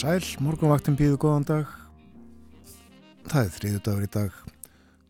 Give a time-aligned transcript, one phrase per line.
[0.00, 1.72] sæl, morgunvaktin býðu góðan dag.
[3.28, 4.38] Það er þriðu dagur í dag,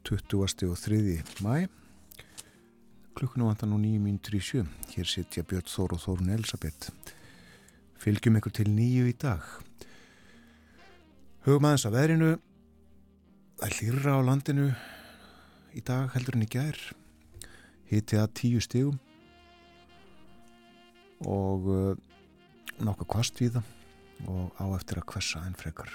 [0.08, 0.66] 20.
[0.66, 0.98] og 3.
[1.46, 1.68] mæ.
[3.14, 4.64] Klukkunum vantar nú 9.37.
[4.90, 6.90] Hér sittja Björn Þór og Þórun Elisabeth.
[8.02, 9.46] Fylgjum ykkur til nýju í dag.
[11.46, 12.34] Hugum aðeins að verinu.
[13.62, 14.70] Það hlýra á landinu
[15.70, 16.86] í dag heldur en í gær.
[17.92, 18.98] Hitti að tíu stígum
[21.30, 21.92] og uh,
[22.80, 23.76] nokkuð kvast við það
[24.28, 25.92] og á eftir að kvessa en frekar.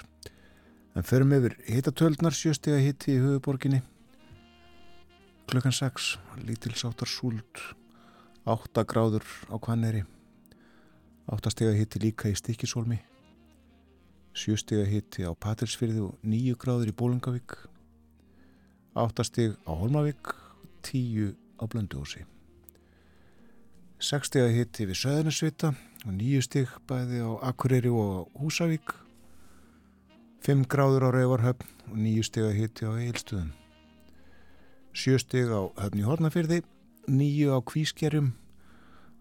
[0.96, 3.82] En förum yfir hittatöldnar sjöstega hitti í höfuborginni
[5.46, 7.60] klukkan 6 lítilsáttar súld
[8.46, 10.02] 8 gráður á Kvanneri
[11.30, 12.98] 8 stega hitti líka í Stikisólmi
[14.34, 17.54] 7 stega hitti á Patilsfyrði og 9 gráður í Bólingavík
[18.96, 20.32] 8 steg á Holmavík
[20.82, 22.24] 10 á Blönduósi.
[24.00, 25.74] 6 stega hitti við Söðunarsvita
[26.14, 28.94] 9 steg bæði á Akureyri og Húsavík.
[30.46, 33.48] 5 gráður á Rauvarhöfn og 9 steg að hitti á Eilstöðum
[34.94, 36.60] 7 steg á Höfni Hornafyrði
[37.10, 38.30] 9 á Kvískerjum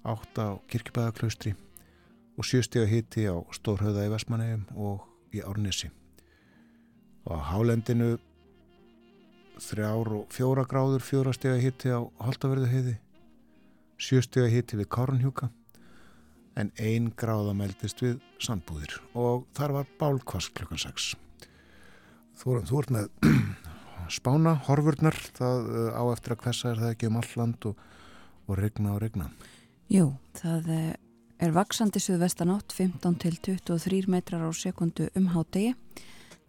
[0.05, 1.55] 8 á Kirkibæðaklaustri
[2.37, 5.89] og 7 steg að hitti á Stórhauða í Vestmanægum og í Árnesi.
[7.25, 8.19] Og á Hálendinu
[9.57, 12.99] 3 og 4 gráður 4 steg að hitti á Haldaverðuheiði
[13.97, 15.49] 7 steg að hitti við Kárnhjúka
[16.55, 18.97] en ein gráða meldist við sandbúðir.
[19.13, 21.13] Og þar var bálkvast klukkan 6
[22.39, 23.09] þú, þú ert með
[24.17, 27.83] spána, horfurnar það uh, á eftir að hvessa er það ekki um all land og,
[28.45, 29.29] og regna og regna
[29.91, 30.93] Jú, það eh,
[31.45, 35.75] er vaksandi suðvestanátt 15 til 23 metrar á sekundu um hádegi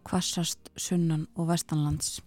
[0.07, 2.21] kvassast sunnan og vestanlands.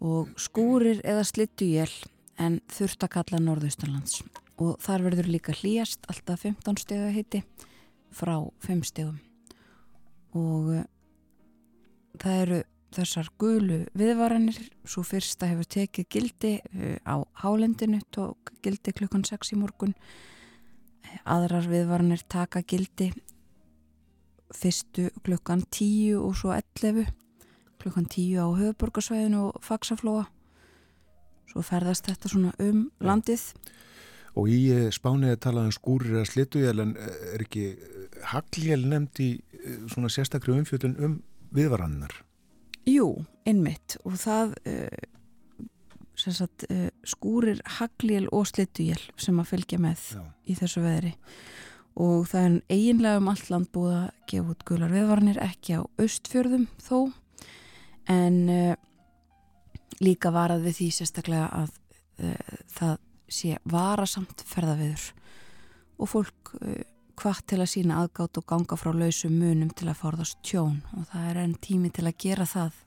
[0.00, 1.92] Og skúrir eða slittu jél
[2.40, 4.22] en þurft að kalla norðaustanlands
[4.60, 7.42] og þar verður líka hlýjast alltaf 15 steg að hitti
[8.14, 8.34] frá
[8.66, 9.18] 5 stegum
[10.36, 10.84] og uh,
[12.20, 12.60] það eru
[12.94, 14.58] þessar gulu viðvaranir.
[14.82, 19.94] Svo fyrsta hefur tekið gildi uh, á hálendinu tók gildi klukkan 6 í morgun.
[21.24, 23.10] Aðrar viðvaranir taka gildi
[24.54, 27.06] fyrstu klukkan 10 og svo 11
[27.80, 30.26] klukkan 10 á höfuborgarsvæðinu og faksaflóa
[31.50, 33.42] svo ferðast þetta svona um landið
[34.38, 39.22] og í eh, spániði talaðum skúrir að slituðjæl en eh, er ekki eh, hagljæl nefnd
[39.24, 39.30] í
[39.90, 41.16] svona sérstakri umfjöldun um
[41.54, 42.14] viðvarannar
[42.88, 44.54] Jú, innmitt og það
[46.20, 46.64] sagt,
[47.06, 50.22] skúrir hagljæl og slituðjæl sem að fylgja með Já.
[50.48, 51.12] í þessu veðri.
[52.00, 55.80] Og það er eiginlega um allt land búið að gefa út gular viðvaranir ekki á
[56.00, 56.98] austfjörðum þó.
[58.10, 58.40] En
[60.00, 61.76] líka varað við því sérstaklega að
[62.72, 62.96] það
[63.30, 65.10] sé varasamt ferðaviður
[66.00, 66.54] og fólk
[67.20, 70.80] hvart til að sína aðgátt og ganga frá lausum munum til að forðast tjón.
[70.96, 72.78] Og það er enn tími til að gera það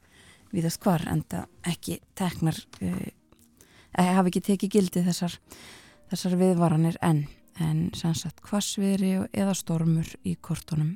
[0.54, 3.12] viðast hvar en það ekki teknar uh,
[3.94, 5.38] hafi ekki tekið gildi þessar,
[6.12, 7.28] þessar viðvaranir enn.
[7.62, 10.96] En sannsagt hvasveri eða stormur í kortunum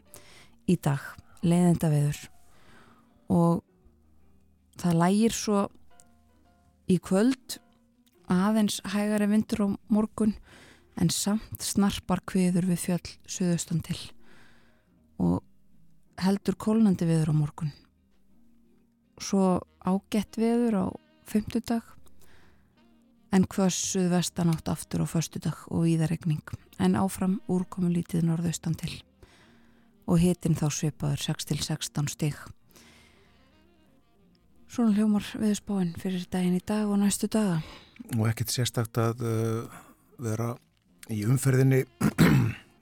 [0.65, 1.03] í dag,
[1.45, 2.23] leiðenda viður
[3.29, 3.61] og
[4.81, 5.59] það lægir svo
[6.89, 7.59] í kvöld
[8.31, 10.35] aðeins hægari vindur á morgun
[10.97, 13.99] en samt snarpar kviður við fjöll suðaustan til
[15.21, 15.43] og
[16.21, 17.71] heldur kólnandi viður á morgun.
[19.21, 20.85] Svo ágætt viður á
[21.27, 21.85] fymtudag
[23.33, 26.43] en hvössuð vestan átt aftur á förstudag og íðaregning
[26.79, 28.93] en áfram úrkomu lítið norðaustan til
[30.07, 32.37] og hitin þá svipaður 6-16 stig
[34.67, 37.61] Svona hljómar viðspáinn fyrir daginn í dag og næstu daga?
[38.17, 39.77] Og ekkert sérstakt að uh,
[40.19, 40.51] vera
[41.13, 41.85] í umferðinni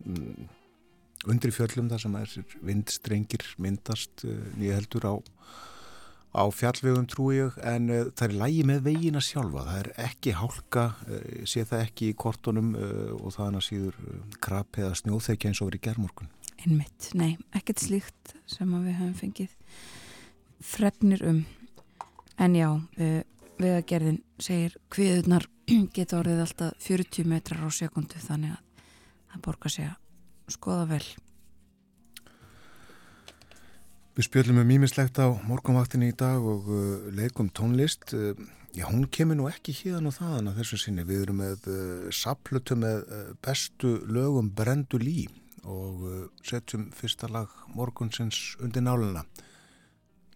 [1.29, 2.33] undri fjöllum þar sem er
[2.65, 5.15] vindstrengir myndast uh, nýja heldur á,
[6.33, 7.59] á fjallvegum trúi ég.
[7.61, 9.67] En uh, það er lægi með vegina sjálfa.
[9.67, 10.85] Það er ekki hálka,
[11.45, 12.73] sé það ekki í kortunum
[13.19, 13.99] og það er að síður
[14.41, 16.33] krap eða snjóþekja eins og verið gerðmorgun
[16.65, 19.53] Einmitt, nei, ekkert slíkt sem við höfum fengið
[20.65, 21.43] fregnir um
[22.41, 22.69] en já,
[23.59, 25.45] vegagerðin segir hviðunar
[25.95, 28.89] geta orðið alltaf 40 metrar á sekundu þannig að
[29.31, 31.05] það borgar sig að skoða vel.
[34.15, 38.13] Við spjöldum um mýmislegt á morgunvaktinni í dag og uh, leikum tónlist.
[38.15, 38.31] Uh,
[38.71, 42.05] já, hún kemur nú ekki híðan og þaðan að þessu sinni, við erum með uh,
[42.15, 43.03] saplutu með
[43.43, 45.25] bestu lögum Brendu Lí
[45.65, 49.23] og setjum fyrsta lag morgunsins undir náluna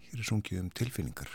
[0.08, 1.30] hér er sungið um tilfinningar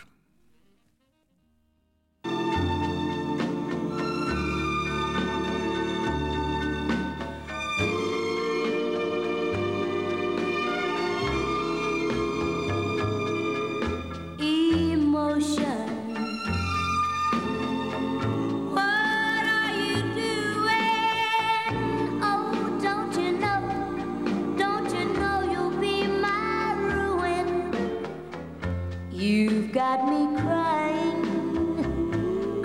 [29.75, 31.21] got me crying,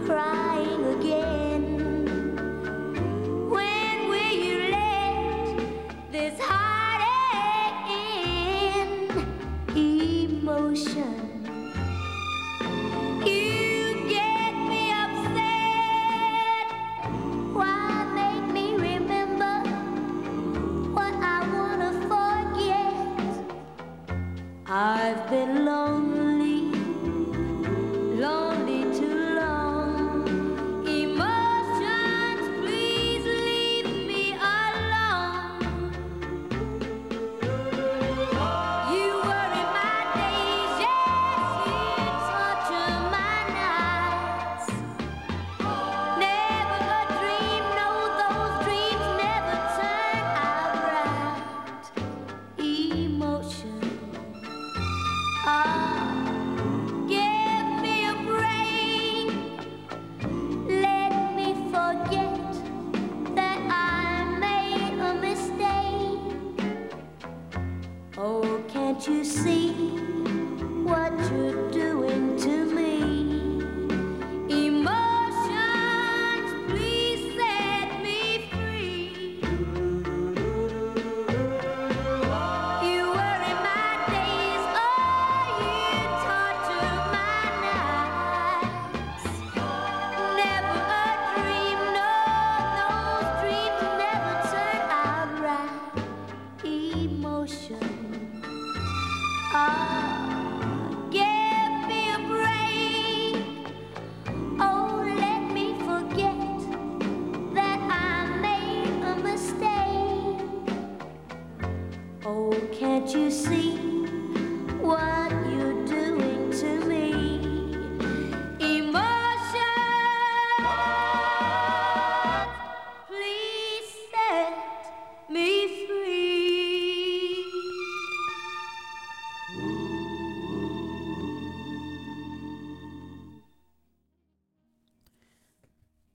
[0.07, 1.65] crying again.
[3.51, 7.91] When will you let this heartache
[8.77, 9.11] in?
[9.77, 11.17] Emotion.
[13.27, 16.67] You get me upset.
[17.59, 19.55] Why make me remember
[20.95, 23.27] what I wanna forget?
[24.69, 25.90] I've been lonely.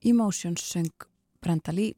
[0.06, 0.92] Emotions söng
[1.42, 1.96] Brenda Lee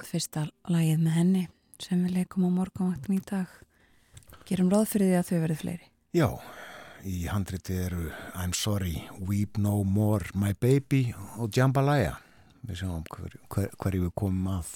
[0.00, 1.42] fyrsta lagið með henni
[1.76, 3.50] sem við leikum á morgunvaktin í dag.
[4.48, 5.88] Gerum ráð fyrir því að þau verið fleiri.
[6.16, 6.28] Já,
[7.04, 12.14] í handriti eru I'm sorry, weep no more my baby og Jambalaya.
[12.64, 14.70] Við sjáum hver, hver, hverju við komum að.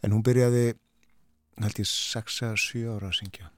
[0.00, 0.70] En hún byrjaði
[1.60, 3.50] held ég 6-7 ára að syngja.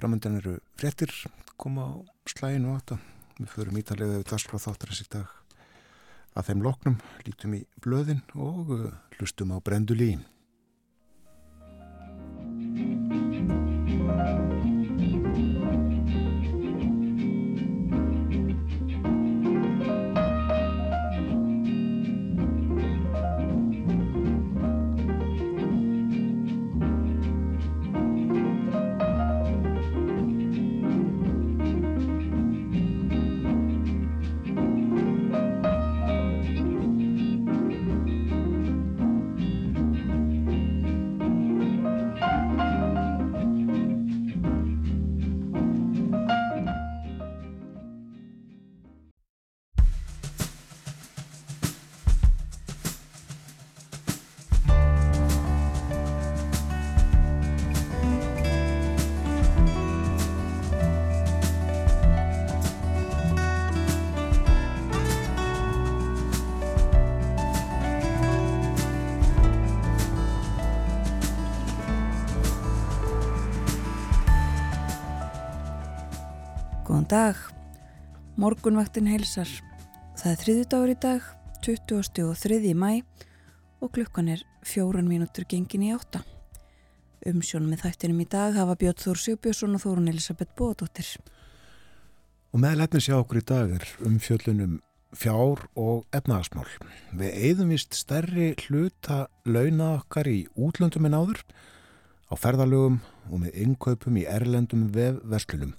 [0.00, 1.12] Framöndan eru frettir
[1.60, 3.00] koma á slæginu og þetta
[3.36, 5.39] við förum ítalega við dasgráð þáttar þessi dag
[6.36, 8.84] að þeim loknum lítum í blöðin og uh,
[9.18, 10.22] hlustum á brendulín
[77.10, 77.34] dag.
[78.38, 79.48] Morgunvaktin heilsar.
[80.14, 81.24] Það er þriði dagur í dag,
[81.66, 82.20] 20.
[82.28, 83.00] og þriði mæ
[83.82, 86.20] og klukkan er fjórun mínútur gengin í átta.
[87.26, 91.08] Umsjónum með þættinum í dag hafa Björn Þór Sjóbjörnsson og Þórun Elisabeth Bóðdóttir.
[92.54, 94.78] Og meðlætnum sjá okkur í dag er umfjöllunum
[95.10, 96.68] fjár og efnagasmál.
[97.10, 101.42] Við eigðum vist stærri hluta launa okkar í útlöndum en áður
[102.30, 103.00] á ferðalögum
[103.32, 105.74] og með innkaupum í erlendum vefverslunum.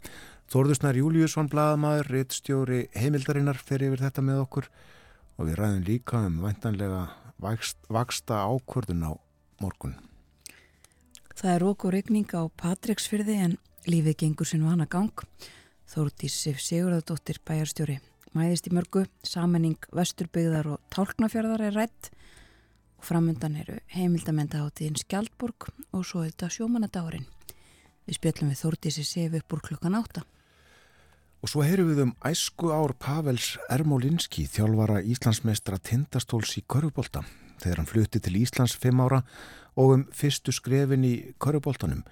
[0.51, 4.65] Þórðusnar Júliusson, bladamæður, rittstjóri heimildarinnar fer yfir þetta með okkur
[5.39, 7.05] og við ræðum líka um væntanlega
[7.39, 9.12] vaksta ákvörðun á
[9.63, 9.93] morgun.
[11.39, 13.53] Það er okkur regning á Patricksfyrði en
[13.88, 15.24] lífið gengur sinn vana gang.
[15.88, 18.01] Þórtís Sigurðardóttir bæjarstjóri.
[18.36, 22.12] Mæðist í mörgu, samening Vesturbyggðar og Tálknafjörðar er rætt
[23.00, 27.25] og framöndan eru heimildamenda átíðin Skjaldborg og svo þetta sjómanadárin.
[28.03, 30.27] Við spjöllum við Þórtísi Sif upp úr klukkan átta.
[31.41, 37.24] Og svo heyru við um æsku ár Pavels Ermolinski, þjálfara Íslandsmeistra tindastóls í Körubólta,
[37.63, 39.24] þegar hann flutti til Íslands fimm ára
[39.74, 42.03] og um fyrstu skrefin í Körubóltanum.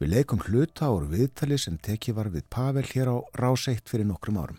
[0.00, 4.40] Við leikum hluta áru viðtali sem teki var við Pavel hér á ráseitt fyrir nokkrum
[4.40, 4.56] árum.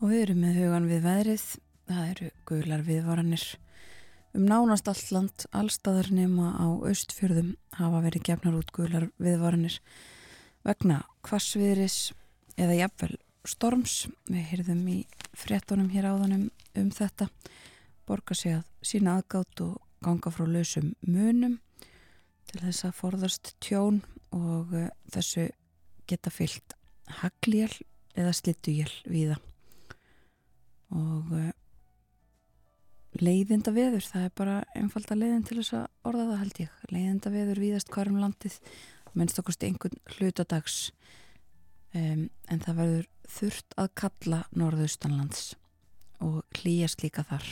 [0.00, 1.46] Og við erum með hugan við veðrið,
[1.90, 3.46] það eru guðlar viðvaranir.
[4.32, 9.76] Um nánast allt land, allstaðar nema á austfjörðum hafa verið gefnar út guðlar viðvaranir
[10.64, 11.98] vegna kvassviðris
[12.60, 13.14] eða jafnvel
[13.48, 14.04] storms.
[14.28, 14.98] Við heyrðum í
[15.36, 16.48] frettunum hér áðanum
[16.78, 17.28] um þetta.
[18.08, 21.58] Borga sig að sína aðgátt og ganga frá lausum munum
[22.50, 24.00] til þess að forðast tjón
[24.34, 25.48] og uh, þessu
[26.10, 26.74] geta fyllt
[27.20, 27.70] hagljél
[28.18, 29.36] eða slittugjél viða.
[30.90, 31.50] Og uh,
[33.20, 36.74] leiðinda veður, það er bara einfalda leiðin til þess að orða það held ég.
[36.90, 38.58] Leiðinda veður viðast hverjum landið
[39.14, 40.90] minnst okkurst einhvern hlutadags
[41.94, 45.54] um, en það verður þurft að kalla norðaustanlands
[46.20, 47.44] og hlýjast líka þar.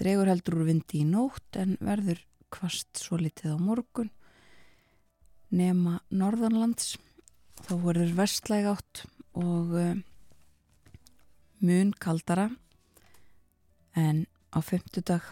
[0.00, 2.20] Dregur heldur úr vindi í nótt en verður
[2.54, 4.10] kvast svo litið á morgun.
[5.54, 6.96] Nema norðanlands
[7.62, 9.04] þá verður vestlæg átt
[9.38, 10.02] og um,
[11.64, 12.50] mun kaldara
[13.94, 15.30] en á femtudag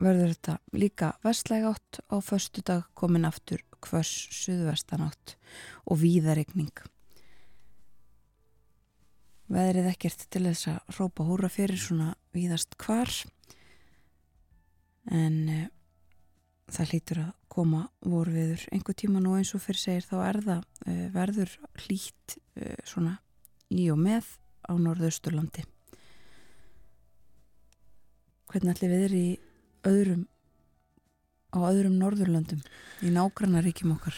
[0.00, 5.36] verður þetta líka vestlæg átt á förstu dag komin aftur hvers suðvestanátt
[5.88, 6.72] og víðaregning.
[9.50, 13.10] Veðrið ekkert til þess að rópa húra fyrir svona víðast hvar
[15.10, 15.58] en e,
[16.70, 20.62] það hlýtur að koma vorfiður einhver tíma nú eins og fyrir segir þá er það
[20.86, 23.16] e, verður hlýtt e, svona
[23.74, 24.28] í og með
[24.70, 25.66] á norðausturlandi.
[28.50, 29.49] Hvernig allir við erum í
[29.88, 30.26] öðrum
[31.50, 32.60] á öðrum norðurlöndum
[33.02, 34.16] í nágrannaríkjum okkar.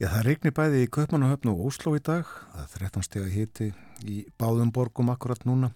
[0.00, 3.36] Já, það regnir bæði í Kaupmannahöfn og Óslo í dag það er 13 steg að
[3.36, 3.68] hiti
[4.04, 5.72] í báðum borgum akkurat núna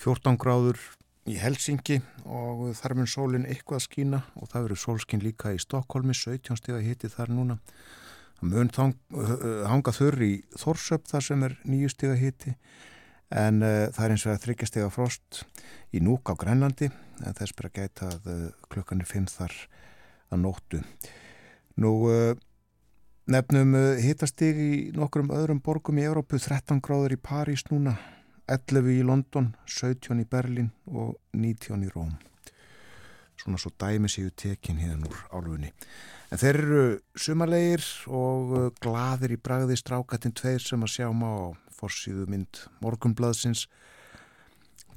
[0.00, 0.80] 14 gráður
[1.28, 5.60] í Helsingi og þar mun sólinn eitthvað að skína og það verður sólskinn líka í
[5.60, 7.58] Stokkólmi 17 steg að hiti þar núna.
[8.40, 8.72] Það mun
[9.70, 12.56] hanga þurr í Þórsöp þar sem er nýju steg að hiti
[13.32, 15.44] en uh, það er eins og að þryggjastega frost
[15.94, 19.54] í núk á Grænlandi en þess bara gæta að uh, klukkan er 5 þar
[20.34, 20.82] að nóttu.
[21.80, 22.34] Nú uh,
[23.30, 27.96] nefnum hitastig í nokkrum öðrum borgum í Európu 13 gráður í París núna
[28.50, 32.12] 11 í London 17 í Berlin og 19 í Róm.
[33.40, 35.72] Svona svo dæmi séu tekin hérna úr álfunni.
[36.30, 36.84] En þeir eru
[37.18, 41.46] sumarleir og gladir í bragði strákatinn tveir sem að sjá má á
[41.84, 43.68] forsýðu mynd morgumbladsins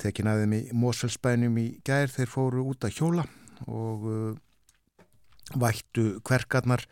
[0.01, 3.25] tekin aðeim í Mosfellsbænum í gær þeir fóru út að hjóla
[3.65, 4.37] og uh,
[5.57, 6.85] vættu kverkarnar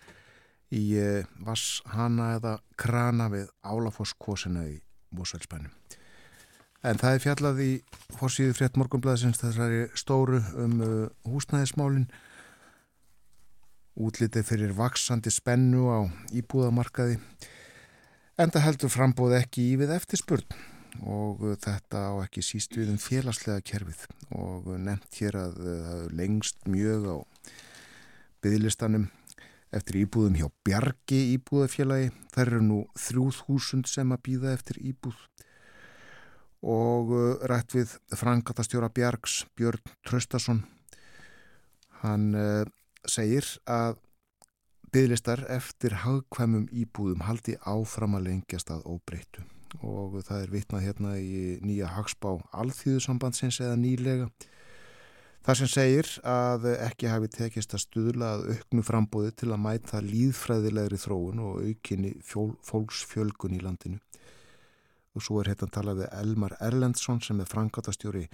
[0.73, 4.79] í uh, vasshana eða krana við Álafosskosina í
[5.15, 5.73] Mosfellsbænum.
[6.85, 7.71] En það er fjallað í
[8.19, 10.95] forsýðu frétt morgumbladsins þessari stóru um uh,
[11.29, 12.09] húsnæðismálin.
[13.95, 15.99] Útlitið fyrir vaksandi spennu á
[16.35, 17.21] íbúðamarkaði
[18.35, 20.57] Enda heldur frambóð ekki í við eftirspurn
[21.07, 24.01] og þetta á ekki síst við um félagslega kerfið
[24.35, 27.17] og nefnt hér að það lengst mjög á
[28.43, 29.05] byggðlistanum
[29.71, 32.11] eftir íbúðum hjá Bjargi íbúðafélagi.
[32.35, 35.23] Það eru nú þrjúð húsund sem að býða eftir íbúð
[36.75, 37.15] og
[37.47, 40.65] rætt við frangatastjóra Bjargs, Björn Tröstason.
[42.03, 42.67] Hann uh,
[43.07, 44.01] segir að
[44.95, 49.41] bygglistar eftir hagkvæmum íbúðum haldi áfram að lengjast að óbreyttu
[49.83, 54.29] og það er vitnað hérna í nýja hagspá alþýðusambandsins eða nýlega.
[55.43, 60.03] Það sem segir að ekki hafi tekist að stuðla að auknu frambóði til að mæta
[60.05, 63.99] líðfræðilegri þróun og aukinni fólksfjölgun í landinu.
[65.11, 68.29] Og svo er hérna talað við Elmar Erlendsson sem er frangatastjóri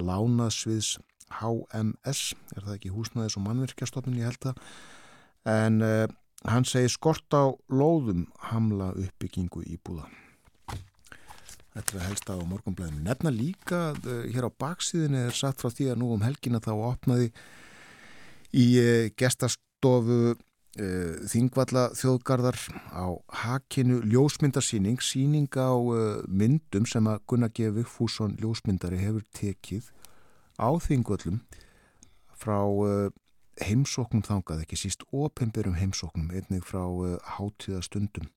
[0.00, 0.96] Lánaðsviðs
[1.42, 4.68] HMS, er það ekki húsnaðis og mannverkjastofnun ég held að
[5.46, 6.06] en uh,
[6.46, 10.08] hann segir skort á lóðum hamla uppbyggingu íbúða.
[11.76, 13.04] Þetta er helst á morgunblæðinu.
[13.04, 16.72] Nefna líka, uh, hér á baksíðinu er satt frá því að nú um helgina þá
[16.74, 17.30] opnaði
[18.56, 20.36] í uh, gestastofu
[20.76, 22.58] Þingvalla þjóðgarðar
[22.92, 25.72] á hakinu ljósmyndarsýning, síning á
[26.28, 27.70] myndum sem að Gunnar G.
[27.72, 29.88] Vigfússon ljósmyndari hefur tekið
[30.60, 31.40] á Þingvallum
[32.36, 32.60] frá
[33.62, 38.28] heimsóknum þangað, ekki síst ópemberum heimsóknum, einnig frá uh, hátíðastundum.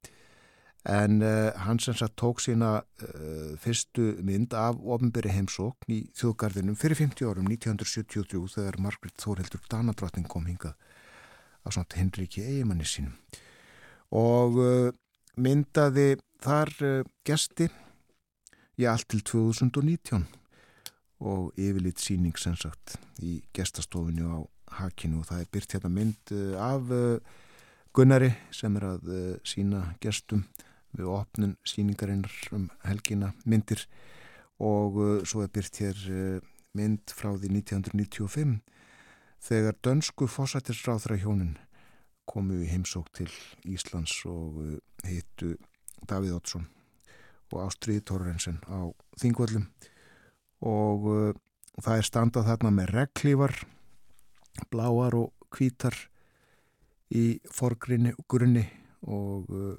[0.88, 6.80] En uh, hann sem sagt tók sína uh, fyrstu mynd af ópemberi heimsókn í þjóðgarðinum
[6.80, 10.78] fyrir 50 árum, 1973, þegar Margrit Þórheldur Danadrottning kom hingað
[11.64, 13.14] á svona Henriki Eimanni sínum.
[14.16, 14.56] Og
[15.38, 16.72] myndaði þar
[17.28, 17.68] gesti
[18.80, 20.24] í allt til 2019
[21.20, 24.40] og yfirleitt síning sem sagt í gestastofinu á
[24.78, 25.22] hakinu.
[25.22, 27.38] Og það er byrt hérna mynd eh, af eh,
[27.96, 30.46] Gunnari sem er að eh, sína gestum
[30.98, 33.86] við opnun síningarinnar um helgina myndir.
[34.60, 34.98] Og
[35.30, 36.00] svo er byrt hér
[36.76, 38.58] mynd frá því 1995
[39.46, 41.54] þegar dönsku fósættisráðra hjónin
[42.28, 43.30] komu í heimsók til
[43.64, 44.58] Íslands og
[45.08, 45.54] hittu
[46.10, 46.68] Davíð Ótsson
[47.54, 49.70] og Ástriði Torrensen á Þingvöllum.
[50.68, 51.08] Og
[51.80, 53.56] það er standað þarna með reglívar
[54.72, 55.96] bláar og kvítar
[57.10, 58.66] í forgrinni og grunni
[59.10, 59.78] og uh,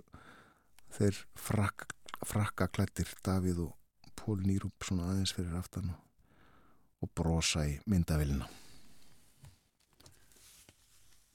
[0.96, 1.90] þeir frak,
[2.26, 3.76] frakka klættir Davíð og
[4.18, 5.92] Pól Nýrup svona aðeins fyrir aftan
[7.00, 8.48] og brosa í myndavilina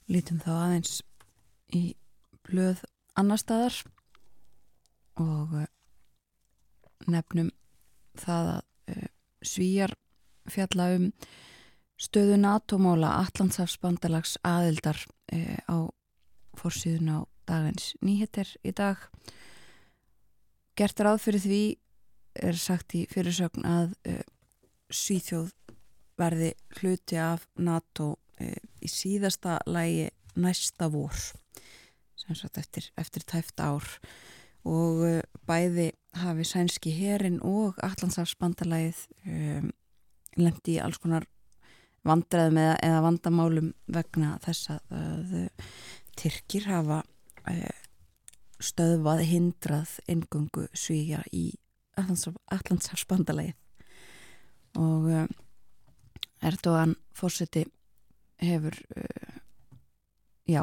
[0.06, 1.00] Lítum þá aðeins
[1.74, 1.96] í
[2.46, 2.84] blöð
[3.18, 3.80] annar staðar
[5.18, 5.66] og uh,
[7.10, 7.50] nefnum
[8.20, 8.62] það að
[8.94, 9.08] uh,
[9.42, 9.96] svíjar
[10.52, 11.10] fjalla um
[12.00, 14.98] stöðu NATO-mála Allandsafsbandalags aðildar
[15.32, 15.88] e, á
[16.56, 19.00] fórsíðun á dagins nýheter í dag.
[20.76, 21.62] Gert ráð fyrir því
[22.36, 24.20] er sagt í fyrirsögn að e,
[24.92, 25.50] Svíþjóð
[26.20, 28.52] verði hluti af NATO e,
[28.84, 33.86] í síðasta lægi næsta vor sem sagt eftir, eftir tæft ár.
[34.66, 35.14] Og e,
[35.48, 39.06] bæði hafi sænski herin og Allandsafsbandalagið
[40.36, 41.24] lendi í alls konar
[42.06, 45.34] vandræðum eða, eða vandamálum vegna þess að, að
[46.16, 47.02] Tyrkir hafa
[47.50, 47.80] uh,
[48.62, 51.50] stöðvað hindrað engöngu svíja í
[52.00, 53.56] Allandshafsbandalagið
[54.80, 55.26] og uh,
[56.44, 57.64] Erdogan fórseti
[58.40, 59.36] hefur uh,
[60.48, 60.62] já,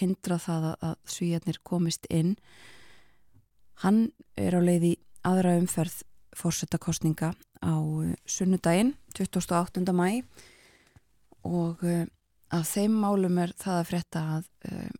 [0.00, 2.36] hindrað það að, að svíjarnir komist inn
[3.84, 4.06] hann
[4.40, 6.02] er á leiði aðra umferð
[6.34, 7.32] fórsetakostninga
[7.64, 7.74] á
[8.26, 9.84] sunnudaginn 28.
[9.92, 10.24] mæ
[11.44, 12.04] og uh,
[12.54, 14.90] af þeim málum er það að frétta að uh,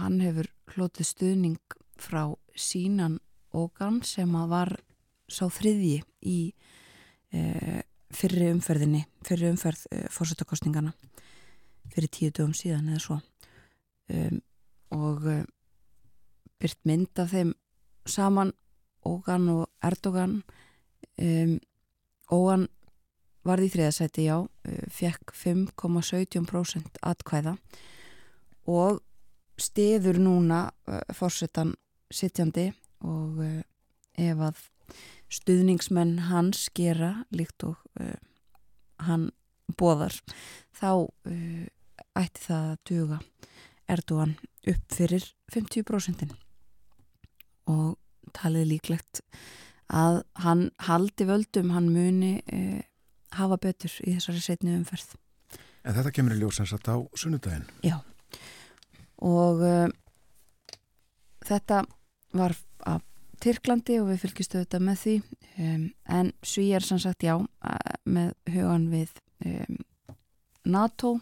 [0.00, 2.24] hann hefur hlotið stuðning frá
[2.56, 3.18] sínan
[3.50, 4.70] Ógan sem að var
[5.30, 5.96] sá þriðji
[6.30, 6.38] í
[7.34, 7.80] uh,
[8.14, 10.92] fyrri umferðinni fyrri umferð fórsettakostningana
[11.90, 13.16] fyrir tíu dögum síðan eða svo.
[14.10, 14.38] Um,
[14.94, 15.26] og
[16.58, 17.52] byrt mynd af þeim
[18.06, 18.52] saman
[19.06, 20.42] Ógan og Erdogan.
[21.18, 21.58] Um,
[22.30, 22.68] Ógan
[23.46, 24.36] varði í þriðasæti já
[24.92, 27.56] fekk 5,17% atkvæða
[28.70, 29.00] og
[29.60, 30.60] stiður núna
[31.16, 31.74] fórsetan
[32.12, 32.70] sittjandi
[33.06, 33.40] og
[34.20, 34.60] ef að
[35.30, 38.16] stuðningsmenn hans gera líkt og uh,
[39.06, 39.30] hann
[39.78, 40.16] bóðar
[40.76, 41.66] þá uh,
[42.18, 43.20] ætti það að duga
[43.90, 44.36] Erdogan
[44.70, 45.24] upp fyrir
[45.54, 46.34] 50%
[47.70, 47.96] og
[48.36, 49.22] talið líklegt
[49.90, 52.82] að hann haldi völdum, hann muni uh,
[53.36, 55.16] hafa betur í þessari setni umferð.
[55.84, 57.68] En þetta kemur í ljósans að á sunnudaginn?
[57.86, 57.96] Já,
[59.24, 59.62] og
[61.46, 61.84] þetta
[62.36, 62.54] var
[62.88, 63.06] að
[63.40, 65.14] Tyrklandi og við fylgjistu þetta með því
[65.64, 67.38] um, en sví er sann sagt já
[68.04, 69.14] með hugan við
[69.48, 69.78] um,
[70.68, 71.14] NATO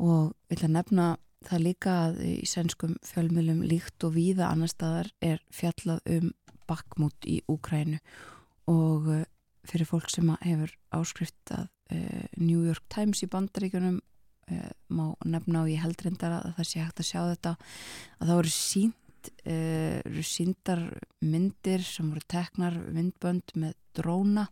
[0.00, 1.08] og vil að nefna
[1.48, 6.32] það líka að í sænskum fjölmjölum líkt og víða annar staðar er fjallað um
[6.68, 8.00] bakmút í Úkrænu
[8.72, 9.26] og uh,
[9.68, 15.64] fyrir fólk sem hefur áskrift að uh, New York Times í bandaríkunum uh, má nefna
[15.64, 19.98] og ég heldrindar að það sé hægt að sjá þetta að það voru sínt uh,
[20.02, 20.84] eru síndar
[21.20, 24.48] myndir sem voru teknar myndbönd með dróna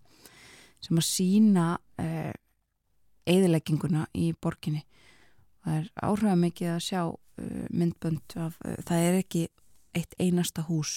[0.83, 1.67] sem að sína
[3.27, 4.83] eðilegginguna í borginni.
[5.65, 7.01] Það er áhrifða mikið að sjá
[7.75, 9.43] myndbönd af, það er ekki
[9.97, 10.93] eitt einasta hús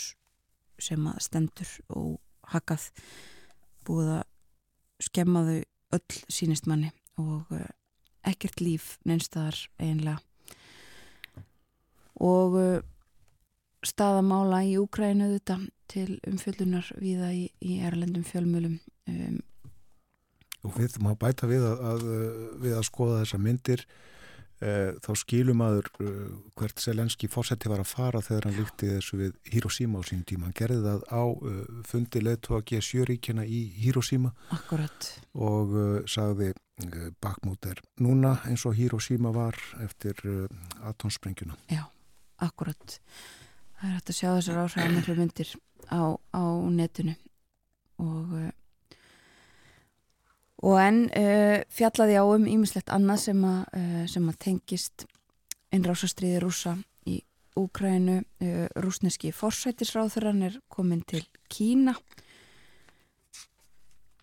[0.84, 2.20] sem að stendur og
[2.52, 2.90] hakað
[3.88, 4.24] búið að
[5.04, 5.60] skemma þau
[5.98, 7.52] öll sínist manni og
[8.28, 10.20] ekkert líf neinstadar einlega
[12.20, 12.58] og
[13.88, 18.76] staðamála í Úkrænu þetta til umfjöldunar viða í, í erlendum fjölmjölum
[19.08, 19.40] um,
[20.68, 22.08] og við má bæta við að, að,
[22.60, 23.86] við að skoða þessa myndir
[24.60, 29.38] þá skilum aður uh, hvert Selenski fósetti var að fara þegar hann líkti þessu við
[29.54, 35.12] Hiroshima á sín tíma, hann gerði það á uh, fundi leðtóa G7-ríkjana í Hiroshima Akkurat.
[35.34, 35.76] og
[36.12, 36.52] sagði
[37.20, 40.20] bakmút er núna eins og Hiroshima var eftir
[40.88, 41.84] atomsprengjuna Já,
[42.40, 43.00] akkurat.
[43.80, 45.52] Það er hægt að sjá þessar áhrifar miklu myndir
[45.92, 46.04] á,
[46.36, 47.16] á netinu
[48.00, 48.32] og
[50.66, 55.06] og enn uh, fjallaði á um ímislegt annað sem að, uh, sem að tengist
[55.76, 57.20] innrásastriði rúsa í
[57.60, 58.22] Úkrænu
[58.80, 61.96] rúsneski forsætisráþurann er komin til Kína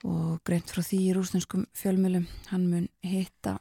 [0.06, 3.58] og greint frá því í rúsneskum fjölmjölum hann mun hitta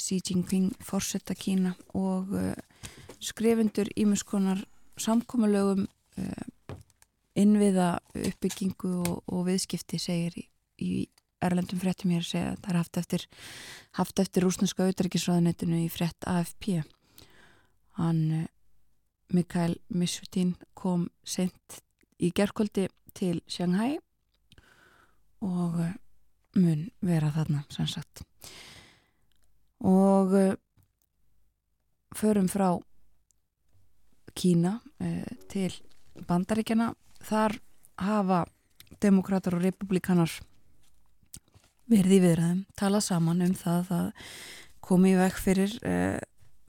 [0.00, 2.32] Xi Jinping forsetta Kína og
[3.22, 4.64] skrifundur ímiskonar
[4.96, 5.86] samkómalögum
[6.18, 6.76] uh,
[7.38, 10.44] innviða uppbyggingu og, og viðskipti segir í,
[10.82, 10.92] í
[11.42, 13.26] Erlendum fréttum hér segja að það er haft eftir
[13.98, 16.82] haft eftir rúsneska auðverkisraðanettinu í frétt AFP
[17.98, 18.46] hann uh,
[19.32, 21.80] Mikael Mishutin kom sent
[22.22, 23.96] í gerðkvöldi til Shanghai
[25.42, 25.92] og uh,
[26.58, 28.24] mun vera þarna sannsagt
[29.82, 30.34] og
[32.14, 32.76] förum frá
[34.36, 34.76] Kína
[35.50, 35.72] til
[36.28, 36.92] bandaríkjana
[37.24, 37.56] þar
[38.00, 38.44] hafa
[39.02, 40.30] demokrater og republikanar
[41.90, 44.12] verði í viðræðum, tala saman um það að
[44.82, 46.18] komi í vekk fyrir uh,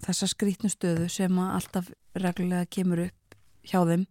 [0.04, 4.08] þessa skrítnu stöðu sem alltaf reglulega kemur upp hjá þeim.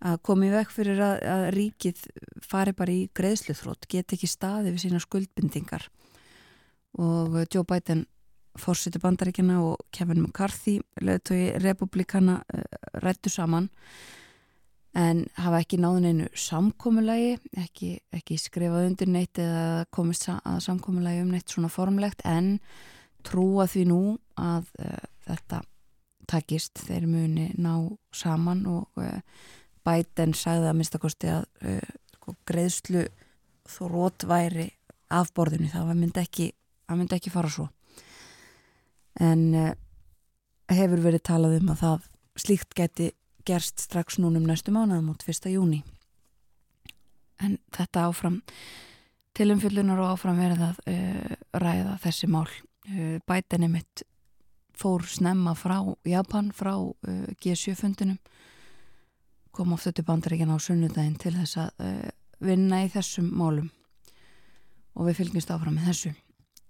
[0.00, 2.04] Að komi í vekk fyrir að, að ríkið
[2.46, 5.84] fari bara í greiðsluþrótt, get ekki staði við sína skuldbindingar.
[7.00, 8.06] Og Joe Biden
[8.58, 13.68] fórsiti bandaríkjana og Kevin McCarthy leðtói republikana uh, eh, rættu saman
[14.98, 21.22] en hafa ekki náðun einu samkómulagi, ekki, ekki skrifað undir neitt eða komist að samkómulagi
[21.22, 22.56] um neitt svona formlegt en
[23.26, 24.00] trúa því nú
[24.40, 25.62] að uh, þetta
[26.30, 26.82] takist.
[26.86, 27.74] Þeir muni ná
[28.14, 29.20] saman og uh,
[29.86, 31.46] Biden sagði að minnstakosti að
[32.16, 33.06] sko, greiðslu
[33.70, 34.68] þrótt væri
[35.10, 36.50] af borðinu, það myndi ekki,
[36.92, 37.68] myndi ekki fara svo.
[39.20, 39.72] En uh,
[40.70, 42.06] hefur verið talað um að það
[42.40, 43.10] slíkt geti
[43.46, 45.50] gerst strax núnum næstu mánuðum út 1.
[45.52, 45.82] júni
[47.40, 48.40] en þetta áfram
[49.36, 52.46] tilumfyllunar og áfram verið að uh, ræða þessi mál.
[52.90, 54.04] Uh, bætinni mitt
[54.76, 56.72] fór snemma frá Japan frá
[57.42, 58.18] G7 fundinum.
[59.52, 61.82] Kom ofta til bandaríkjana á sunnudaginn til þess að
[62.40, 63.66] vinna í þessum málum.
[64.96, 66.12] Og við fylgjumst áfram með þessu.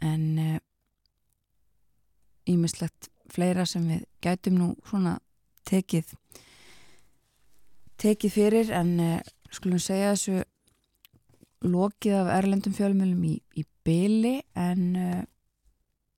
[0.02, 0.59] En
[2.50, 5.18] ímislegt fleira sem við gætum nú svona
[5.68, 6.16] tekið
[8.00, 9.16] tekið fyrir en uh,
[9.52, 10.42] skulum segja þessu
[11.70, 15.22] lokið af erlendum fjölmjölum í, í byli en uh,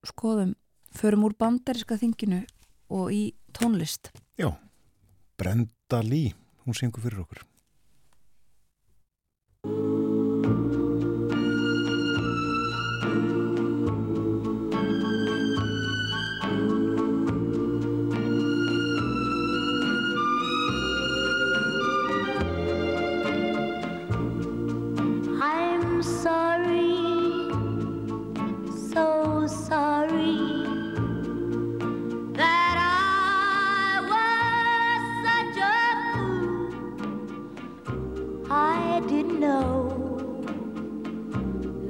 [0.07, 0.55] skoðum,
[0.95, 2.42] förum úr bandariska þinginu
[2.92, 3.23] og í
[3.57, 4.12] tónlist.
[4.38, 4.53] Já,
[5.38, 6.35] Brenda Lee,
[6.66, 7.47] hún syngur fyrir okkur.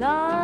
[0.02, 0.41] 나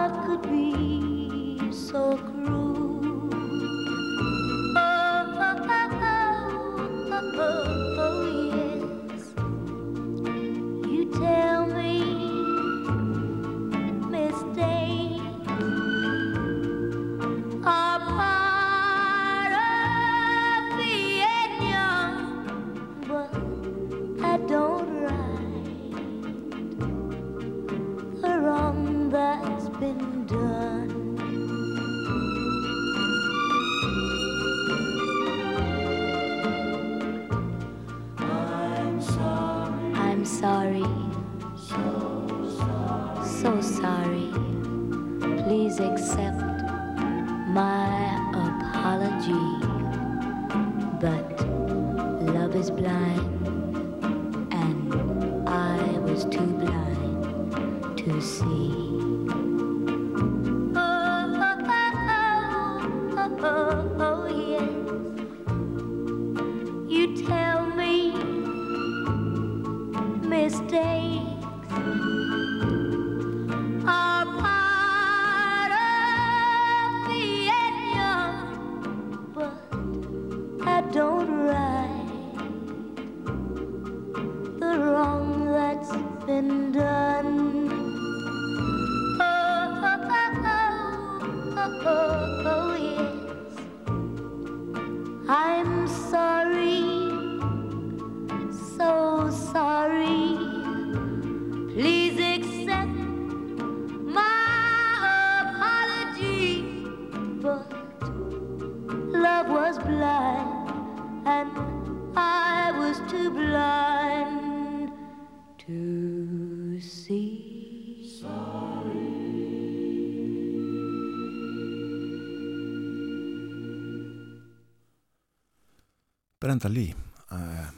[126.40, 126.94] Brenda Lee
[127.30, 127.68] uh,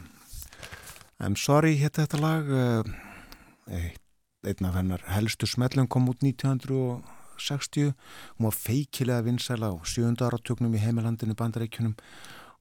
[1.18, 2.84] I'm Sorry hétt þetta lag uh,
[4.46, 6.22] einn af hennar helstu smellum kom út
[7.40, 7.94] 1960
[8.38, 11.96] hún var feikilega vinsæla á sjönda áratögnum í heimilandinu bandarækjunum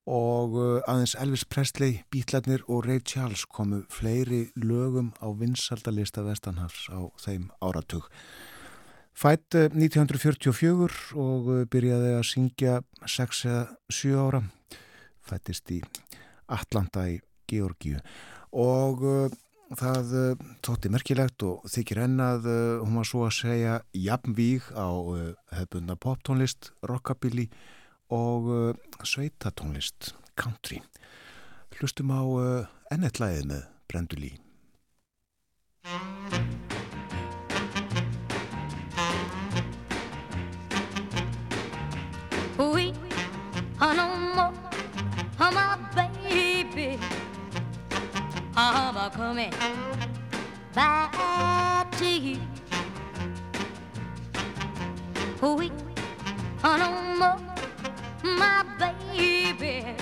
[0.10, 6.88] og uh, aðeins Elvis Presley, Beatlarnir og Ray Charles komu fleiri lögum á vinsaldalista Vestanhafs
[6.89, 8.08] á þeim áratug.
[9.13, 14.42] Fætt 1944 og byrjaði að syngja 6-7 ára.
[15.20, 15.82] Fættist í
[16.48, 17.20] Atlanta í
[17.52, 18.00] Georgíu.
[18.56, 19.28] Og uh,
[19.77, 24.89] það uh, tótti merkilegt og þykir hennað uh, hún var svo að segja jafnvíg á
[24.89, 27.49] uh, hefbundna poptónlist, rockabilly
[28.10, 28.49] og
[29.05, 30.82] sveitatónlist, country.
[31.77, 32.25] Hlustum á
[32.89, 34.32] ennetlæðið með Brendulí
[48.62, 49.54] I'm a coming
[50.76, 52.38] back to you.
[55.41, 55.72] We
[56.62, 57.39] are no more,
[58.22, 59.95] my baby.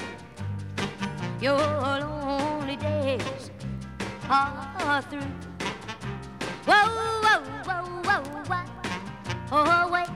[1.39, 3.51] Your lonely days
[4.27, 5.21] are through.
[6.65, 6.89] Whoa,
[7.21, 8.65] whoa, whoa, whoa, whoa.
[9.51, 10.09] Oh, wait,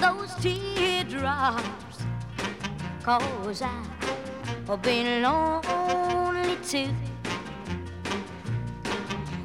[0.00, 1.98] those teardrops,
[3.02, 6.88] cause I've been lonely too.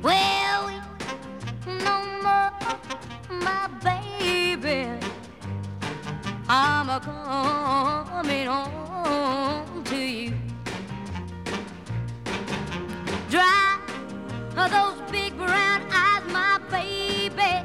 [0.04, 0.70] Well,
[1.66, 2.52] no more,
[3.30, 4.89] my baby.
[6.50, 10.34] I'm a coming home to you.
[13.30, 13.80] Dry
[14.56, 17.63] those big brown eyes, my baby.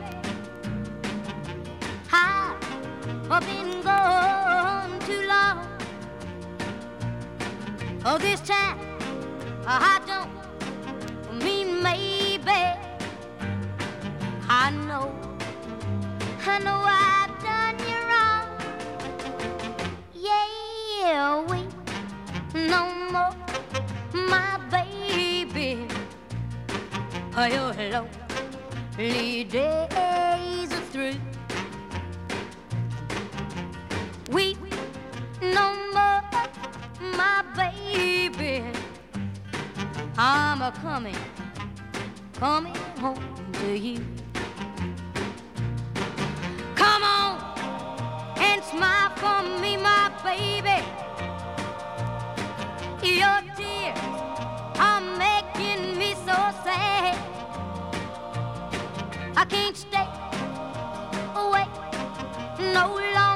[3.30, 5.66] I've been gone too long.
[8.06, 8.78] Oh, this time
[9.66, 10.37] I don't
[11.92, 12.76] mean maybe.
[14.70, 15.10] know,
[16.46, 18.46] I know I've done you wrong.
[20.14, 21.60] Yeah, we
[22.54, 23.34] no more,
[24.14, 25.86] my baby.
[27.36, 31.14] Oh, Your lonely days are through.
[34.32, 34.56] We
[35.42, 36.22] no more,
[37.16, 38.64] my baby.
[40.18, 41.14] I'm a coming,
[42.38, 43.18] coming home
[43.52, 43.98] to you.
[46.76, 47.32] Come on
[48.38, 50.78] and smile for me, my baby.
[53.02, 53.98] Your tears
[54.78, 57.18] are making me so sad.
[59.36, 60.06] I can't stay
[61.34, 61.66] away
[62.72, 63.27] no longer.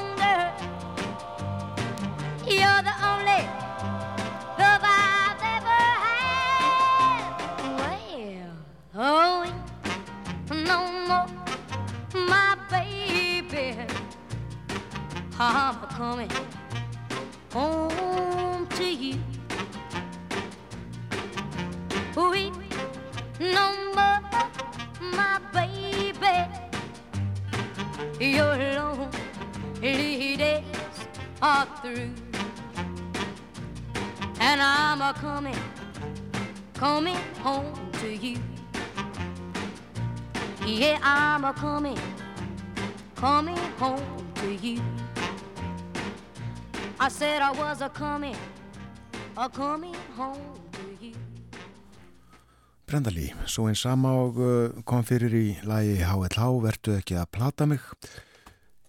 [52.86, 57.66] Brendalí, svo einn sama og uh, kom fyrir í lagi HLH, vertu ekki að plata
[57.66, 57.82] mig.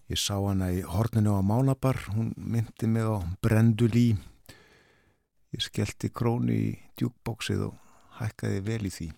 [0.06, 4.12] Ég sá hana í horninu á Mánabar, hún myndi mig á Brendulí.
[5.50, 6.70] Ég skellti krónu í
[7.02, 7.74] djúkbóksið og
[8.20, 9.10] hækkaði vel í því.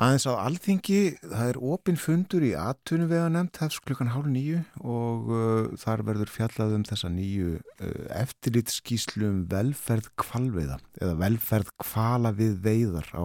[0.00, 4.28] Aðeins á alþingi, það er opin fundur í aðtunum við að nefnt hefst klukkan hálf
[4.32, 11.18] nýju og uh, þar verður fjallað um þessa nýju uh, eftirlitskíslu um velferð kvalveiða eða
[11.20, 13.24] velferð kvala við veiðar á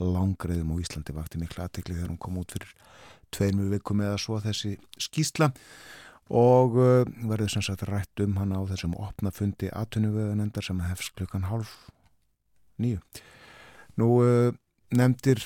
[0.00, 2.72] langreðum á Íslandi vakti miklu aðtekli þegar hún kom út fyrir
[3.36, 5.50] tveimur vikum eða svo þessi skísla
[6.32, 10.40] og uh, verður sem sagt rætt um hana á þessum opna fundi aðtunum við að
[10.40, 11.76] nefndar sem hefst klukkan hálf
[12.80, 13.04] nýju.
[14.00, 14.56] Nú uh,
[14.96, 15.44] nefndir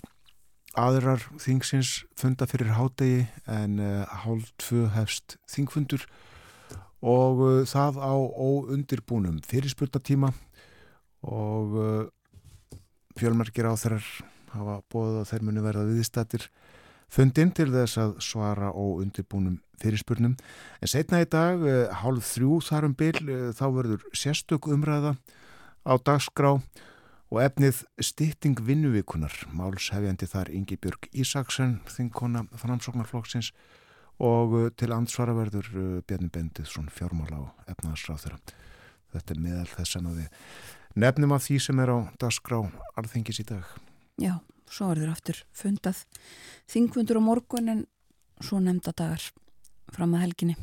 [0.78, 6.04] aðrar þingsins funda fyrir hádegi en uh, hálf tvö hefst þingfundur.
[7.02, 10.32] Og uh, það á óundirbúnum fyrirspurtatíma
[11.26, 12.02] og uh,
[13.18, 14.10] fjölmarkir á þeirrar
[14.54, 16.48] hafa bóðið að þeir muni verða viðstættir
[17.12, 20.36] fundin til þess að svara óundirbúnum fyrirspurnum.
[20.82, 21.62] En setna í dag,
[22.02, 25.16] hálf þrjú þar um byll, uh, þá verður sérstök umræða
[25.82, 26.58] á dagskrá.
[26.58, 26.88] og
[27.36, 33.52] efnið stytting vinnuvíkunar málshefjandi þar Ingi Björg Ísaksen þingkona framsóknarflokksins
[34.18, 38.40] og uh, til ansvara verður uh, Bjarni Bendithsson fjármála og efnaðsráð þeirra
[39.12, 42.62] þetta er meðal þess að við nefnum af því sem er á dagskrá
[42.96, 43.76] alþengis í dag
[44.18, 44.40] Já,
[44.72, 46.00] svo verður aftur fundað
[46.72, 47.84] þingfundur á morgun en
[48.40, 49.22] svo nefnda dagar
[49.94, 50.56] fram að helginni.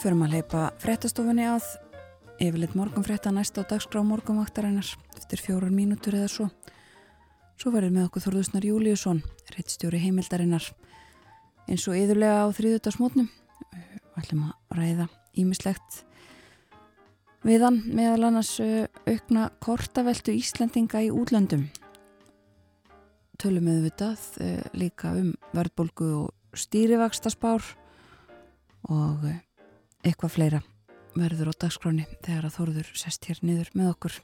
[0.00, 1.66] Förum að leipa fréttastofunni að
[2.40, 6.46] yfirleitt morgunfrétta næst á dagskrá morgunvaktarinnar eftir fjórar mínútur eða svo.
[7.60, 9.20] Svo verður með okkur Þorðusnar Júliusson,
[9.52, 10.70] reittstjóri heimildarinnar.
[11.68, 13.28] Eins og yðurlega á þriðutarsmótnum,
[13.74, 16.04] við ætlum að ræða ímislegt
[17.46, 21.68] við hann meðal annars uh, aukna kortaveltu Íslandinga í útlöndum.
[23.40, 27.64] Tölum við vitað uh, líka um verðbólgu og stýrivakstaspár
[28.88, 29.38] og uh,
[30.04, 30.60] eitthvað fleira
[31.16, 34.18] verður á dagskráni þegar að Þórður sest hér niður með okkur.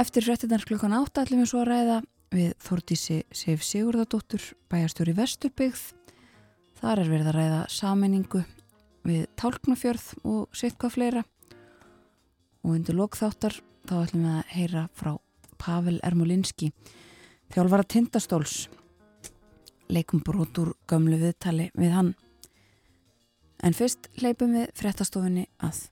[0.00, 1.98] Eftir fréttinnar klukkan átta ætlum við svo að ræða
[2.34, 5.84] við Þórdísi Sif Sigurðardóttur, bæjarstjóri Vesturbyggð.
[6.80, 8.42] Þar er verið að ræða sammenningu
[9.06, 11.24] við Tálknafjörð og sitt hvað fleira.
[12.66, 15.14] Og undir lokþáttar þá ætlum við að heyra frá
[15.56, 16.72] Pavel Ermolinski,
[17.54, 18.66] þjálfara tindastóls,
[19.88, 22.12] leikum brotur gömlu viðtali við hann.
[23.64, 25.86] En fyrst leipum við fréttastofunni að.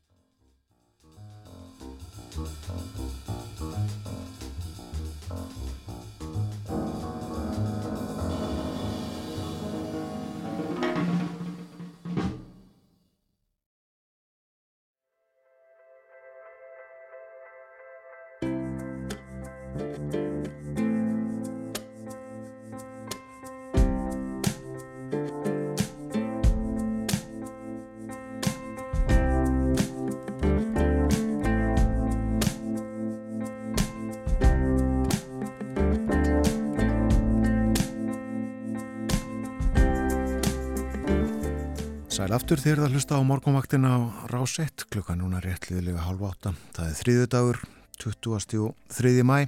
[42.44, 43.96] Aftur þegar það hlusta á morgunvaktin á
[44.28, 46.50] rás 1 klukka núna réttliðilega halv átta.
[46.76, 47.61] Það er þriðu dagur,
[48.04, 48.59] 20.
[48.61, 49.12] og 3.
[49.24, 49.38] mæ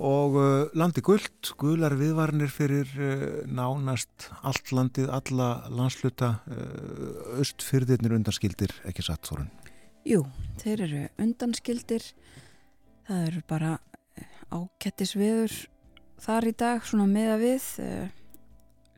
[0.00, 8.16] og uh, landi gullt, gular viðvarnir fyrir uh, nánast allt landið, alla landsluta, uh, östfyrðirnir
[8.16, 9.52] undanskildir, ekki satt þorun?
[10.08, 10.22] Jú,
[10.64, 12.08] þeir eru undanskildir,
[13.10, 13.76] það eru bara
[14.48, 15.60] ákettis viður
[16.24, 17.70] þar í dag, svona meða við,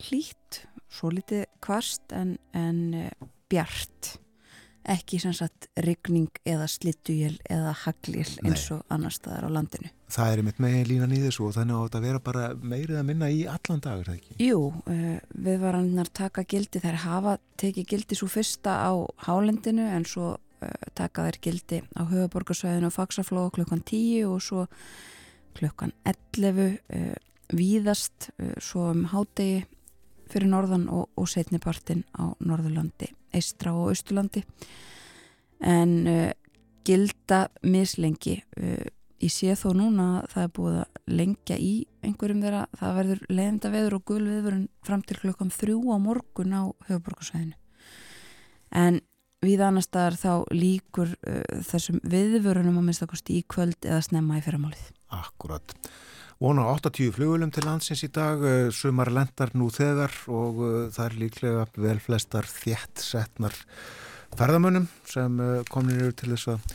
[0.06, 0.62] hlýtt
[0.92, 4.16] svo litið kvast en, en uh, bjart
[4.86, 9.90] ekki sem sagt rigning eða slittuél eða hagljél eins og annar staðar á landinu.
[10.14, 13.08] Það er mitt megin línan í þessu og þannig að þetta vera bara meirið að
[13.08, 14.36] minna í allan dag, það ekki?
[14.46, 15.12] Jú, uh,
[15.48, 18.92] við varannar taka gildi þær hafa tekið gildi svo fyrsta á
[19.26, 24.68] hálendinu en svo uh, taka þær gildi á höfuborgarsvæðinu og faksaflóð klukkan 10 og svo
[25.56, 26.78] klukkan 11
[27.56, 28.28] víðast
[28.60, 29.64] svo um hádegi
[30.30, 34.42] fyrir norðan og, og setnipartin á Norðurlandi, Eistra og Östurlandi
[35.64, 36.30] en uh,
[36.86, 38.86] gilda mislengi uh,
[39.22, 41.74] ég sé þó núna að það er búið að lengja í
[42.04, 42.64] einhverjum þeirra.
[42.76, 47.56] Það verður leðenda veður og gul viðvörun fram til klokkan þrjú á morgun á höfuborgarsvæðinu
[48.76, 49.00] en
[49.44, 54.44] við annar staðar þá líkur uh, þessum viðvörunum að minnstakosti í kvöld eða snemma í
[54.44, 54.90] fyrramálið.
[55.14, 55.76] Akkurat
[56.36, 61.06] Vona 80 flugulum til landsins í dag, eh, sumar lendar nú þegar og uh, það
[61.06, 63.56] er líklega vel flestar þjætt setnar
[64.36, 66.74] ferðamönnum sem uh, komin eru til þess að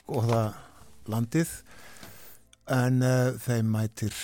[0.00, 0.40] skoða
[1.12, 1.52] landið
[2.72, 4.16] en uh, þeim mætir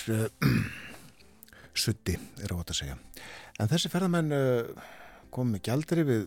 [1.85, 2.97] sutti, er á að segja.
[3.61, 4.33] En þessi ferðamenn
[5.29, 6.25] kom með gjaldri við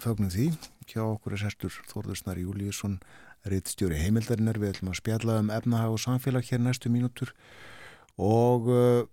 [0.00, 0.50] fögnum því,
[0.84, 3.00] hjá okkur er sestur Þórðursnar Júliusson
[3.48, 7.32] Rittstjóri heimildarinnar, við ætlum að spjalla um efnahag og samfélag hér næstu mínútur
[8.20, 9.04] og uh,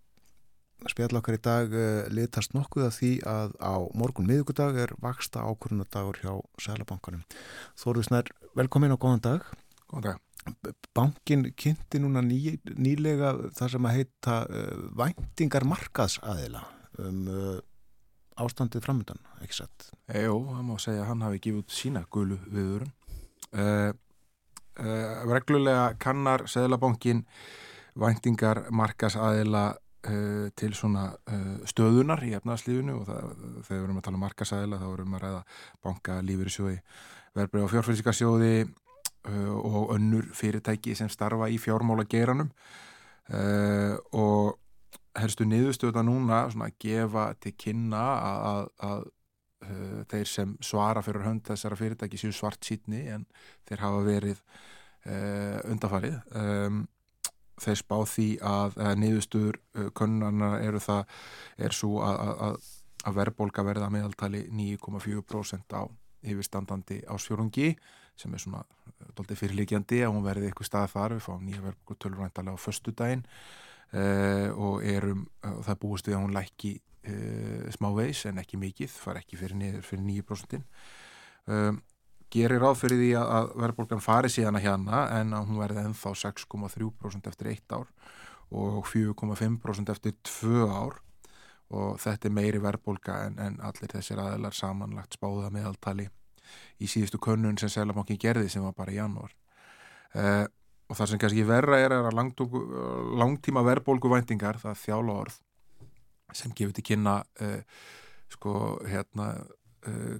[0.91, 5.45] spjalla okkar í dag uh, litast nokkuð að því að á morgun miðugudag er vaksta
[5.47, 7.23] ákvörunadagur hjá Sælabankanum.
[7.79, 9.47] Þóruðsnær, velkomin og góðan dag.
[9.87, 10.75] Góðan dag.
[10.95, 16.65] Bankin kynnti núna ný, nýlega það sem að heita uh, væntingar markaðsaðila
[16.97, 17.27] um
[18.37, 19.91] ástandið framöndan, ekki satt?
[20.13, 22.93] Jó, það má segja að hann hafi gefið út sína gulu viðurinn.
[23.53, 23.91] Uh,
[24.77, 27.23] reglulega kannar Seðlabankin
[27.97, 33.31] væntingar markasaðila uh, til svona uh, stöðunar í efnaðslífunu og það,
[33.67, 35.41] þegar við erum að tala um markasaðila þá erum við að ræða
[35.87, 36.77] banka, lífyrirsjóði,
[37.37, 38.53] verbreyð og fjárfyrsikarsjóði
[39.27, 42.47] og önnur fyrirtæki sem starfa í fjármála geranum
[44.15, 44.53] og
[45.19, 49.05] helstu niðurstöða núna svona að gefa til kynna að, að
[49.65, 53.25] uh, þeir sem svara fyrir hönd þessara fyrirtæki séu svart sítni en
[53.67, 54.43] þeir hafa verið
[55.07, 56.81] undafarið um,
[57.61, 61.05] þeir spá því að niðurstur uh, könnarna eru það
[61.67, 62.57] er svo að, að,
[63.07, 65.83] að verðbólka verða meðaltali 9,4% á
[66.27, 67.71] yfirstandandi ásfjórungi
[68.17, 68.63] sem er svona
[69.17, 71.15] doldið fyrirlikjandi að hún verði eitthvað stað þar.
[71.15, 73.21] Við fáum nýja verðbólku tölurvæntalega á förstu daginn
[74.57, 76.71] og erum, það er búist við að hún lækki
[77.07, 80.57] uh, smá veis en ekki mikið, far ekki fyrir niður fyrir 9%
[81.53, 81.79] um,
[82.33, 86.13] gerir ráð fyrir því að, verðbólgan fari síðan að hérna en að hún verði ennþá
[86.23, 87.87] 6,3% eftir eitt ár
[88.51, 91.01] og 4,5% eftir tvö ár.
[91.67, 96.05] Og þetta er meiri verðbólga en, en allir þessir aðeinar samanlagt spáða meðaltali
[96.79, 99.33] í síðustu könnun sem Sælabankin gerði sem var bara í janúar.
[100.15, 100.45] Uh,
[100.87, 102.15] og það sem kannski verra er að
[103.19, 105.41] langtíma verðbólgu væntingar, það þjála orð
[106.35, 107.59] sem gefur til kynna uh,
[108.31, 108.53] sko
[108.87, 109.27] hérna
[109.87, 110.15] uh,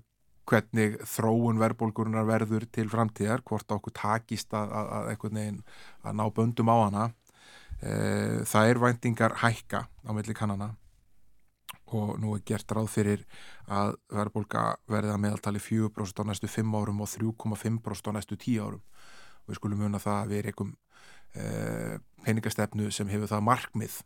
[0.47, 5.61] hvernig þróun verðbólgurinnar verður til framtíðar, hvort okkur takist að, að, eitthvað neginn
[6.03, 10.73] að ná böndum á hana uh, það er væntingar hækka á milli kannana
[11.87, 13.23] og nú er gert ráð fyrir
[13.71, 18.59] að verðbólga verði að meðaltali 4% á næstu 5 árum og 3,5% á næstu 10
[18.63, 20.75] árum og við skulum muna það að við erum einhverjum
[22.25, 23.97] peningastefnu sem hefur það markmið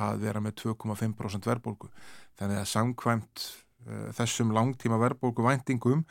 [0.00, 1.90] að vera með 2,5% verðbólgu.
[2.38, 3.46] Þannig að samkvæmt
[4.16, 6.04] þessum langtíma verðbólgu væntingum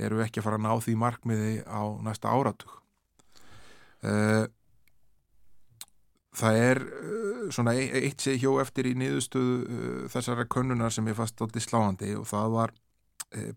[0.00, 2.78] eru við ekki að fara að ná því markmiði á næsta áratug.
[4.02, 4.46] uh,
[6.32, 11.18] það er uh, svona e- eitt sé hjó eftir í niðurstöðu þessara könnunar sem ég
[11.18, 12.78] fast átti sláandi og það var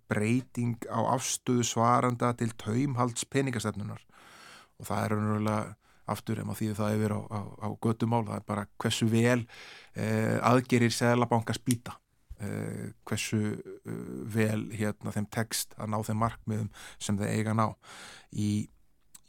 [0.07, 3.99] breyting á afstöðu svaranda til taumhalds peningastefnunar
[4.79, 5.75] og það er raunverulega
[6.11, 9.41] aftur ef maður þýðir það yfir á, á, á göttumál, það er bara hversu vel
[9.41, 11.97] uh, aðgerir Sælabankars býta
[12.43, 13.91] uh, hversu uh,
[14.35, 17.67] vel hérna þeim text að ná þeim markmiðum sem þeir eiga að ná
[18.45, 18.49] í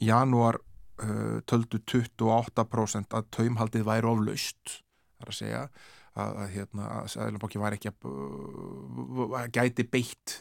[0.03, 4.79] janúar uh, töldu 28% að taumhaldið væri oflaust
[5.17, 5.63] þar að segja
[6.17, 10.39] að, að hérna að Sæðlabanki var ekki að uh, gæti beitt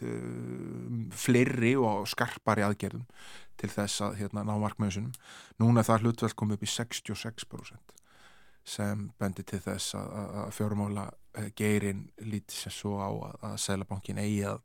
[1.16, 3.06] fleiri og skarpari aðgerðum
[3.56, 5.12] til þess að hérna ná markmiðusunum.
[5.62, 7.96] Núna það hlutveld komið upp í 66%
[8.66, 10.08] sem bendi til þess að,
[10.42, 11.06] að fjórumála
[11.58, 14.62] geirin lítið sem svo á að, að Sæðlabankin eigi að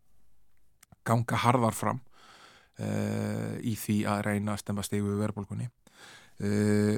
[1.07, 2.01] ganga harðar fram
[2.79, 6.97] uh, í því að reyna að stemma stegu við verðbólkunni uh,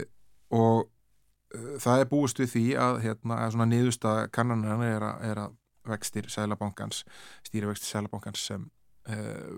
[0.53, 5.59] og uh, það er búist við því að, hérna, svona niðursta kannanar er, er að
[5.89, 7.03] vextir Sælabankans,
[7.43, 8.69] stýrivextir Sælabankans sem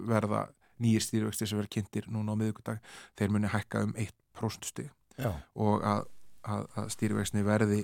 [0.10, 0.48] verða
[0.82, 2.80] nýjir stýrivextir sem verða kynntir núna á miðugudag,
[3.14, 4.88] þeir muni hækka um 1% stig
[5.22, 6.08] og að,
[6.50, 7.84] að, að stýrivextinni verði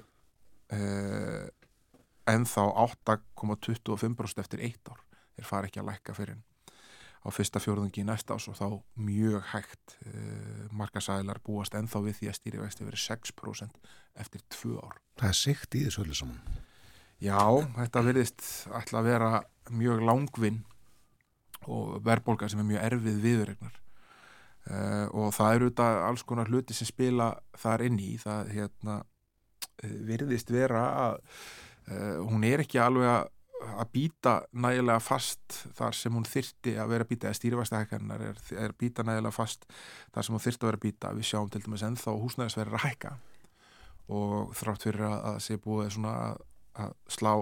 [2.32, 2.68] ennþá
[3.08, 5.04] 8,25% eftir eitt ár
[5.36, 6.40] þeir fara ekki að lækka fyrir
[7.22, 8.68] á fyrsta fjórðungi í næsta ás og þá
[8.98, 14.98] mjög hægt uh, markasælar búast ennþá við því að stýrivexti verið 6% eftir tvö ár.
[15.22, 16.42] Það er sikt í þessu öllu saman.
[17.22, 17.38] Já,
[17.78, 18.42] þetta verðist
[18.74, 19.32] alltaf að vera
[19.70, 20.64] mjög langvinn
[21.70, 26.74] og verðbólka sem er mjög erfið viðregnar uh, og það eru þetta alls konar hluti
[26.74, 29.02] sem spila þar inn í það hérna,
[29.82, 31.22] verðist vera að
[32.26, 33.30] hún er ekki alveg
[33.62, 38.40] að býta nægilega fast þar sem hún þyrti að vera að býta eða stýrifæstahækkarinnar er,
[38.58, 39.68] er býta nægilega fast
[40.14, 42.86] þar sem hún þyrti að vera að býta við sjáum til dæmis ennþá húsnæðisverðir að
[42.88, 43.16] hækka.
[44.12, 46.42] Og þrátt fyrir að, að sé búið svona að,
[46.86, 47.34] að slá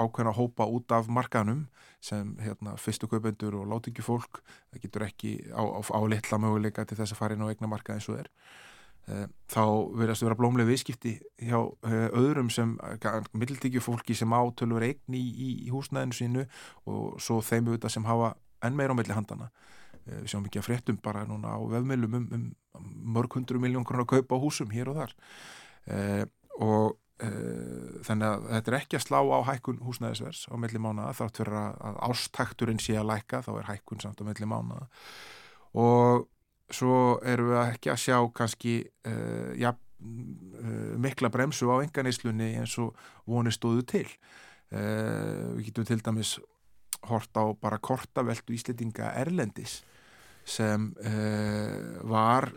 [0.00, 1.66] ákveðna hópa út af markanum
[2.02, 6.86] sem hérna, fyrstu kaupendur og látingi fólk það getur ekki á, á, á litla möguleika
[6.88, 8.30] til þess að fara inn á eigna marka eins og er.
[8.30, 8.71] Eh,
[9.02, 9.64] þá
[9.98, 15.22] verðast að vera blómlega viðskipti hjá eh, öðrum sem eh, middeltíkjufólki sem átölur eign í,
[15.22, 16.44] í, í húsnæðinu sínu
[16.86, 19.50] og svo þeim auðvitað sem hafa enn meira á milli handana
[20.06, 22.26] við sjáum ekki að fréttum bara núna á vefmilum um,
[22.78, 25.14] um mörg hundru miljón krónar að kaupa á húsum hér og þar.
[25.92, 26.24] Eh,
[26.62, 31.14] og eh, þannig að þetta er ekki að slá á hækkun húsnæðisvers á milli mánuða
[31.20, 34.86] þátt fyrir að ástakturinn sé að læka þá er hækkun samt á milli mánuða
[35.78, 36.28] og
[36.74, 38.76] svo erum við ekki að sjá kannski
[39.08, 42.96] uh, ja, uh, mikla bremsu á enganislunni eins og
[43.28, 44.06] vonir stóðu til.
[44.72, 46.36] Uh, við getum til dæmis
[47.10, 49.80] hort á bara kortaveldu íslitinga Erlendis
[50.46, 50.88] sem
[52.10, 52.48] var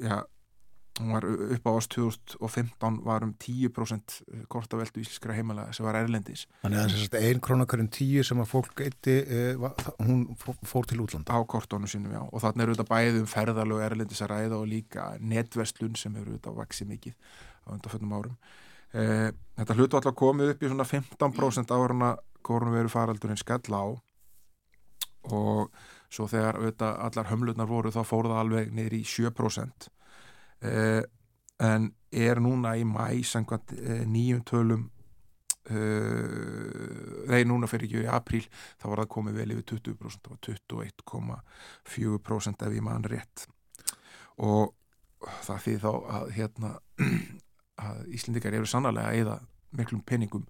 [0.00, 0.22] ja,
[1.00, 4.16] hún var upp á ást 2015 var um 10%
[4.52, 6.46] kortaveldu ísliskra heimalega sem var Erlendis.
[6.62, 9.68] Þannig að þess að ein krónakarinn 10 sem að fólk eitti, eh,
[10.04, 11.32] hún fór til útlanda.
[11.32, 15.06] Á kortónu sínum, já, og þannig eru þetta bæðum ferðalög Erlendis að ræða og líka
[15.20, 17.14] netverslun sem eru þetta að vaksi mikið
[17.64, 18.36] á undanföldnum árum.
[18.92, 19.30] Eh,
[19.60, 23.84] Þetta hlutu alltaf komið upp í svona 15% áruna korunveru faraldurinn skall á.
[25.28, 25.68] Og
[26.10, 29.90] svo þegar auðvitað, allar hömlutnar voru þá fór það alveg niður í 7%
[30.66, 31.02] eh,
[31.60, 34.90] en er núna í mæ samkvæmt eh, nýjum tölum
[35.70, 38.46] þeir núna fyrir ekki í apríl
[38.80, 43.36] þá var það komið vel yfir 20% það var 21,4% ef ég man rétt.
[44.42, 44.64] Og
[45.44, 46.70] það fyrir þá að hérna
[47.86, 49.36] að Íslindikar eru sannlega að eða
[49.78, 50.44] miklum penningum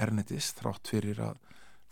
[0.00, 1.36] ernetis þrátt fyrir að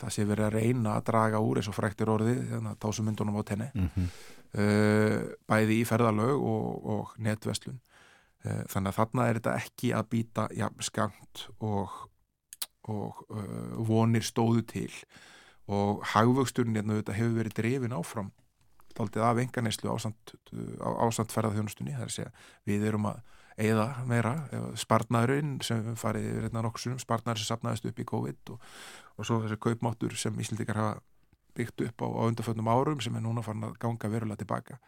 [0.00, 3.40] það sé verið að reyna að draga úr eins og fræktir orðið þannig að tásumundunum
[3.40, 3.70] á tenni.
[3.74, 4.10] Mm -hmm.
[5.46, 7.80] bæði í ferðalög og, og netverslun.
[8.40, 11.90] Uh, þannig að þarna er þetta ekki að býta ja, skamt og,
[12.88, 14.92] og uh, vonir stóðu til.
[15.68, 18.32] Og hagvöxturinn hérna þetta hefur verið drefin áfram
[18.96, 20.34] taldið af enganislu ásamt,
[20.80, 22.32] ásamt ferðarþjónustunni það er að segja
[22.68, 23.20] við erum að
[23.60, 24.34] eða meira,
[24.78, 28.68] spartnaðurinn sem farið yfir hérna nokkur spartnaður sem sapnaðist upp í COVID og,
[29.16, 31.00] og svo þessi kaupmáttur sem Íslandikar hafa
[31.58, 34.78] byggt upp á, á undarföndum árum sem er núna farin að ganga verulega tilbaka.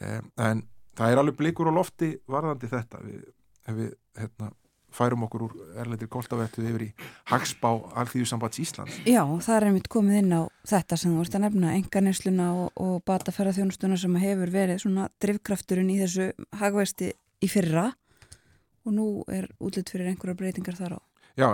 [0.00, 0.64] Um, en
[0.96, 3.02] það er alveg blikur á lofti varðandi þetta.
[3.04, 3.26] Við,
[3.70, 4.52] við hérna,
[4.94, 6.90] færum okkur úr erlendir kóltavertu yfir í
[7.30, 7.70] Hagsbá
[8.00, 8.98] Alþýðusambands Íslands.
[9.06, 12.72] Já, það er einmitt komið inn á þetta sem þú ert að nefna, enganesluna og,
[12.74, 17.90] og bataferðarþjónustuna sem hefur verið svona drivkrafturinn í þessu hagvæsti í fyrra
[18.86, 21.00] og nú er útlitt fyrir einhverja breytingar þar á.
[21.38, 21.46] Já,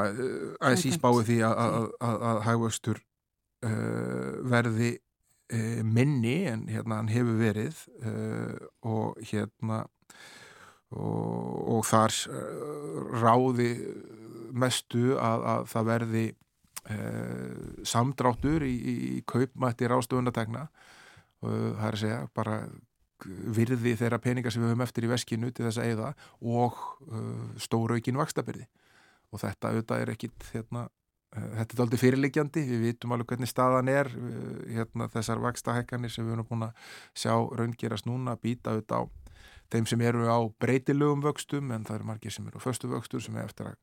[0.64, 3.01] að síst báði því að, hægvöxtur
[3.66, 8.57] uh, verði uh, minni en hérna hann hefur verið uh,
[8.89, 9.84] og hérna
[10.95, 12.14] og, og þar
[13.20, 13.70] ráði
[14.57, 16.24] mestu að, að það verði
[16.95, 17.57] eh,
[17.91, 20.62] samdráttur í, í kaupmætti ráðstofunartegna
[21.43, 22.61] það er að segja bara
[23.24, 26.12] virði þeirra peninga sem við höfum eftir í veskinu til þess að eigða
[26.44, 28.66] og uh, stóraukin vakstabyrði
[29.32, 32.64] og þetta auðvitað er ekkit hérna, uh, þetta er aldrei fyrirliggjandi.
[32.70, 36.90] Við vitum alveg hvernig staðan er uh, hérna, þessar vakstahekkanir sem við höfum búin að
[37.16, 39.24] sjá raungerast núna býta auðvitað á
[39.72, 43.24] þeim sem eru á breytilögum vöxtum en það eru margir sem eru á förstu vöxtur
[43.24, 43.78] sem er eftir að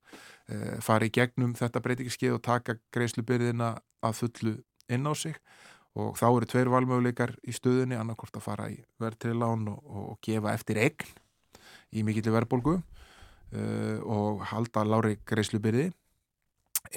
[0.53, 4.55] uh, fara í gegnum þetta breytingiskeið og taka greiðslubyrðina að fullu
[4.91, 5.35] inn á sig.
[5.35, 10.55] og þá eru tveir valmöguleikar í stöðunni annarkort að fara í verðtrilán og, og gefa
[10.57, 11.11] eftir egn
[11.93, 15.91] í mikillir verðbólgu uh, og halda lári greiðslubyrði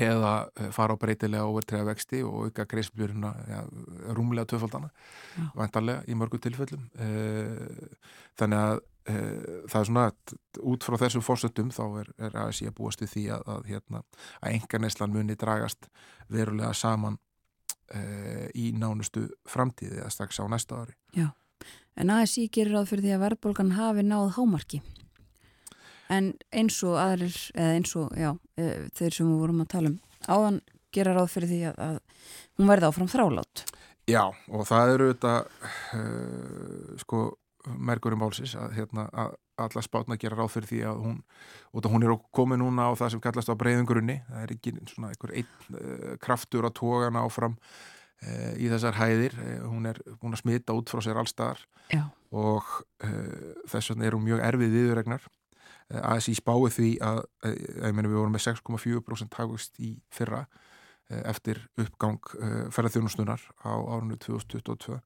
[0.00, 3.62] eða uh, fara á breytilega overtræða vexti og auka greiðslubyrðina ja,
[4.16, 4.90] rúmlega töfaldana
[5.54, 6.88] vantarlega í mörgu tilfellum.
[6.96, 7.92] Uh,
[8.40, 12.72] þannig að uh, það er svona að út frá þessum fórsöndum þá er, er að
[12.80, 14.02] búast við því að, að, hérna,
[14.40, 15.90] að enga neyslan muni dragast
[16.32, 17.20] verulega saman
[17.94, 20.96] uh, í nánustu framtíði eða strax á næsta ári.
[21.16, 21.30] Já,
[21.96, 24.82] en ASI gerir ráð fyrir því að verðbólgan hafi náð hámarki.
[26.12, 28.30] En eins og aðrir, eða eins og, já,
[28.60, 29.96] eh, þeir sem við vorum að tala um,
[30.30, 30.60] áðan
[30.94, 31.96] gera ráð fyrir því að, að
[32.58, 33.64] hún verði áfram þrálátt.
[34.06, 35.32] Já, og það eru þetta,
[35.98, 37.24] uh, sko,
[37.66, 41.18] merkurum bálsins að, hérna, að alla spátna gera ráð fyrir því að hún,
[41.72, 45.12] og hún er komið núna á það sem kallast á breyðungurunni, það er ekki svona
[45.12, 50.00] einhver einn uh, kraftur að toga hana áfram uh, í þessar hæðir, uh, hún er
[50.20, 51.64] búin að smita út frá sér allstaðar
[52.36, 52.68] og
[53.70, 55.26] þess vegna er hún mjög erfið viðurregnar
[56.02, 60.42] ASI spáið því að, ég menna við vorum með 6,4% hagvist í fyrra
[61.30, 62.18] eftir uppgang
[62.74, 64.98] ferðarþjónustunar á árunni 2022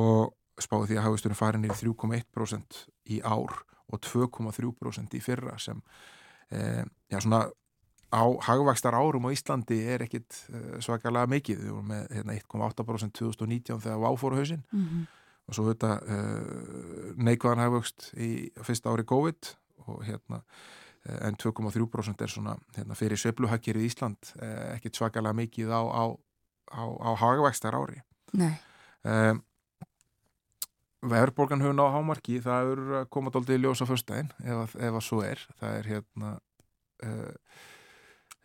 [0.00, 3.54] og spáði því að hagvistunum farin í 3,1% í ár
[3.88, 5.80] og 2,3% í fyrra sem
[6.52, 7.46] eh, já, svona
[8.08, 11.62] á hagvakstar árum á Íslandi er ekkit eh, svakalega mikið.
[11.64, 14.64] Við vorum með hérna, 1,8% 2019 þegar váfóru hausinn.
[14.72, 15.06] Mm -hmm.
[15.48, 19.54] og svo þetta eh, neikvæðan hagvakst í fyrsta ári COVID
[19.88, 20.42] og hérna
[21.08, 26.04] en 2,3% er svona hérna, fyrir söfluhakkir í Ísland eh, ekkit svakalega mikið á, á,
[26.74, 28.02] á, á hagvakstar ári
[28.36, 28.52] Nei.
[29.06, 29.40] Um,
[31.06, 35.04] verðborgan höfun á hámarki það er að koma doldið í ljósa fyrstæðin ef, ef að
[35.06, 35.42] svo er.
[35.60, 36.30] Það er hérna
[37.06, 37.32] uh,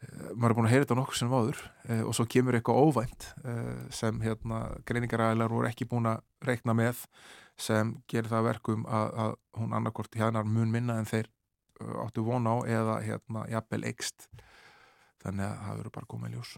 [0.05, 2.81] uh, maður er búin að heyra þetta nokkur sem váður uh, og svo kemur eitthvað
[2.83, 3.29] óvænt
[3.93, 7.05] sem hérna greiningaræðilar voru ekki búin að reikna með
[7.59, 11.29] sem gerir það verkum að, að hún annarkort hérna mun minna en þeir
[12.03, 14.27] áttu vona á eða hérna jafnvel ekst
[15.23, 16.55] þannig að það verður bara komið í ljós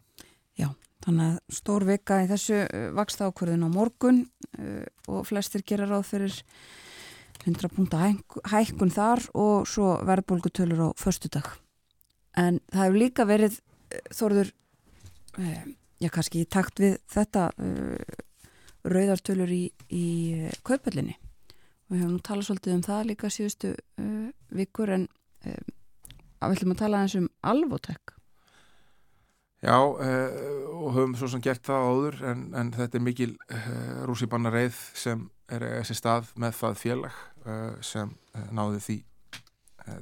[0.56, 0.70] Já,
[1.04, 4.24] þannig að stór vika í þessu uh, vaksta ákvörðin á morgun
[4.56, 6.38] uh, og flestir gera ráð fyrir
[7.46, 8.00] 100 púnta
[8.50, 11.50] hækkun þar og svo verðbólgutölur á förstu dag.
[12.40, 14.54] En það hefur líka verið uh, þorður,
[16.00, 17.50] já kannski í takt við þetta
[18.88, 20.06] rauðartölur í, í
[20.64, 21.18] kaupallinni.
[21.92, 23.74] Við hefum nú talað svolítið um það líka síðustu
[24.56, 25.08] vikur en
[25.44, 28.15] við ætlum að tala eins um alvotek.
[29.66, 29.98] Já, uh,
[30.78, 34.76] og höfum svo sem gert það áður en, en þetta er mikil uh, rússipanna reið
[34.94, 37.16] sem er þessi stað með það félag
[37.48, 38.12] uh, sem
[38.54, 38.98] náði því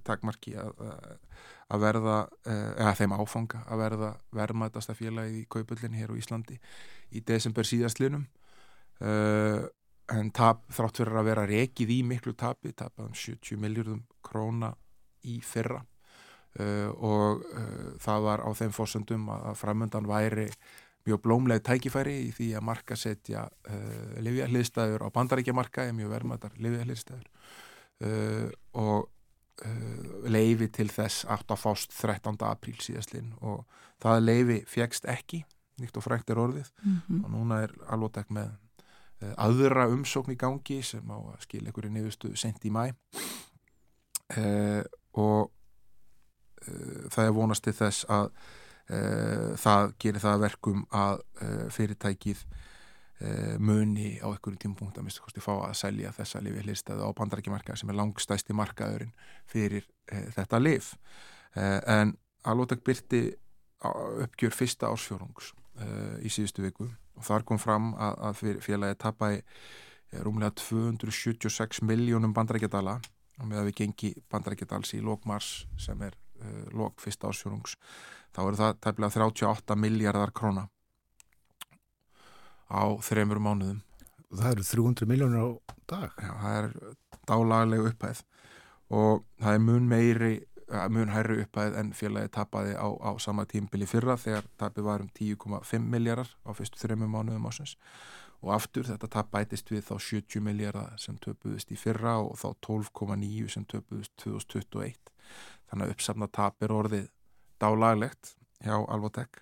[0.07, 0.77] takmarki að,
[1.75, 2.13] að verða,
[2.47, 6.55] eða þeim áfanga að verða verðmætasta félagi í kaupöldinni hér á Íslandi
[7.11, 8.23] í desember síðastlinum
[9.03, 14.71] en tap, þrátt fyrir að vera rekið í miklu tapi, tapað um 70 miljardum króna
[15.27, 15.83] í fyrra
[16.53, 20.49] og uh, það var á þeim fórsöndum að framöndan væri
[21.07, 26.57] mjög blómleg tækifæri í því að marka setja uh, livjahliðstæður á bandaríkjamarka er mjög vermaðar
[26.61, 27.29] livjahliðstæður
[28.73, 29.09] og
[30.27, 31.55] leifi til þess 8.
[31.55, 32.35] fást 13.
[32.43, 33.61] apríl síðastlinn og
[34.01, 35.43] það leifi fjækst ekki
[35.79, 37.21] nýtt og frækt er orðið mm -hmm.
[37.23, 38.49] og núna er alvotek með
[39.37, 42.91] aðra umsókn í gangi sem á að skilja í nefnustu sent í mæ
[45.13, 45.62] og Eh,
[47.13, 52.45] það er vonast til þess að uh, það gerir það verkum að uh, fyrirtækið
[53.63, 57.79] muni á einhverjum tímpunkt að mista kosti fá að selja þessa lifi hlýrstæðu á bandarækjumarkaði
[57.79, 59.13] sem er langstæsti markaðurinn
[59.47, 59.85] fyrir
[60.35, 60.89] þetta lif
[61.55, 62.11] en
[62.43, 63.21] Alvotek byrti
[64.25, 65.53] uppgjör fyrsta ársfjórungs
[66.19, 66.89] í síðustu viku.
[67.15, 69.43] Og þar kom fram að, félagi tapai
[70.21, 72.99] rúmlega 276 miljónum bandarækjadala
[73.39, 76.17] og með að við gengi bandarækjadals í lókmars sem er
[76.73, 77.77] lok fyrsta ásfjörungs
[78.33, 80.67] þá eru það tæmlega 38 miljardar króna
[82.73, 83.81] á þreymur mánuðum.
[84.33, 85.49] Það eru 300 miljónir á
[85.89, 86.15] dag.
[86.17, 86.71] Já, það er
[87.29, 88.23] dálagleg upphæð
[88.93, 90.33] og það er mun meiri
[90.89, 95.09] mun hærri uppæð en félagi tapaði á, á sama tímbili fyrra þegar tapið var um
[95.19, 97.75] 10,5 miljardar á fyrstu þrejum mánuðum ásins
[98.41, 102.49] og aftur þetta tap bætist við þá 70 miljardar sem töpuðist í fyrra og þá
[102.65, 105.12] 12,9 sem töpuðist 2021
[105.73, 107.09] þannig að uppsafna tap er orðið
[107.61, 109.41] dálaglegt hjá Alvotek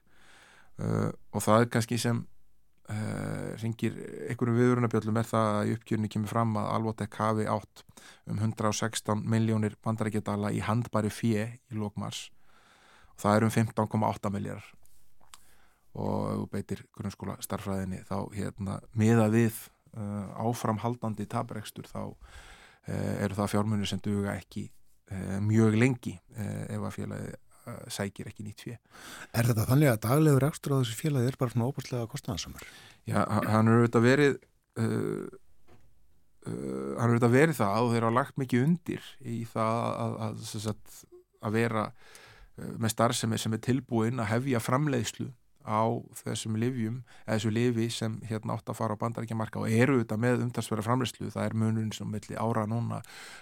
[0.79, 2.25] uh, og það er kannski sem
[2.91, 3.93] Uh, ringir
[4.27, 7.83] einhverju viðurunabjöldum er það að í uppgjörni kemur fram að Alvotek hafi átt
[8.27, 12.25] um 116 miljónir bandarækjadala í handbæri fjö í lókmars
[13.13, 14.67] og það er um 15,8 miljardar
[16.03, 19.61] og beitir grunnskóla starfræðinni þá hérna miða við
[19.95, 22.17] uh, áframhaldandi tabrekstur þá uh,
[23.21, 24.65] eru það fjármunir sem duga ekki
[25.43, 27.31] mjög lengi ef að félagi
[27.91, 28.77] sækir ekki nýtt fjö.
[29.37, 32.65] Er þetta þannig að daglegur ekstra á þessu félagi er bara svona óbúrslega kostnæðansamar?
[33.09, 34.33] Já, hann er auðvitað verið
[34.81, 35.27] uh,
[36.47, 40.17] uh, hann er auðvitað verið það og þeir hafa lagt mikið undir í það að,
[40.27, 40.97] að, að,
[41.41, 41.85] að vera
[42.81, 45.29] með starfsemi sem er tilbúin að hefja framleiðslu
[45.65, 45.83] á
[46.23, 50.19] þessum livjum eða þessu livi sem hérna átt að fara á bandarækjamarka og eru þetta
[50.21, 53.01] með umtalsverða framleyslu það er munun sem melli ára núna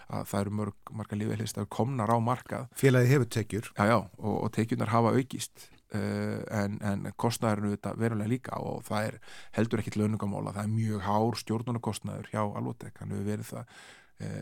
[0.09, 2.69] að það eru mörg, marga lifi hlist að komnar á markað.
[2.77, 3.73] Félagi hefur tekjur.
[3.75, 8.83] Já, já, og, og tekjurnar hafa aukist uh, en, en kostnæðurinn þetta verulega líka og
[8.87, 9.19] það er
[9.57, 13.73] heldur ekkit launungamála, það er mjög hár stjórnunarkostnæður hjá Alvotek, hann hefur verið það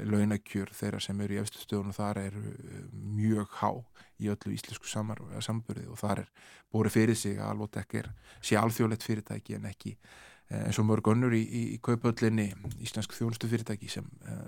[0.09, 2.78] launakjör þeirra sem eru í efstu stöðunum þar eru uh,
[3.17, 3.71] mjög há
[4.17, 6.32] í öllu íslensku samburði og þar er
[6.73, 8.09] búið fyrir sig að Alvotek er
[8.41, 12.49] sé alþjóðlegt fyrirtæki en ekki eh, eins og mörg önnur í, í, í kaupöllinni
[12.84, 14.41] íslensk þjónustu fyrirtæki sem uh,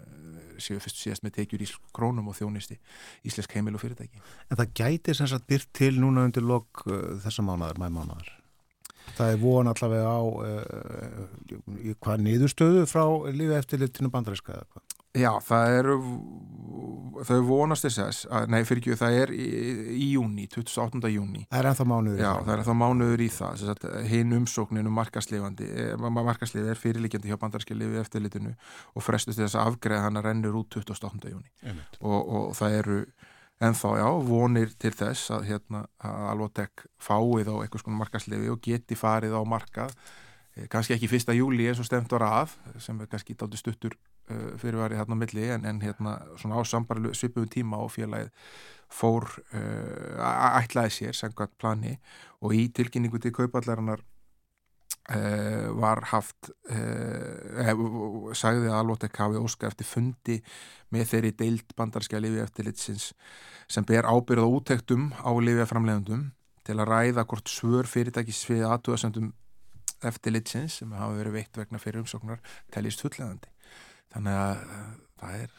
[0.60, 2.80] séu fyrst síðast með tekjur í krónum og þjónisti
[3.28, 4.20] íslensk heimil og fyrirtæki.
[4.50, 8.36] En það gæti sem sagt byrt til núna undir lok uh, þessa mánuðar, mæmánuðar?
[9.18, 14.99] Það er von allavega á uh, hvað niðurstöðu frá lífi eftirlitinu bandaríska eða hvað?
[15.18, 15.96] Já, það eru
[17.26, 19.48] þau vonast þess að, nei fyrir ekki það er í,
[19.96, 21.10] í júni, 28.
[21.12, 24.94] júni Það er ennþá mánuður Já, það er ennþá mánuður í það sagt, hinn umsókninu
[24.94, 28.54] markaslifandi eh, markaslifi er fyrirlikjandi hjá bandarskilifi eftirlitinu
[28.94, 31.34] og frestust þess að afgreða hann að rennur út 28.
[31.34, 33.02] júni og, og það eru
[33.60, 38.62] ennþá, já, vonir til þess að hérna að Alvotek fáið á eitthvað svona markaslifi og
[38.64, 39.98] geti farið á markað
[40.56, 43.98] eh, kannski ekki fyrsta júli eins og stemt var að sem er kannski dátur stuttur
[44.30, 48.32] uh, fyrirværi hérna á milli en, en hérna svona á sambarlu svipum tíma og félagið
[48.90, 51.98] fór uh, ætlaði sér sengvat plani
[52.42, 56.52] og í tilkynningu til kaupallarinnar uh, var haft
[58.40, 60.40] sagði að Alvotek hafi óska eftir fundi
[60.94, 63.12] með þeirri deild bandarskja lifi eftir litsins
[63.70, 66.30] sem ber ábyrða úttektum á lifjaframlegundum
[66.66, 69.32] til að ræða hvort svör fyrirtækis við aðtúasöndum
[70.06, 72.42] eftir litsins sem hafa verið veitt vegna fyrir umsóknar
[72.74, 73.50] teljist fulllegandi
[74.14, 74.62] þannig að
[75.20, 75.58] það er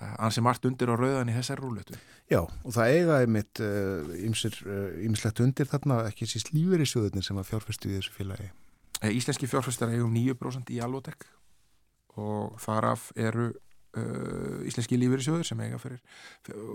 [0.00, 1.98] ansi margt undir á rauðan í þessar rúletu.
[2.30, 7.40] Já, og það eiga einmitt ymslegt uh, undir þarna ekki síst lífur í sjóðunir sem
[7.40, 8.48] að fjárfæstu í þessu félagi.
[9.10, 11.26] Íslenski fjárfæstar eigum 9% í Alvotek
[12.20, 16.00] og þaraf eru uh, íslenski lífur í sjóður sem eiga fyrir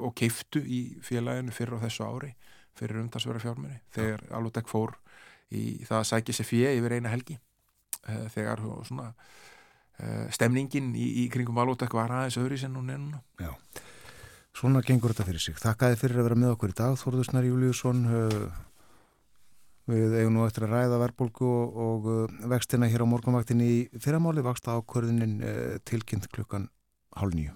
[0.02, 2.34] og keiftu í félaginu fyrir á þessu ári
[2.76, 4.96] fyrir umtalsverða fjármunni þegar Alvotek fór
[5.56, 9.34] í það að sækja sér fjö yfir eina helgi uh, þegar svona uh,
[10.36, 13.22] stemningin í, í kringum Alvotek var aðeins öðru sem hún er núna.
[13.40, 13.52] Já,
[14.56, 15.58] svona gengur þetta fyrir sig.
[15.62, 18.06] Þakkaði fyrir að vera með okkur í dag, Þorður Snar Júliusson.
[19.86, 24.42] Við eigum nú eftir að ræða verðbólgu og, og vextina hér á morgunvaktin í fyrramáli
[24.46, 25.38] vaksta ákvörðunin
[25.86, 26.72] tilkynnt klukkan
[27.16, 27.54] hálf nýju.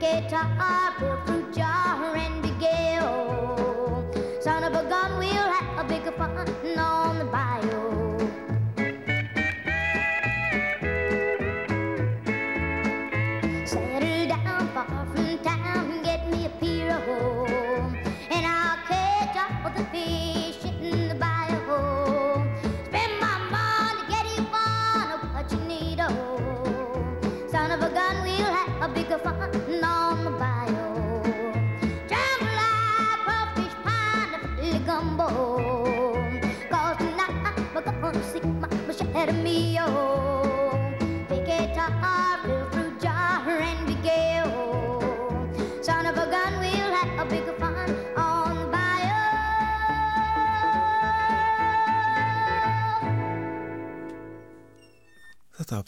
[0.00, 1.77] Guitar, a fruit jar.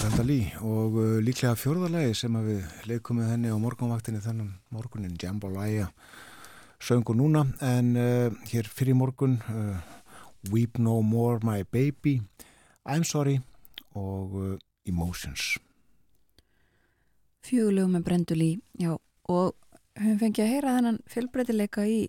[0.00, 5.18] Brenda Lee og uh, líklega fjórðalagi sem við leikum með henni á morgunvaktinni þennan morgunin
[5.20, 5.90] Jambalaya
[6.80, 7.42] söngu núna.
[7.60, 9.76] En uh, hér fyrir morgun uh,
[10.48, 12.14] Weep No More My Baby
[12.88, 13.42] I'm Sorry
[13.92, 14.54] og uh,
[14.88, 15.58] Emotions.
[17.44, 18.94] Fjögulegu með Brendulí, já
[19.28, 19.52] og
[20.00, 22.00] höfum fengið að heyra þennan fjölbreytileika í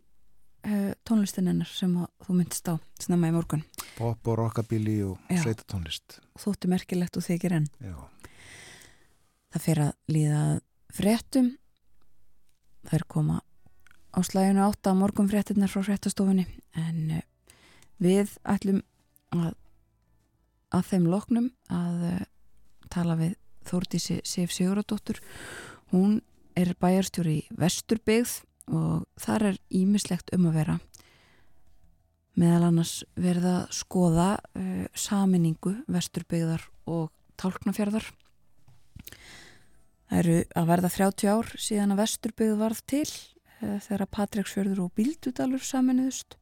[0.67, 1.93] uh, tónlistinennar sem
[2.25, 3.63] þú myndist á snemma í morgun.
[3.97, 5.41] Pop og rockabilly og Já.
[5.45, 6.19] sveitatónlist.
[6.39, 7.69] Þóttu merkilegt og þykir enn.
[7.83, 7.95] Já,
[9.53, 10.43] það fyrir að líða
[10.91, 11.49] fréttum.
[12.87, 13.41] Það er koma
[14.11, 16.47] á slæðinu átta morgun fréttinnar frá fréttastofunni.
[16.75, 17.25] En uh,
[18.01, 18.83] við ætlum
[19.35, 19.53] að
[20.71, 22.19] að þeim loknum að uh,
[22.91, 23.37] tala við
[23.67, 25.19] Þórdísi Sif Siguradóttur
[25.91, 26.21] hún
[26.57, 30.79] er bæjarstjóri í Vesturbyggð og þar er ímislegt um að vera.
[32.39, 37.09] Meðal annars verið að skoða uh, saminningu Vesturbyggðar og
[37.41, 38.07] Tálknafjörðar
[40.11, 44.81] Það eru að verða 30 ár síðan að Vesturbyggð varð til uh, þegar að Patreksfjörður
[44.83, 46.35] og Bíldudalur saminuðust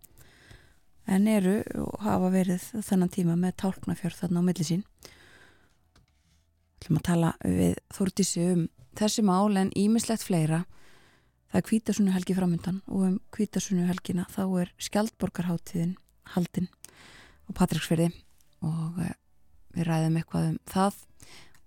[1.09, 4.82] en eru og hafa verið þennan tíma með Tálknafjörð þarna á milli sín.
[6.80, 8.65] Ætlum að tala við Þórdísi um
[8.97, 10.63] þessi mál en ímislegt fleira
[11.50, 15.95] það er kvítasunnu helgi framöndan og um kvítasunnu helgina þá er skjaldborgarháttíðin
[16.36, 18.12] haldin á Patreksfjörði
[18.66, 19.14] og uh,
[19.74, 21.00] við ræðum eitthvað um það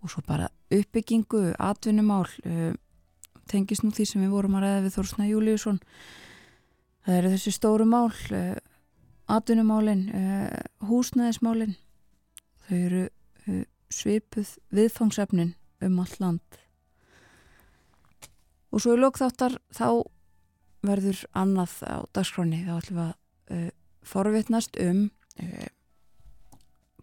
[0.02, 2.74] og svo bara uppbyggingu, atvinnumál uh,
[3.50, 5.80] tengist nú því sem við vorum að ræða við Þórsna Júliusson.
[7.02, 8.54] Það eru þessi stóru mál uh,
[9.30, 11.76] atvinnumálin uh, húsnæðismálin.
[12.68, 13.04] Þau eru
[13.92, 16.61] svipuð viðfangsefnin um allt land
[18.72, 19.86] og svo í lókþáttar þá
[20.82, 23.14] verður annað á dagskráni þá ætlum við að
[23.54, 23.70] uh,
[24.02, 25.04] forvitnast um
[25.38, 25.70] uh,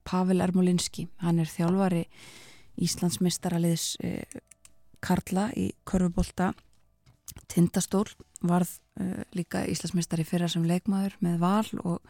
[0.09, 1.07] Pavel Ermolinski.
[1.23, 2.05] Hann er þjálfari
[2.81, 4.39] Íslandsmeistaraliðs uh,
[5.03, 6.51] Karla í Körfubolta.
[7.51, 8.07] Tindastól
[8.41, 12.01] varð uh, líka Íslandsmeistari fyrra sem leikmaður með val og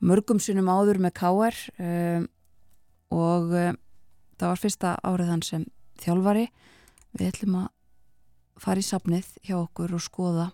[0.00, 2.22] mörgum sinum áður með káer uh,
[3.12, 3.74] og uh,
[4.38, 5.68] það var fyrsta árið hann sem
[6.00, 6.48] þjálfari.
[7.18, 7.68] Við ætlum að
[8.60, 10.50] fara í safnið hjá okkur og skoða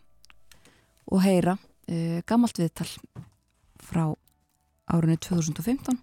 [1.10, 2.88] og heyra uh, gammalt viðtal
[3.82, 4.06] frá
[4.86, 5.98] árunni 2015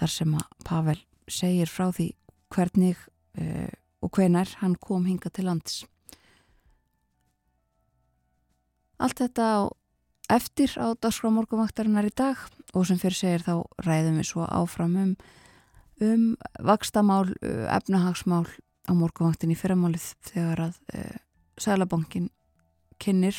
[0.00, 0.98] þar sem að Pavel
[1.30, 2.12] segir frá því
[2.52, 2.98] hvernig
[3.40, 3.70] uh,
[4.02, 5.84] og hvenar hann kom hinga til lands.
[9.02, 9.60] Allt þetta á
[10.32, 12.40] eftir á dagskrá-morgumvaktarinnar í dag
[12.72, 13.54] og sem fyrir segir þá
[13.84, 15.14] ræðum við svo áfram um,
[16.02, 16.26] um
[16.64, 18.46] vakstamál, uh, efnahagsmál
[18.88, 21.18] á morgumvaktin í fyrramálið þegar að uh,
[21.60, 22.30] Sælabankin
[23.02, 23.36] kynir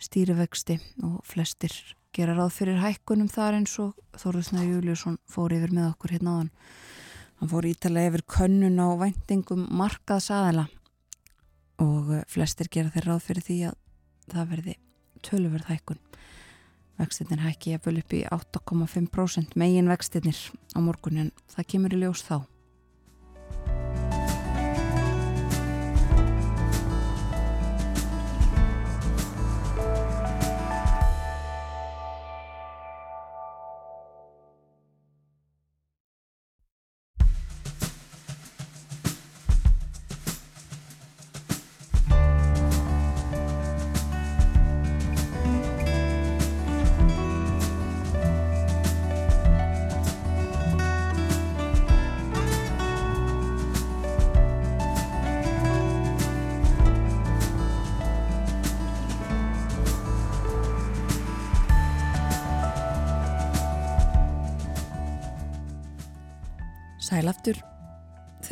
[0.00, 1.72] stýrivexti og flestir
[2.16, 6.52] gera ráð fyrir hækkunum þar eins og Þóruðsna Júliusson fór yfir með okkur hérna áðan.
[7.40, 10.66] Hann fór ítalega yfir könnun á væntingum markaðsaðela
[11.80, 13.76] og uh, flestir gera þeir ráð fyrir því að
[14.30, 14.78] það verði
[15.24, 16.00] töluverð hækkun.
[17.00, 20.40] Vextinnir hækki ég vel upp í 8,5% megin vextinnir
[20.76, 22.42] á morgun en það kemur í ljós þá.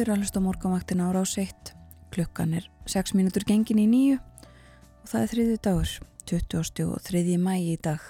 [0.08, 1.74] Þeirra að hlusta á morgunvaktina ára á seitt.
[2.08, 5.90] Klukkan er 6 mínútur gengin í nýju og það er þriði dagur,
[6.24, 6.84] 20.
[6.88, 7.34] og 3.
[7.36, 8.06] mægi í dag.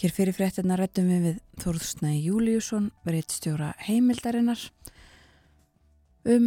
[0.00, 4.62] Hér fyrir fréttina rættum við við Þórðsnæði Júliusson, verið stjóra heimildarinnar
[6.32, 6.46] um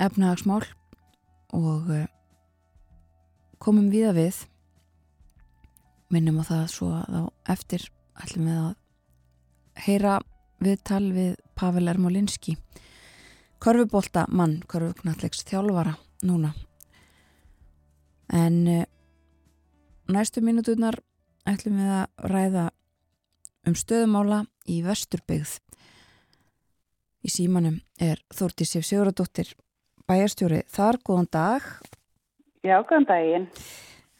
[0.00, 0.64] efnahagsmál
[1.52, 2.08] og eh,
[3.60, 4.38] komum við að við
[6.08, 7.84] minnum á það svo að á eftir
[8.16, 8.72] ætlum við að
[9.84, 10.16] heyra
[10.64, 12.56] viðtal við Pavel Ermolinski.
[13.58, 15.96] Korfubólta mann, korfuknallegs þjálfara
[16.28, 16.52] núna.
[18.32, 18.84] En uh,
[20.12, 21.00] næstu mínuturnar
[21.48, 22.66] ætlum við að ræða
[23.66, 25.58] um stöðumála í Vesturbyggð.
[27.26, 29.56] Í símanum er Þórti Sif Siguradóttir
[30.08, 30.62] bæjarstjóri.
[30.72, 31.66] Þar, góðan dag.
[32.64, 33.48] Já, góðan daginn.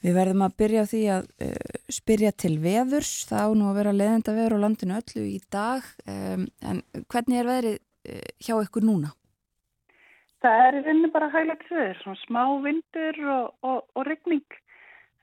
[0.05, 3.12] Við verðum að byrja á því að uh, spyrja til veðurs.
[3.26, 5.88] Það á nú að vera leðenda veður á landinu öllu í dag.
[6.07, 9.11] Um, en hvernig er veðrið uh, hjá ykkur núna?
[10.38, 14.46] Það er rauninni bara hæglegt veður, svona smá vindur og, og, og regning.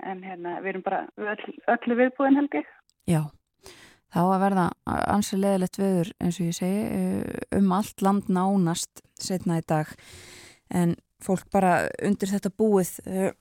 [0.03, 2.67] En hérna, við erum bara öll, öllu viðbúin held ég.
[3.07, 3.21] Já,
[4.11, 9.05] þá að verða ansið leðilegt veður eins og ég segi uh, um allt land nánast
[9.15, 9.95] setna í dag.
[10.67, 13.31] En fólk bara undir þetta búið uh,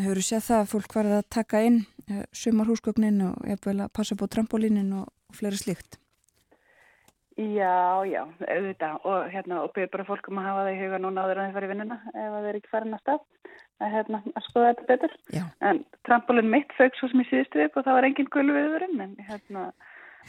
[0.00, 1.78] hefur séð það að fólk varði að taka inn
[2.10, 5.98] uh, sumarhúsgögnin og eða að passa på trampolínin og, fleiri slíkt?
[7.36, 9.00] Já, já, auðvitað.
[9.04, 11.50] Og hérna, og byrja bara fólk um að hafa það í huga núna áður en
[11.50, 13.18] þeir fara í vinnuna ef það er ekki farin að stað
[13.76, 15.16] að, hérna, að skoða þetta betur.
[15.36, 15.42] Já.
[15.68, 19.02] en trampolín mitt fög svo sem ég síðustu upp og það var engin gullu viðurinn
[19.04, 19.66] en, hérna,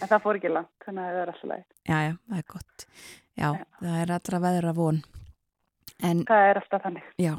[0.02, 2.48] en það fór ekki langt þannig að það er alltaf lægt Já, já, það er
[2.52, 2.88] gott.
[3.38, 3.66] Já, já.
[3.80, 5.00] það er allra veður að von.
[6.04, 7.08] En, það er alltaf þannig.
[7.24, 7.34] Já,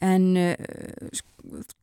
[0.00, 0.54] en uh,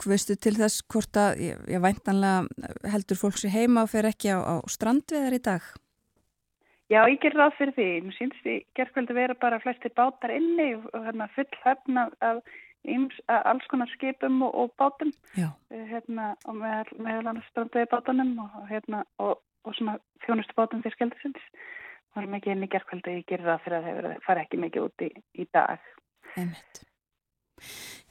[0.06, 4.40] veistu til þess hvort að, ég, væntanlega heldur fólk sér heima og fer ekki á,
[4.42, 5.68] á strandveðar í dag?
[6.88, 7.88] Já, ég ger ráð fyrir því.
[8.06, 12.40] Mér sínst því gerðkvöldu vera bara flestir bátar inni og, og hérna, full höfna af,
[13.28, 15.12] af alls konar skipum og, og bátum.
[15.36, 21.52] Eh, hérna, og með, meðal strandveði bátunum og, hérna, og svona þjónustu bátum fyrir skeldisins
[22.16, 25.10] varum ekki inn í gerðkvöldu ég gerir það fyrir að það fara ekki mikið út
[25.10, 25.12] í,
[25.44, 25.92] í dag.
[26.38, 26.87] Einmitt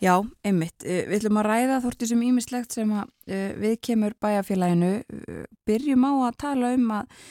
[0.02, 0.84] Já, einmitt.
[0.84, 4.92] Eh, við ætlum að ræða þórti sem ímislegt sem að uh, við kemur bæjarfélaginu.
[5.06, 7.22] Uh, byrjum á að tala um að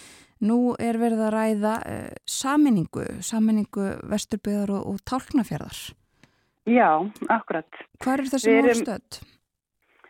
[0.45, 1.75] nú er verið að ræða
[2.27, 5.77] saminningu, saminningu vesturbygðar og, og tálknafjörðar
[6.65, 6.97] Já,
[7.29, 7.79] akkurat.
[8.01, 9.19] Hvað er þessi málstöld?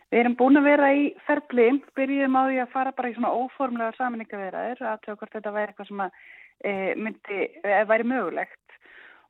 [0.06, 1.66] Við erum búin að vera í ferli,
[1.98, 5.72] byrjum á því að fara bara í svona óformlega saminningaverðar að tjóða hvort þetta væri
[5.72, 6.20] eitthvað sem að
[6.62, 7.48] e, myndi,
[7.90, 8.65] væri mögulegt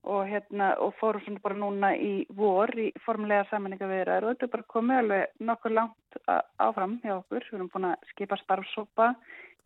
[0.07, 4.47] og hérna og fórum svona bara núna í vor í formlega samanleika viðraður og þetta
[4.47, 6.21] er bara komið alveg nokkur langt
[6.63, 7.47] áfram hjá okkur.
[7.51, 9.13] Við erum búin að skipa starfsópa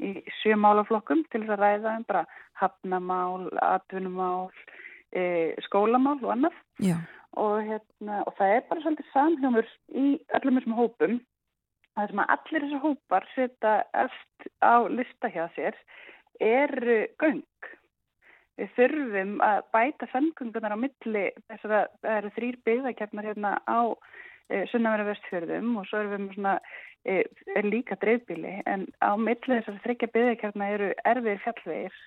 [0.00, 2.24] í sjö málaflokkum til þess að ræða um bara
[2.60, 4.48] hafnamál, atvinnumál,
[5.12, 5.22] e,
[5.66, 6.60] skólamál og annað.
[7.38, 10.06] Og, hérna, og það er bara svolítið samhjómur í
[10.38, 11.20] öllum þessum hópum.
[11.94, 13.74] Það er sem að allir þessar hópar setja
[14.06, 15.76] eftir á lista hjá sér
[16.40, 17.44] eru göng.
[18.60, 23.80] Við þurfum að bæta samgöngunar á milli þess að það eru þrýr byggðakefnar hérna á
[24.50, 26.56] e, sunnavera vestfjörðum og svo erum við svona
[27.08, 27.22] e,
[27.56, 32.02] er líka dreifbíli en á milli þess að þryggja byggðakefna eru erfiðir fjallvegir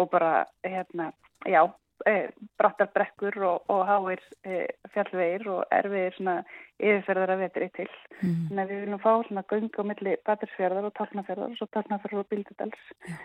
[0.00, 0.30] og bara
[0.64, 1.10] hérna,
[1.44, 1.60] já,
[2.08, 2.14] e,
[2.62, 4.62] brattar brekkur og, og háir e,
[4.94, 6.38] fjallvegir og erfiðir svona
[6.80, 7.90] yfirferðar að vetri til.
[8.22, 8.40] Mm.
[8.48, 12.24] Þannig að við viljum fá svona göng á milli Batursfjörðar og Tálnafjörðar og svo Tálnafjörðar
[12.24, 12.88] og Bíldudals.
[13.04, 13.20] Já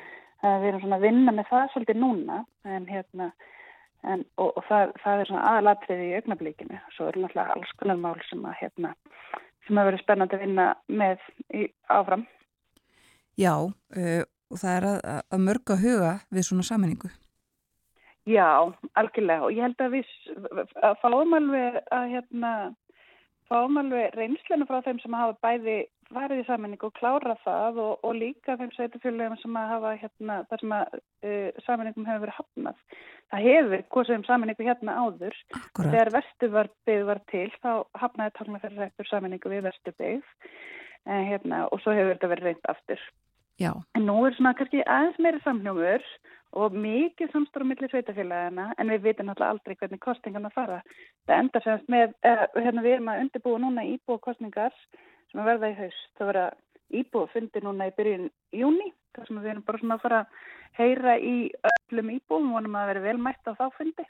[0.61, 2.39] við erum svona að vinna með það svolítið núna
[2.75, 3.31] en hérna
[4.05, 8.01] en, og, og það, það er svona aðalatriði í augnablíkinu svo er náttúrulega alls konar
[8.01, 8.93] mál sem að hérna
[9.65, 12.25] sem að vera spennandi að vinna með í, áfram.
[13.41, 14.23] Já, uh,
[14.53, 14.99] og það er að,
[15.33, 17.09] að mörga huga við svona saminningu
[18.25, 19.45] Já, algjörlega.
[19.45, 20.13] Og ég held að við
[20.81, 22.51] að fáum alveg að hérna
[23.49, 25.77] fáum alveg reynslenu frá þeim sem hafa bæði
[26.13, 30.61] farið í saminningu og klára það og, og líka þeim sveitufélagum sem hafa hérna, þar
[30.61, 33.01] sem að uh, saminningum hefur verið hafnað.
[33.33, 35.37] Það hefur hvað sem saminningu hérna áður.
[35.57, 35.91] Akkurat.
[35.91, 37.71] Þegar vesturbygð var til þá
[38.03, 42.73] hafnaði talna fyrir rektur saminningu við vesturbygð uh, hérna, og svo hefur þetta verið reynd
[42.75, 43.07] aftur.
[43.61, 43.71] Já.
[43.95, 46.03] En nú er svona kannski aðeins meiri samljómur
[46.59, 50.81] og mikið samstóru millir sveitafélagina en við vitum alltaf aldrei hvernig kostingarna fara.
[51.27, 54.75] Það enda semst með, uh, hérna við erum að undirbúa núna íbúa kostningar
[55.31, 56.11] sem að verða í haust.
[56.19, 56.45] Það verða
[57.01, 60.43] íbúa fundi núna í byrjun júni þar sem við erum bara svona að fara að
[60.79, 61.35] heyra í
[61.71, 64.07] öllum íbúum og vonum að vera vel mætt á þá fundi.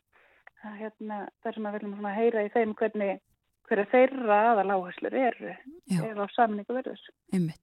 [0.61, 3.21] Það hérna, þar sem við viljum svona heyra í þeim hvernig
[3.69, 5.53] hverja þeirra aðaláherslur eru
[6.01, 7.01] eða á samningu verður.
[7.33, 7.61] Einmitt.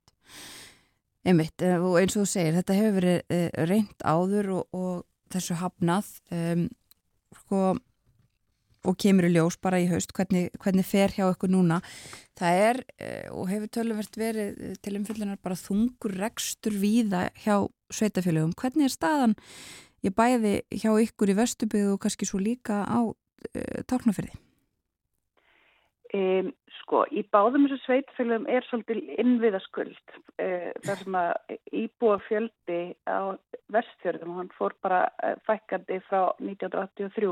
[1.23, 4.95] Einmitt, eh, og eins og þú segir, þetta hefur verið eh, reynd áður og, og
[5.31, 6.64] þessu hafnað um,
[7.39, 7.61] sko,
[8.83, 11.79] og kemur í ljós bara í haust hvernig, hvernig fer hjá ykkur núna.
[12.39, 18.57] Það er, eh, og hefur töluvert verið til umfyllunar bara þungur rekstur víða hjá sveitafélögum.
[18.59, 19.39] Hvernig er staðan
[20.03, 24.35] ég bæði hjá ykkur í Vesturbygðu og kannski svo líka á uh, Tálknafyrði?
[26.13, 26.51] Um,
[26.83, 33.33] sko, í báðum þessu sveitfélagum er svolítil innviðaskuld uh, þar sem að íbúa fjöldi á
[33.73, 37.31] vestfjörðum og hann fór bara uh, fækkandi frá 1983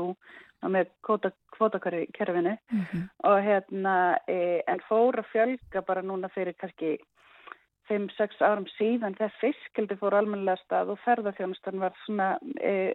[0.73, 3.05] með kvotakerfinu mm -hmm.
[3.29, 6.97] og hérna uh, en fór að fjölga bara núna fyrir kannski
[7.85, 12.37] 5-6 árum síðan þegar fiskeldi fór almennilega stað og ferðarþjónustan var svona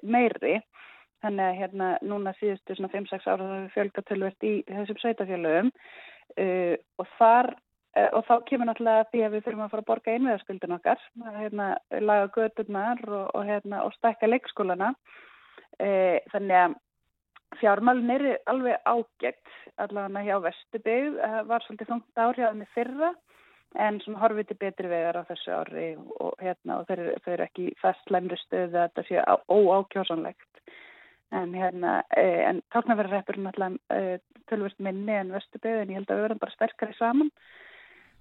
[0.03, 0.63] meiri
[1.25, 7.13] Þannig að hérna núna síðustu svona 5-6 ára hefur fjölgatölvert í þessum sveitafélögum uh, og
[7.17, 7.51] þar
[7.97, 11.05] uh, og þá kemur náttúrulega því að við þurfum að fara að borga einveðarskuldin okkar,
[11.39, 11.69] hérna,
[12.03, 14.93] laga gödurnar og, og, hérna, og stækka leikskólana.
[15.77, 16.77] Uh, þannig að
[17.61, 21.17] fjármálun eru alveg ágætt allavega hjá Vesturbygð,
[21.49, 23.13] var svolítið þungt árjáðinni fyrra
[23.77, 27.03] en svona horfið til betri vegar á þessu ári og, hérna, og þeir
[27.35, 30.63] eru ekki fastlæmri stöðu að þetta sé óákjósanlegt
[31.35, 34.19] en hérna, eh, en tálknaverðarreppur er náttúrulega eh,
[34.51, 37.33] tölvist minni en Vesturbygð en ég held að við verðum bara sterkari saman.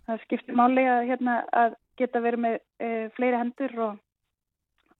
[0.05, 4.01] Það skiptir máli að, hérna, að geta verið með e, fleiri hendur og,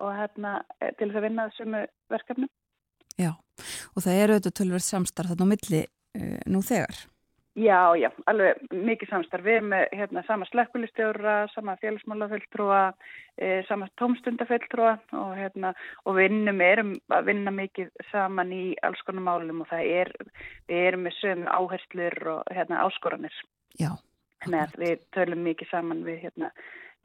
[0.01, 1.75] og hérna, til þess að vinna þessum
[2.09, 2.49] verkefnum.
[3.21, 3.31] Já,
[3.93, 7.03] og það eru auðvitað tölverð samstarf þarna á milli uh, nú þegar.
[7.55, 9.45] Já, já, alveg mikið samstarf.
[9.45, 12.81] Við erum með hérna, sama slekkulistjóra, sama félagsmálaföldtrúa,
[13.39, 15.71] e, sama tómstundaföldtrúa og, hérna,
[16.03, 20.11] og vinnum, erum að vinna mikið saman í alls konar málum og það er,
[20.67, 23.39] við erum með sögum áherslur og hérna, áskoranir.
[23.79, 23.93] Já.
[24.43, 26.51] Þannig að við tölum mikið saman við hérna,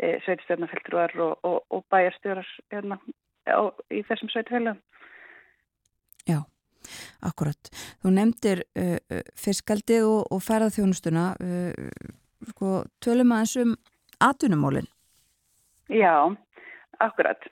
[0.02, 2.98] e, sveitstjórnaföldtrúar og, og, og bæjarstjórar hérna,
[3.94, 4.82] í þessum sveitfélagum.
[7.26, 7.70] Akkurat.
[8.02, 11.26] Þú nefndir uh, uh fiskaldi og, og ferðarþjónustuna.
[11.40, 12.10] Uh,
[12.52, 13.74] sko, tölum aðeins um
[14.20, 14.88] atunumólinn.
[15.90, 16.36] Já,
[17.00, 17.48] akkurat.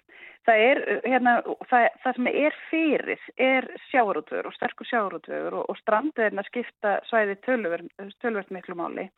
[0.48, 1.32] Það, er, hérna,
[1.68, 6.94] það, það sem er fyrir er sjáarútvöður og sterkur sjáarútvöður og, og strandiðin að skipta
[7.10, 9.08] svæði tölvert miklu máli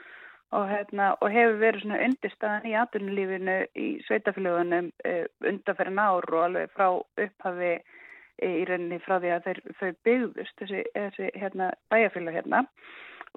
[0.51, 6.47] og, hérna, og hefur verið svona undirstaðan í atunulífinu í sveitafélagunum uh, undanferðin ár og
[6.49, 7.77] alveg frá upphafi
[8.43, 12.65] í rauninni frá því að þeir, þau byggðust þessi, þessi hérna, bæjarfélag hérna.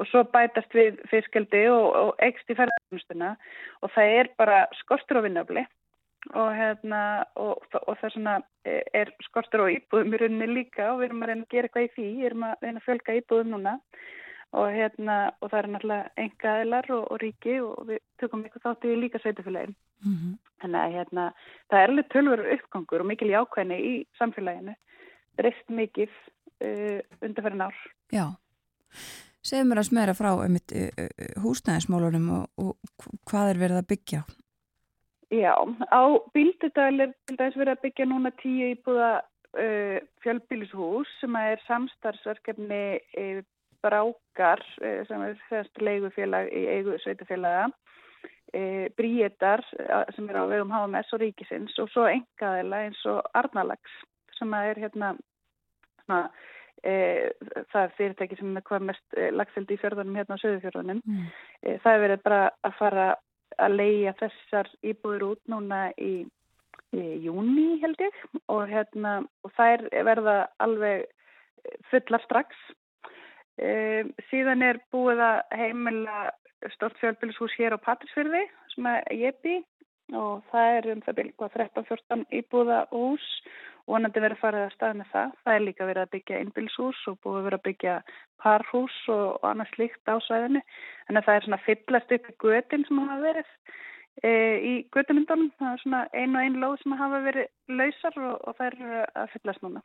[0.02, 3.36] Og svo bætast við fiskeldi og, og ekst í ferðarstuna
[3.86, 5.66] og það er bara skortur á vinnafli
[6.32, 7.02] og, hérna,
[7.36, 8.36] og, og það svona,
[8.66, 10.92] e, er skortur á íbúðum í rauninni líka.
[10.94, 12.86] Og við erum að reyna að gera eitthvað í því, við erum að reyna að
[12.88, 13.76] fjölga íbúðum núna.
[14.54, 17.58] Og, hérna, og það er náttúrulega engaðilar og ríki.
[17.66, 19.76] Og við tökum eitthvað þátt í líka sveitufélagin.
[20.06, 20.34] Mm -hmm.
[20.64, 21.28] Þannig að hérna,
[21.70, 24.76] það er alveg tölveru uppgangur og mikil jákvæðni í samfélaginu
[25.40, 27.82] breyst mikið uh, undanferðin ár.
[28.14, 28.26] Já,
[29.46, 30.58] segð mér að smera frá um
[31.44, 34.24] húsnæðismálunum og, og hvað er verið að byggja?
[35.34, 35.54] Já,
[35.90, 36.04] á
[36.36, 42.84] Bíldudal er til dæs verið að byggja núna tíu íbúða uh, fjölbílishús sem er samstarfsverkefni
[43.22, 43.42] uh,
[43.84, 47.66] Brákar sem er þessast leigufélag í eigu sveitufélaga
[48.96, 49.64] Bríetar
[50.16, 53.96] sem er á vegum HMS og Ríkisins og svo engaðila eins og Arnalags
[54.44, 55.14] sem er hérna
[56.04, 56.22] svona,
[56.84, 56.94] e,
[57.72, 61.28] það er fyrirtæki sem er hvað mest e, lagseldi í fjörðunum hérna á söðufjörðunum mm.
[61.64, 63.08] e, það er verið bara að fara
[63.62, 66.14] að leia þessar íbúður út núna í,
[66.96, 68.22] í júni held ég.
[68.52, 71.06] Og hérna og er verða alveg
[71.92, 72.58] fullar strax.
[73.62, 76.32] E, síðan er búið að heimila
[76.74, 79.60] stort fjölbílishús hér á Patrísfyrði sem er ég bý
[80.18, 83.30] og það er um það byrja 13-14 íbúða hús
[83.90, 85.32] vonandi verið að fara að stað með það.
[85.44, 87.96] Það er líka verið að byggja einbilshús og búið vera að byggja
[88.44, 90.62] parhús og, og annað slíkt á svæðinu.
[91.08, 93.50] Þannig að það er svona fyllast í götin sem hafa verið
[94.24, 94.32] e,
[94.72, 95.50] í götumindunum.
[95.60, 99.04] Það er svona ein og ein lóð sem hafa verið lausar og, og það er
[99.24, 99.84] að fyllast núna.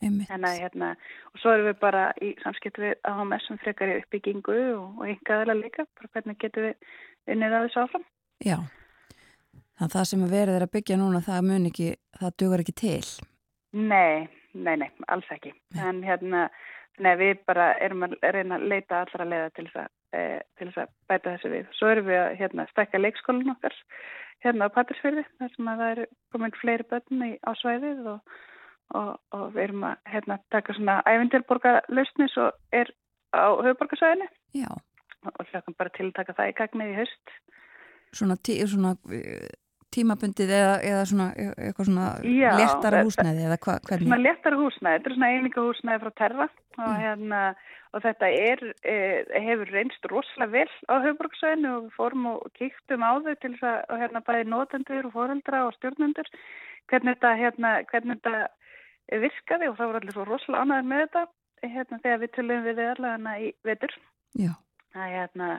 [0.00, 0.94] Þannig að hérna,
[1.28, 4.60] og svo erum við bara í samskipt við að hafa með sem frekar í uppbyggingu
[4.78, 5.88] og, og yngaðilega líka.
[6.00, 6.92] Bara hvernig getum við
[7.34, 8.06] unnið að þessu áfram.
[8.40, 8.56] Já.
[9.80, 11.86] Þannig að það sem verið er að byggja núna, það mun ekki,
[12.20, 13.04] það dugar ekki til.
[13.72, 15.54] Nei, nei, nei, alls ekki.
[15.72, 15.78] Nei.
[15.88, 16.42] En hérna,
[17.00, 20.24] nei, við bara erum að reyna að leita allra leiða til þess að, e,
[20.60, 21.70] til þess að bæta þessu við.
[21.78, 23.78] Svo erum við að hérna, stekka leikskólinn okkar
[24.44, 28.36] hérna á Patrísfjörði, þar sem að það eru komin fleiri börn í ásvæðið og,
[29.00, 32.92] og, og við erum að hérna, taka svona ævindirborgarlausnis og er
[33.32, 34.28] á höfuborgarsvæðinu.
[34.60, 34.68] Já.
[35.24, 37.34] Og hljóðum bara til að taka það í gagnið í höst.
[38.16, 38.94] Svona, tí, svona
[39.94, 44.06] tímabundið eða, eða svona, e, eitthvað svona Já, léttara húsnæði eða hva, hvernig?
[44.06, 47.40] Svona léttara húsnæði, þetta er svona eininga húsnæði frá Terra og, hérna,
[47.90, 48.94] og þetta er, e,
[49.48, 53.68] hefur reynst rosalega vel á höfbruksvæðinu og við fórum og kíktum á þau til þess
[53.90, 56.32] að hérna, bæði nótendur og fóreldra og stjórnendur
[56.90, 61.26] hvernig þetta, hérna, hvernig þetta virkaði og það voru allir svo rosalega ánæður með þetta
[61.74, 64.00] hérna, þegar við tölum við allavega í vetur.
[64.38, 64.52] Já
[64.94, 65.50] að, hérna,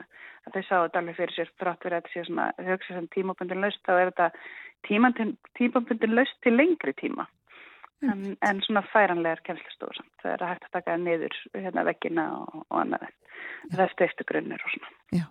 [0.46, 3.08] að þau sáðu þetta alveg fyrir sér frátt verið að þetta sé svona hugsa sem
[3.14, 4.30] tímabundin laust þá er þetta
[5.58, 7.28] tímabundin laust til lengri tíma
[8.02, 10.14] en, en svona færanlegar kemslistóður samt.
[10.22, 13.06] Það er að hægt að taka niður hérna vekkina og, og annað
[13.70, 14.92] það er steistu grunnir og svona.
[15.14, 15.24] Já.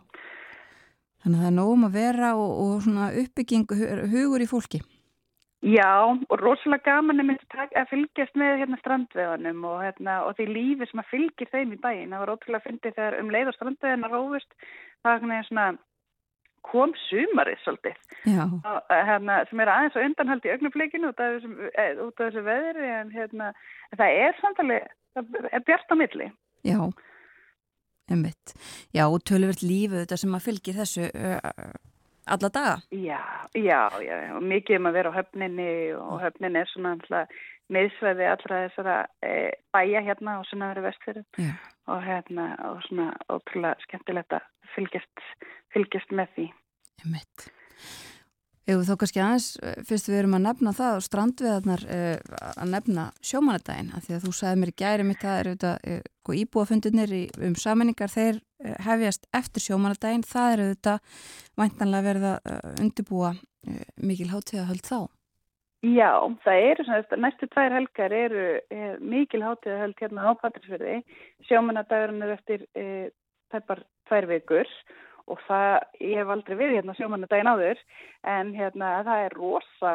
[1.21, 3.75] Þannig að það er nógum að vera og, og svona uppbygging
[4.13, 4.81] hugur í fólki.
[5.61, 11.01] Já, og rosalega gaman að fylgjast með hérna strandveðanum og, hérna, og því lífi sem
[11.03, 12.09] að fylgir þeim í bæin.
[12.09, 14.55] Það var ótrúlega að fyndi þegar um leið og strandveðana rófust,
[15.05, 15.67] það er svona
[16.65, 18.01] kom sumarið svolítið.
[18.57, 22.89] Og, hérna, sem er aðeins og undanhald í ögnufleikinu út af þessu, eh, þessu veðri
[22.97, 23.53] en hérna,
[23.97, 26.31] það er samtalið, það er bjart á milli.
[26.65, 26.79] Já,
[28.11, 28.53] umvitt.
[28.93, 31.73] Já, og tölvöld lífið þetta sem að fylgir þessu uh,
[32.35, 32.75] alla daga?
[32.91, 33.21] Já,
[33.55, 37.41] já, já, og mikið um að vera á höfninni og höfnin er svona alltaf
[37.71, 39.33] meðsveði allra þessara e,
[39.71, 41.51] bæja hérna og svona verið vestfyrir
[41.91, 45.25] og hérna og svona ótrúlega skemmtilegt að fylgjast,
[45.75, 46.47] fylgjast með því.
[47.03, 47.47] Ég mitt.
[48.69, 52.73] Eða þá kannski aðeins, eh, fyrst við erum að nefna það og strandviðarnar uh, að
[52.75, 56.35] nefna sjómanadaginn, að því að þú sagði mér í gæri mitt að eru þetta uh,
[56.41, 57.15] íbúafundunir
[57.47, 60.93] um saminningar, þeir uh, hefjast eftir sjómanadaginn, það eru þetta
[61.57, 63.33] væntanlega verið að undirbúa
[64.01, 64.99] mikil hátíðahöld þá.
[65.81, 66.13] Já,
[66.45, 68.45] það eru svona, næstu tvær helgar eru
[69.01, 71.01] mikil hátíðahöld hérna á Patrísfjörði,
[71.49, 72.65] sjómanadagurinn er eftir
[73.53, 74.71] tæpar tvær vikur og
[75.31, 77.81] og það, ég hef aldrei verið hérna sjómanna daginn áður
[78.35, 79.93] en hérna það er rosa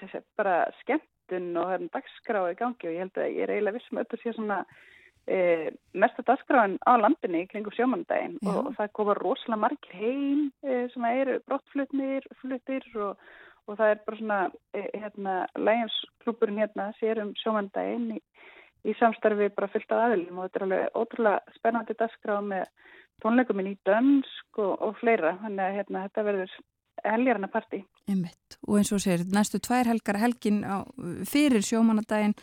[0.00, 3.78] sé, bara skemmtun og hérna dagskrá í gangi og ég held að ég er eiginlega
[3.78, 4.60] vissum að þetta sé svona
[5.26, 5.38] e,
[5.94, 11.08] mesta dagskráin á landinni kringum sjómannadaginn og, og það koma rosalega margir heim e, sem
[11.10, 13.22] eru brottflutnir fluttir og,
[13.66, 14.40] og það er bara svona
[14.74, 18.20] e, hérna læginsklúpurinn hérna sér um sjómannadaginn í,
[18.86, 20.38] í samstarfi bara fyllt af aðilum.
[20.38, 22.68] Og þetta er alveg ótrúlega spennandi dagskrá með
[23.24, 26.56] tónleikuminn í dönsk og, og fleira þannig að hérna, þetta verður
[27.04, 27.82] helgarna parti.
[28.08, 28.58] Einmitt.
[28.66, 30.84] Og eins og sér, næstu tvær helgar helgin á,
[31.28, 32.36] fyrir sjómanadaginn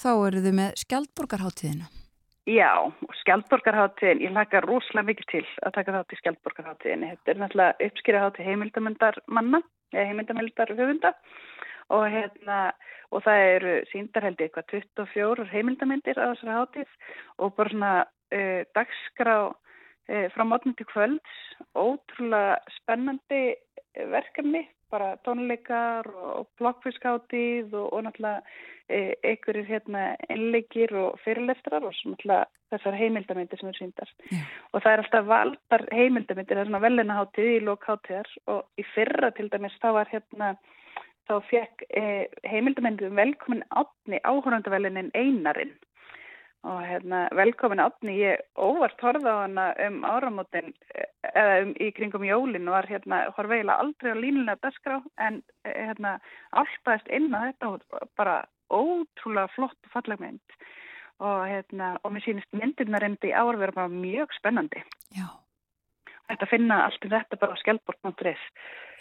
[0.00, 1.90] þá eru þau með Skjaldborgarháttíðina.
[2.50, 2.72] Já,
[3.20, 7.10] Skjaldborgarháttíðin, ég laka rosalega mikið til að taka þátt í Skjaldborgarháttíðinni.
[7.12, 9.60] Þetta er náttúrulega uppskýraháttíð heimildamöndar manna,
[9.94, 11.12] heimildamöndar höfunda
[11.90, 12.60] og, hérna,
[13.10, 16.96] og það eru síndarheldi eitthvað 24 heimildamindir á þessari háttíð
[17.44, 19.36] og bara svona uh, dagskrá
[20.34, 21.40] frá mótnum til kvölds,
[21.78, 23.42] ótrúlega spennandi
[24.10, 28.40] verkefni, bara tónleikar og blokkfískáttið og, og náttúrulega
[28.90, 34.10] e, einhverjir hérna einleikir og fyrirlestrar og náttúrulega þessar heimildamindir sem eru síndar.
[34.30, 34.50] Yeah.
[34.72, 39.32] Og það er alltaf valdar heimildamindir, það er svona velinaháttið í lókháttiðar og í fyrra
[39.36, 40.52] til dæmis þá var hérna,
[41.30, 42.04] þá fekk e,
[42.50, 45.76] heimildamindir velkomin átni áhöröndavelinin Einarinn
[46.62, 50.74] og hérna, velkomin átni, ég óvart horfa á hana um áramótin
[51.24, 56.18] eða um, í kringum jólin var hérna, horfa eiginlega aldrei á línulega dasgrá en hérna,
[56.52, 58.36] alltaðist inn á þetta bara
[58.68, 60.58] ótrúlega flott og falleg mynd.
[61.20, 64.84] Og hérna, og mér sýnist myndirna reyndi ár vera bara mjög spennandi.
[65.16, 65.28] Já.
[66.28, 68.44] Þetta finna allt um þetta bara á skjálport.is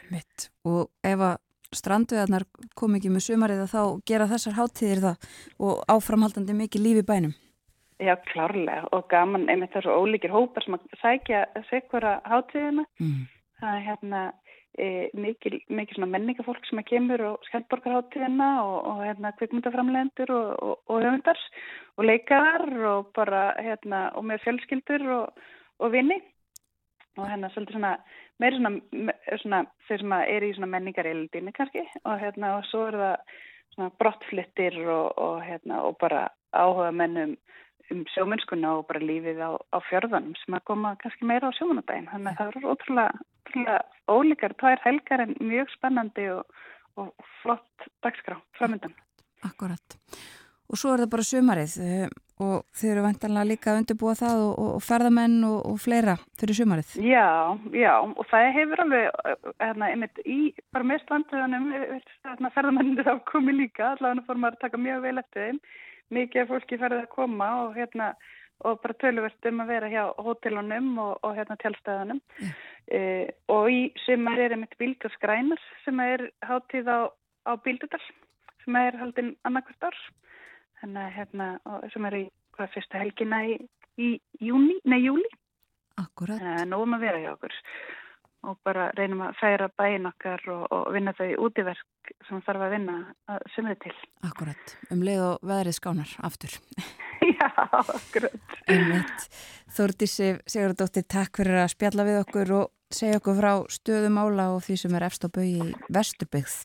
[0.10, 1.36] Mitt, og ef að
[1.76, 2.48] strandveðarnar
[2.80, 5.30] kom ekki með sumarið að þá gera þessar háttíðir það
[5.68, 7.36] og áframhaldandi mikið lífi bænum
[8.00, 12.86] Já, klárlega og gaman einmitt þessu ólíkir hópar sem að sækja sekvara hátíðina.
[13.02, 13.26] Mm.
[13.60, 14.22] Það er hérna
[14.80, 14.88] e,
[15.20, 20.80] mikil, mikil svona menningafólk sem að kemur og skemmtborgarhátíðina og, og hérna kvikmyndaframlendur og, og,
[20.88, 21.44] og höfundars
[22.00, 26.22] og leikar og bara hérna og með fjölskyldur og vini
[27.20, 27.94] og hérna svolítið svona
[28.40, 29.14] meira svona,
[29.44, 33.38] svona þeir sem er í svona menningareildinni kannski og hérna og svo er það
[33.76, 37.36] svona brottflittir og hérna og bara áhuga mennum
[37.94, 42.10] um sjómennskuna og bara lífið á, á fjörðanum sem að koma kannski meira á sjómanadaginn.
[42.12, 43.80] Þannig að það eru ótrúlega, ótrúlega
[44.10, 46.60] ólíkar, tvær helgar en mjög spennandi og,
[47.00, 48.96] og flott dagskrá framöndan.
[49.48, 50.00] Akkurat.
[50.70, 52.10] Og svo er það bara sömarið eh,
[52.46, 56.60] og þeir eru vantanlega líka að undirbúa það og, og ferðamenn og, og fleira fyrir
[56.60, 56.94] sömarið.
[57.04, 59.10] Já, já og það hefur alveg,
[59.60, 60.40] hérna, einmitt í
[60.76, 65.16] bara með slanduðanum, hérna, ferðamennir þá komið líka, allavega fór maður að taka mjög vel
[65.24, 65.62] eftir þeim
[66.14, 68.14] mikið af fólki ferðið að koma og hérna
[68.68, 72.56] og bara töluvert um að vera hjá hótelunum og, og hérna tjálstæðunum yeah.
[72.92, 73.00] e,
[73.48, 77.00] og í sumar er einmitt bíldaskrænar sem er hátíð á,
[77.48, 78.02] á bíldudal
[78.66, 80.00] sem er haldinn annarkvært ár.
[80.82, 81.48] Þannig að hérna
[81.94, 82.26] sem er í
[82.56, 83.56] hvað fyrsta helgina í,
[84.00, 84.10] í
[84.44, 85.32] júni, nei júli.
[86.00, 87.56] Akkurat að nógum að vera hjá okkur
[88.48, 92.74] og bara reynum að færa bæin okkar og, og vinna þau útiverk sem þarf að
[92.78, 92.96] vinna
[93.30, 93.96] að sumið til.
[94.30, 96.56] Akkurat, um leið og veðrið skánar aftur.
[97.40, 98.58] Já, akkurat.
[99.76, 104.82] Þórtísi Sigurdóttir, takk fyrir að spjalla við okkur og segja okkur frá stöðumála og því
[104.84, 106.62] sem er efst á bau í Vesturbygð.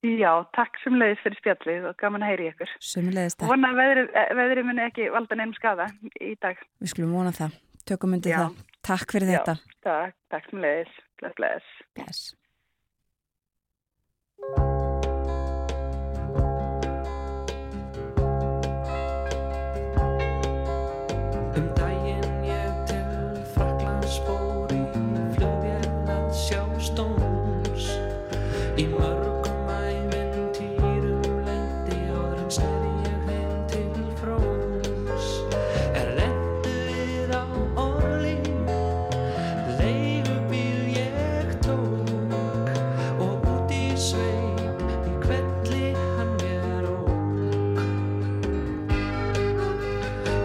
[0.00, 2.70] Já, takk sumleiðis fyrir spjallið og gaman að heyri ykkur.
[2.80, 3.50] Sumleiðis takk.
[3.50, 6.62] Vona veðrið, veðrið muni ekki valda nefnum skada í dag.
[6.80, 7.58] Við skulum vona það.
[7.88, 8.38] Tökum Já.
[8.38, 8.56] það.
[8.86, 9.54] Takk fyrir Já, þetta.
[9.84, 10.94] Takk, takk sumleiðis.
[11.20, 11.62] Bless, bless.
[11.94, 12.34] Bless.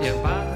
[0.05, 0.54] 也罢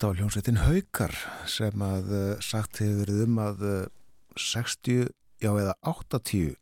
[0.00, 1.12] Þetta var hljómsveitin Haukar
[1.44, 5.10] sem að uh, sagt hefur verið um að uh, eh, 60,
[5.44, 6.54] já eða 80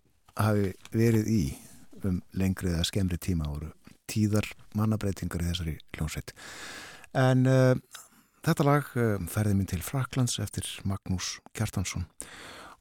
[0.43, 1.45] hafi verið í
[2.03, 3.71] um lengri eða skemmri tíma voru
[4.11, 6.35] tíðar mannabreitingar í þessari hljómsveit.
[7.15, 7.79] En uh,
[8.43, 8.91] þetta lag
[9.31, 12.11] ferði mín til Fraklands eftir Magnús Kjartansson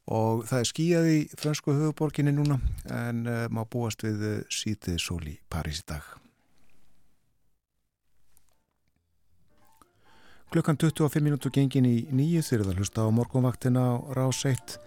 [0.10, 2.58] og það er skíjað í fransku höfuborginni núna
[2.90, 6.16] en má búast við sítið sól í París í dag.
[10.48, 14.78] Klukkan 25 minútur gengin í nýju það hlusta á morgunvaktina á rás 1.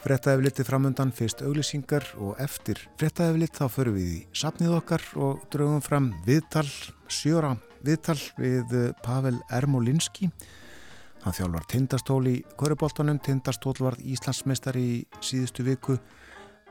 [0.00, 5.84] Frettæfliti framundan fyrst auglýsingar og eftir frettæflit þá förum við í sapnið okkar og draugum
[5.84, 6.64] fram viðtal,
[7.12, 10.30] sjóra viðtal við eh, Pavel Ermolinski.
[11.26, 16.00] Hann þjálfar tindastól í Köruboltanum, tindastól var Íslandsmeistar í síðustu viku.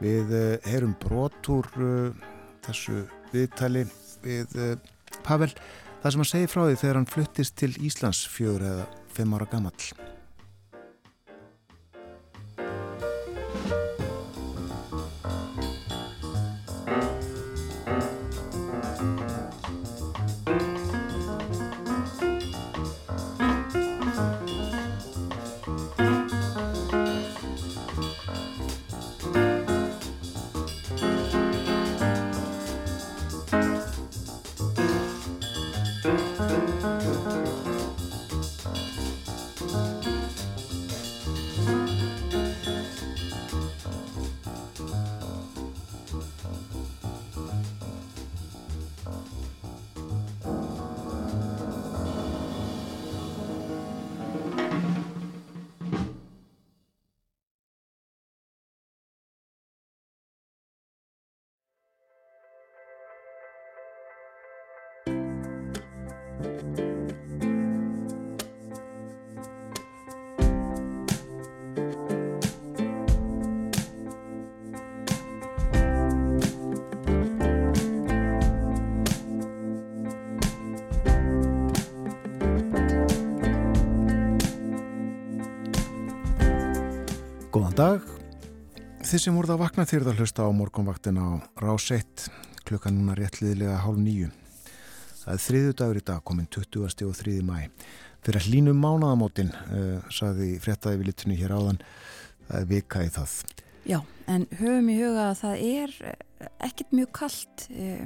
[0.01, 2.29] Við eh, heyrum brotur uh,
[2.65, 3.85] þessu viðtali
[4.25, 4.79] við
[5.21, 5.53] Pavel
[6.07, 9.47] Það sem hann segi frá því þegar hann fluttist til Íslands fjögur eða fimm ára
[9.51, 9.73] gammal.
[89.07, 92.25] Þið sem voruð að vakna þýrða hlusta á morgunvaktin á rás 1
[92.67, 94.34] klukkan núna réttliðilega hálf nýju
[95.21, 97.05] Það er þriðu dagur í dag komin 20.
[97.07, 97.35] og 3.
[97.47, 97.69] mæ
[98.25, 101.79] fyrir að hlínum mánaðamótin uh, saði fréttaði við litinu hér áðan
[102.49, 103.38] það er vika í það
[103.88, 108.05] Já, en höfum í huga að það er eh, ekkert mjög kallt uh,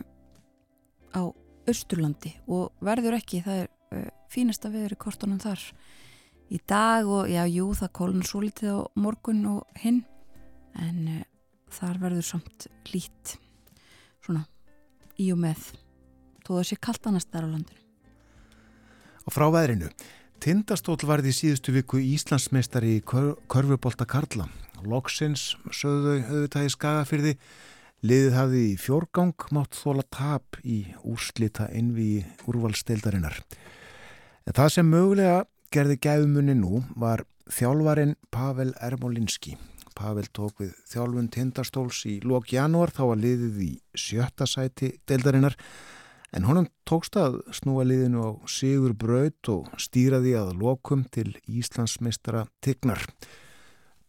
[1.17, 1.21] á
[1.73, 5.65] Östurlandi og verður ekki, það er uh, fínasta veður í kortunum þar
[6.53, 10.03] í dag og já, jú, það kólun svo litið á morgun og hinn
[10.79, 11.21] en uh,
[11.71, 13.35] þar verður samt lít
[14.23, 14.45] svona
[15.19, 15.71] í og með
[16.45, 17.81] þó það sé kallt annars þar á landinu.
[19.27, 19.91] Og frá veðrinu
[20.41, 24.47] Tindastól varði í síðustu viku Íslandsmeistari í Körfubólta Karla.
[24.81, 27.33] Loksins sögðu auðvitað í skagafyrði
[28.01, 33.37] liðið hafði í fjórgang mátt þóla tap í úrslita innví úrvalstildarinnar
[34.47, 39.57] en það sem mögulega gerði gæfumunni nú var þjálfarin Pavel Ermolinski.
[39.97, 45.57] Pavel tók við þjálfun tindastóls í lók janúar þá var liðið í sjötta sæti deildarinnar
[46.31, 52.45] en honum tókst að snúa liðinu á Sigur Braut og stýraði að lokum til Íslandsmeistara
[52.63, 53.03] Tignar.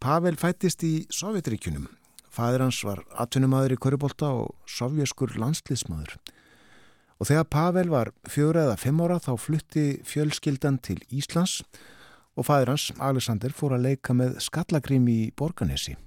[0.03, 1.89] Pavel fættist í Sovjetríkunum.
[2.33, 6.15] Fæður hans var atvinnumadur í Körubólta og sovjeskur landsliðsmadur.
[7.21, 11.91] Og þegar Pavel var fjöra eða fimm ára þá flutti fjölskyldan til Íslands og
[12.41, 15.99] fæður hans, Alexander, fór að leika með skallagrím í Borganesi.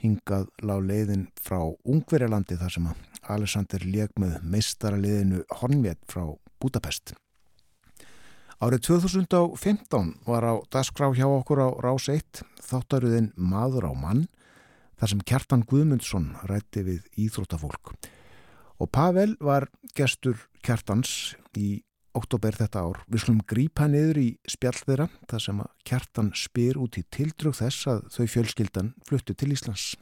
[0.00, 2.88] Hingað lág leiðin frá Ungverjalandi þar sem
[3.32, 6.24] Alexander leik með meistaraliðinu Hornvétt frá
[6.60, 7.12] Budapest.
[8.56, 14.22] Árið 2015 var á dasgrá hjá okkur á Rás 1 þáttaruðin Maður á mann
[14.96, 17.92] þar sem Kjartan Guðmundsson rætti við íþróttafólk.
[18.80, 21.82] Og Pavel var gestur Kjartans í
[22.16, 23.02] oktober þetta ár.
[23.12, 27.56] Við slum grípa niður í spjall þeirra þar sem að Kjartan spyr út í tildrög
[27.60, 29.94] þess að þau fjölskyldan fluttu til Íslands.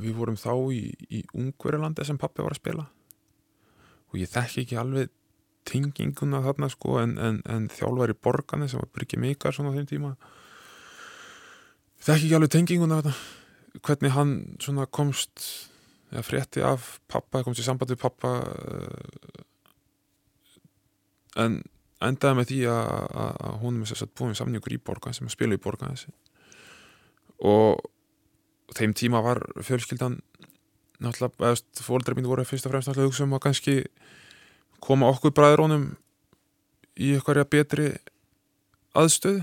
[0.00, 2.88] Við vorum þá í, í Ungverjalandi sem pappi var að spila
[4.10, 5.10] og ég þekki ekki alveg
[5.68, 9.88] tinginguna þarna sko en, en, en þjálfæri borgarni sem var Bryggi Mikar svona á þeim
[9.90, 10.14] tíma
[12.00, 13.14] þekki ekki alveg tenginguna þarna
[13.86, 14.34] hvernig hann
[14.90, 15.44] komst
[16.10, 19.44] eða frétti af pappa, komst í sambandi við pappa uh,
[21.40, 21.60] en
[22.00, 25.94] endaði með því að, hún er búin samningur í borgan sem að spila í borgan
[25.94, 26.12] þessi
[27.46, 27.82] og
[28.76, 30.18] þeim tíma var fjölskyldan
[31.00, 33.76] náttúrulega, eða fólkdra mín voru fyrst og fremst náttúrulega hugsa um að kannski
[34.80, 35.86] koma okkur bræðrónum
[37.00, 37.88] í eitthvað betri
[38.96, 39.42] aðstöð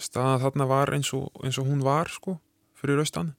[0.00, 2.36] staðan þarna var eins og, eins og hún var sko,
[2.76, 3.34] fyrir austan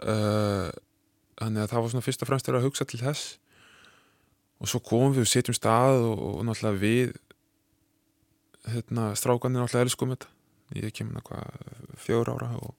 [0.00, 3.38] þannig að það var svona fyrst og fremst að hugsa til þess.
[4.62, 7.16] Og svo komum við og setjum stað og, og náttúrulega við
[8.72, 10.30] hérna, strákanir náttúrulega elskum þetta.
[10.78, 12.76] Ég kemur náttúrulega fjögur ára og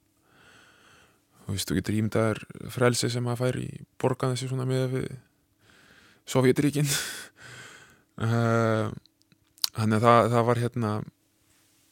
[1.44, 2.38] og þú veist, þú getur ímyndaðar
[2.72, 4.94] frelsi sem að færi í borgan þessi svona með
[6.24, 6.88] Sovjetiríkin
[8.24, 8.88] uh,
[9.76, 10.92] þannig að það, það var hérna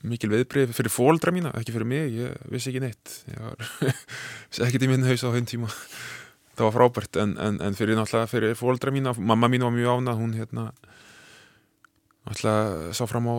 [0.07, 3.15] mikil viðbreyf fyrir fóldra mína, ekki fyrir mig ég vissi ekki neitt.
[3.31, 3.69] Ég var
[4.67, 5.71] ekkert í minn haus á þeim tíma.
[6.53, 10.03] Það var frábært, en, en, en fyrir náttúrulega fyrir fóldra mína, mamma mín var mjög
[10.03, 10.71] ána hún hérna
[12.27, 13.37] náttúrulega sá fram á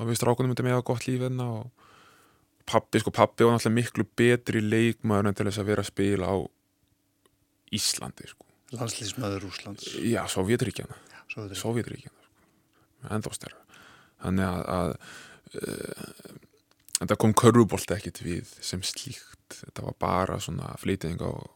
[0.00, 1.88] að við strákunum myndum eða gott líf enna og
[2.70, 6.30] pappi, sko pappi var náttúrulega miklu betri leikmaður en til þess að vera að spila
[6.30, 6.36] á
[7.70, 8.46] Íslandi, sko.
[8.74, 10.96] Landslýsmaður Úslands Já, Sovjetríkjana
[11.30, 13.10] Sovjetríkjana, sko.
[13.10, 13.60] enda stærra
[14.20, 14.94] þannig að, að
[15.58, 16.36] uh,
[17.00, 19.56] þetta kom körfubolt ekkit við sem slíkt.
[19.56, 21.48] Þetta var bara svona flytting og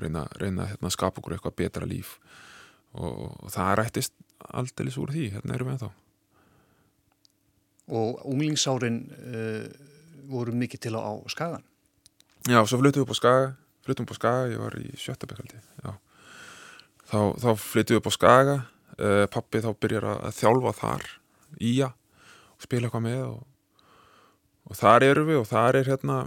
[0.00, 2.16] reyna, reyna hérna, að skapa okkur eitthvað betra líf.
[2.96, 4.14] Og, og það rættist
[4.48, 5.90] aldrei úr því, hérna erum við þá
[7.90, 9.66] Og unglingsárin uh,
[10.30, 11.64] voru mikið til á, á skagan
[12.48, 13.48] Já, svo flyttum við upp á skaga
[13.84, 15.60] flyttum upp á skaga, ég var í sjöttabekkaldi
[17.10, 21.08] þá, þá flyttum við upp á skaga uh, pappi þá byrjar að þjálfa þar
[21.60, 21.99] í að og
[22.60, 23.42] spila eitthvað með og,
[24.70, 26.20] og þar eru við og þar er hérna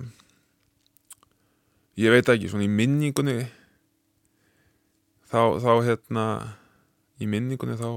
[2.00, 3.38] ég veit ekki, svona í minningunni
[5.30, 6.28] þá, þá hérna
[7.22, 7.90] í minningunni þá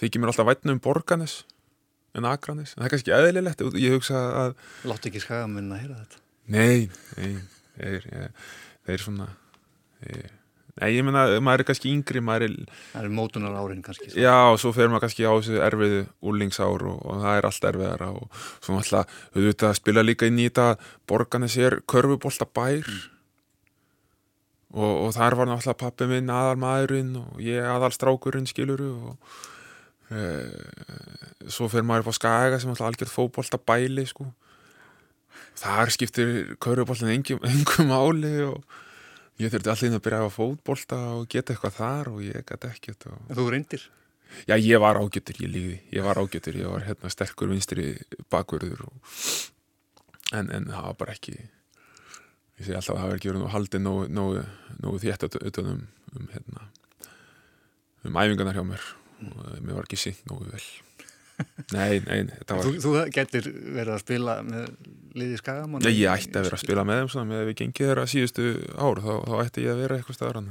[0.00, 1.40] þykir mér alltaf vætna um borganes
[2.16, 4.54] en akranis, en það er kannski eðlilegt ég hugsa að
[4.88, 6.22] Láttu ekki skagamenn að heyra þetta.
[6.54, 6.86] Nei,
[7.18, 7.32] nei,
[7.76, 8.06] þeir,
[8.86, 9.26] þeir svona
[10.00, 10.35] þeir,
[10.76, 12.54] Nei, ég menna, maður er kannski yngri maður er...
[12.92, 14.20] Það er mótunar árin kannski svo.
[14.20, 17.68] Já, og svo fer maður kannski á þessu erfiðu úrlingsár og, og það er allt
[17.70, 20.68] erfiðara og svo alltaf, við veitum að spila líka inn í þetta
[21.08, 23.02] borgarni sér körfubólta bær mm.
[24.76, 29.36] og, og þar var náttúrulega pappi minn aðal maðurinn og ég aðal strákurinn skiluru og
[30.12, 30.26] e,
[31.48, 34.28] svo fer maður upp á skaga sem alltaf algjörð fóbólta bæli sko
[35.56, 38.82] þar skiptir körfubóltan engum, engum áli og
[39.36, 43.08] Ég þurfti allir að byrja að fótbolta og geta eitthvað þar og ég gæti ekkert.
[43.10, 43.34] Og...
[43.36, 43.82] Þú reyndir?
[44.48, 45.76] Já, ég var ágjötur, ég líði.
[45.92, 47.90] Ég var ágjötur, ég var hérna sterkur vinstri
[48.32, 48.86] bakverður.
[48.88, 49.12] Og...
[50.32, 53.52] En, en það var bara ekki, ég segi alltaf að það verður ekki verið nú
[53.52, 54.46] haldið nógu, nógu,
[54.82, 55.84] nógu þétt auðvitað um,
[56.16, 56.66] um, hérna,
[58.08, 58.90] um æfingarnar hjá mér.
[59.26, 60.64] og eh, mér var ekki sínt nógu vel
[61.74, 64.68] Nei, nei, var Þú, þú getur verið að spila með
[65.18, 67.58] liði skagamann Nei, ég ætti að vera að spila með þeim svona, með að við
[67.60, 68.44] gengið þeirra síðustu
[68.76, 70.38] ár þá, þá ætti ég að vera eitthvað staðar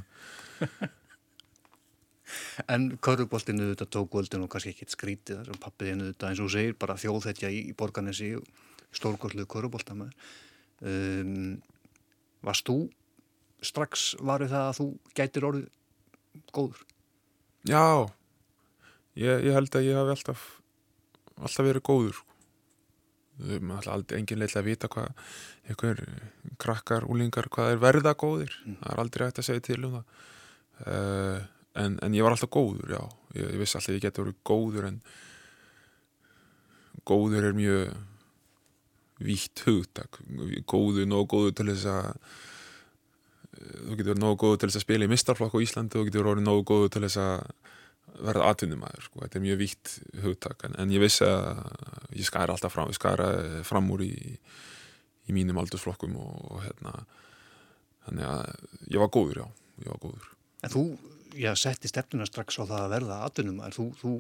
[2.76, 6.52] En köruboltinu þetta tók völdin og kannski ekkit skrítið þar sem pappiðinu þetta eins og
[6.54, 8.30] segir bara þjóðhetja í, í borganessi
[8.96, 10.14] stórgóðsluðu köruboltamæður
[10.92, 11.56] um,
[12.46, 12.78] Varst þú
[13.66, 14.88] strax varðið það að þú
[15.18, 15.68] gætir orðið
[16.56, 16.82] góður?
[17.66, 17.86] Já,
[19.18, 20.46] ég, ég held að ég hafi alltaf
[21.42, 22.32] alltaf verið góður sko.
[24.16, 25.12] engin leil að vita hvað
[25.68, 26.02] einhver
[26.62, 28.56] krakkar, úlingar hvað er verða góðir.
[28.80, 30.18] Það er aldrei hægt að segja til um það.
[30.86, 31.40] Uh,
[31.84, 33.02] en, en ég var alltaf góður já,
[33.36, 35.00] ég, ég vissi alltaf að ég geti verið góður en
[37.06, 37.96] góður er mjög
[39.24, 40.20] vítt hugtak.
[40.68, 42.12] Góður, nóg góður til þess að
[43.56, 46.28] þú getur verið nógu góðu til þess að spila í mistarflokk á Íslandi þú getur
[46.28, 47.72] verið nógu góðu til þess að
[48.24, 49.22] verða atvinnumæður sko.
[49.24, 49.92] þetta er mjög víkt
[50.24, 51.62] hugtak en, ég vissi að
[52.16, 53.30] ég skæra alltaf fram ég skæra
[53.68, 54.16] fram úr í,
[55.28, 56.96] í mínum aldursflokkum og, og hérna
[58.06, 58.42] þannig að
[58.94, 59.46] ég var góður já,
[59.84, 60.28] ég var góður.
[60.66, 60.84] En þú,
[61.38, 64.12] já, setti stefnuna strax á það að verða atvinnumæður þú, þú,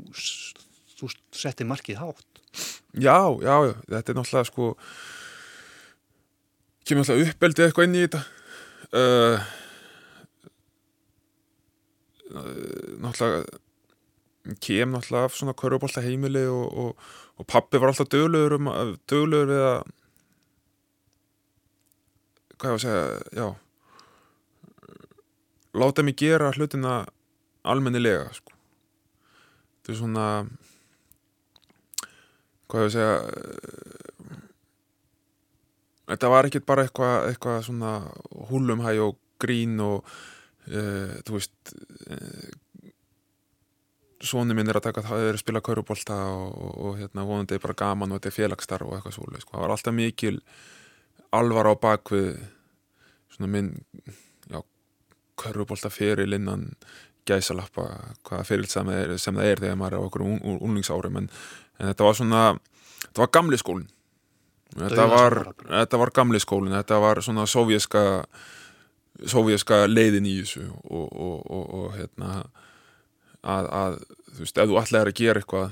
[0.99, 2.41] þú setti markið hátt.
[2.95, 4.71] Já, já, já, þetta er náttúrulega sko
[6.85, 8.21] kemur náttúrulega uppeldið eitthvað inn í þetta.
[8.95, 9.37] Uh,
[13.03, 13.63] náttúrulega
[14.61, 17.05] kem náttúrulega af svona körubólta heimili og, og,
[17.39, 18.71] og pappi var alltaf döglegur um,
[19.09, 19.79] döglegur við að
[22.55, 23.05] hvað ég var að segja
[23.39, 23.47] já
[25.75, 26.93] láta mig gera hlutina
[27.65, 28.53] almennilega sko.
[29.81, 30.27] þetta er svona
[32.69, 33.15] hvað ég var að segja
[36.05, 37.95] þetta var ekkert bara eitthvað eitthva svona
[38.51, 40.05] húlumhæ og grín og
[40.69, 41.73] uh, þú veist
[42.13, 42.53] uh,
[44.27, 47.57] svoni minn er að taka það er að spila kaurubólta og, og, og hérna vonandi
[47.57, 49.55] er bara gaman og þetta er félagsstarf og eitthvað svolítið sko.
[49.55, 50.39] það var alltaf mikil
[51.35, 52.29] alvar á bakvið
[53.35, 53.71] svona minn
[54.51, 54.61] já,
[55.41, 56.69] kaurubólta fyrir innan
[57.25, 57.89] gæsalappa
[58.27, 61.29] hvaða fyrir sem, sem það er þegar maður er á okkur unlingsárum en,
[61.79, 62.45] en þetta var svona
[63.07, 63.91] þetta var gamli skólinn
[64.75, 65.35] Þetta var,
[65.69, 68.01] þetta var gamli skólinn, þetta var svona sovjerska
[69.31, 72.31] sovjerska leiðin í þessu og, og, og, og hérna
[73.45, 73.97] að, að,
[74.33, 75.65] þú veist, ef þú ætlaði að gera eitthvað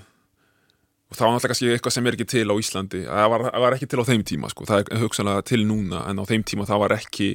[1.14, 3.76] og það var náttúrulega kannski eitthvað sem er ekki til á Íslandi, það var, var
[3.76, 6.68] ekki til á þeim tíma sko, það er hugsanlega til núna en á þeim tíma
[6.70, 7.30] það var ekki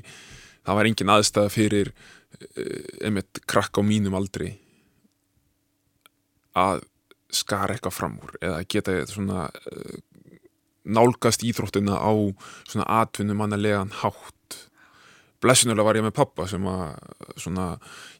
[0.66, 1.92] það var engin aðstæða fyrir
[3.04, 4.52] einmitt krakk á mínum aldri
[6.58, 6.82] að
[7.32, 9.46] skara eitthvað fram úr eða geta svona
[10.88, 12.12] nálgast íþróttina á
[12.64, 14.56] svona atvinnumannalegan hátt.
[15.42, 16.96] Blessunulega var ég með pappa sem að
[17.38, 17.66] svona,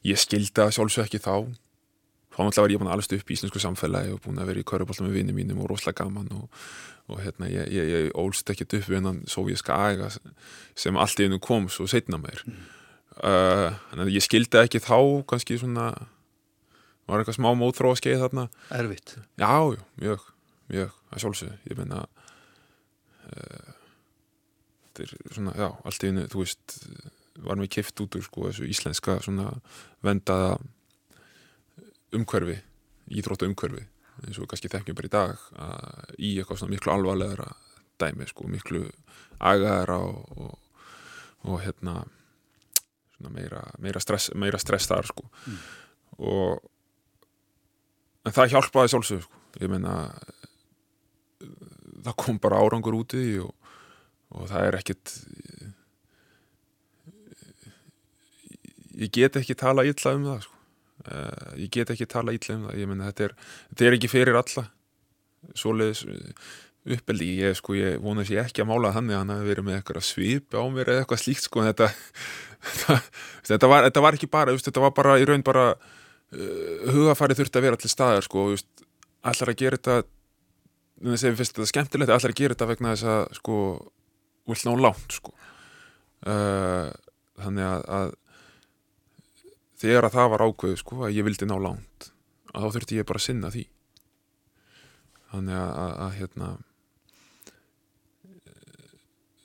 [0.07, 1.49] ég skildi að sjálfsög ekki þá
[2.29, 4.61] þá náttúrulega var ég búin að alveg upp í íslensku samfélagi og búin að vera
[4.61, 6.61] í kaurubólta með vinnum mínum og rosalega gaman og,
[7.09, 10.11] og hérna ég, ég, ég ólst ekkert upp við hennan sovjíska æga
[10.77, 12.61] sem allt í hennu kom svo setna mér mm.
[13.23, 15.91] uh, að ég skildi ekki þá kannski svona
[17.09, 18.47] var eitthvað smá mótþróa skeið þarna
[18.77, 19.17] Erfitt?
[19.41, 20.25] Já, já, mjög,
[20.69, 22.03] mjög, það sjálfsög ég menna
[23.33, 23.77] uh,
[24.99, 26.81] þetta er svona, já, allt í hennu þú veist,
[27.45, 29.55] var mér kift út úr sko þessu íslenska svona
[30.05, 30.59] vendaða
[32.15, 32.57] umhverfi,
[33.09, 33.85] íþróttu umhverfi
[34.25, 37.49] eins og kannski þekkjum bara í dag að í eitthvað svona miklu alvarlegra
[37.99, 38.81] dæmi sko, miklu
[39.39, 40.81] agaðara og, og,
[41.47, 42.01] og hérna
[43.29, 45.27] meira, meira, stress, meira stress þar sko.
[45.45, 45.57] Mm.
[46.23, 46.51] og
[48.27, 49.95] en það hjálpaði sjálfsög sko, ég meina
[52.03, 53.73] það kom bara árangur út í því og,
[54.35, 55.15] og það er ekkit
[58.99, 60.58] ég get ekki tala illa um það sko
[61.07, 62.81] Uh, ég get ekki tala ítla um það.
[62.89, 63.37] Menna þetta er,
[63.69, 64.65] þetta er ekki fyrir alla.
[65.55, 66.03] Svoleiðis
[66.89, 67.29] uppeldi.
[67.43, 69.79] Ég, sko, ég vona að ég ekki að mála þannig að hann hafi verið með
[69.79, 71.63] eitthvað svip á mér eða eitthvað slíkt sko.
[71.69, 71.89] Þetta,
[72.67, 72.99] þetta,
[73.53, 77.39] þetta, var, þetta var ekki bara just, þetta var bara í raun bara uh, hugafæri
[77.39, 78.47] þurfti að vera allir staðar sko.
[79.29, 80.01] Allar að gera þetta
[80.99, 83.57] ég finnst þetta skemmtilegt allar að gera þetta vegna þess að sko
[84.49, 85.35] vill ná lánt sko.
[86.27, 86.89] Uh,
[87.39, 88.09] þannig að, að
[89.79, 92.09] þegar að það var ákveðu sko að ég vildi ná langt
[92.53, 93.65] að þá þurfti ég bara að sinna því.
[95.29, 96.47] Þannig að, að, að hérna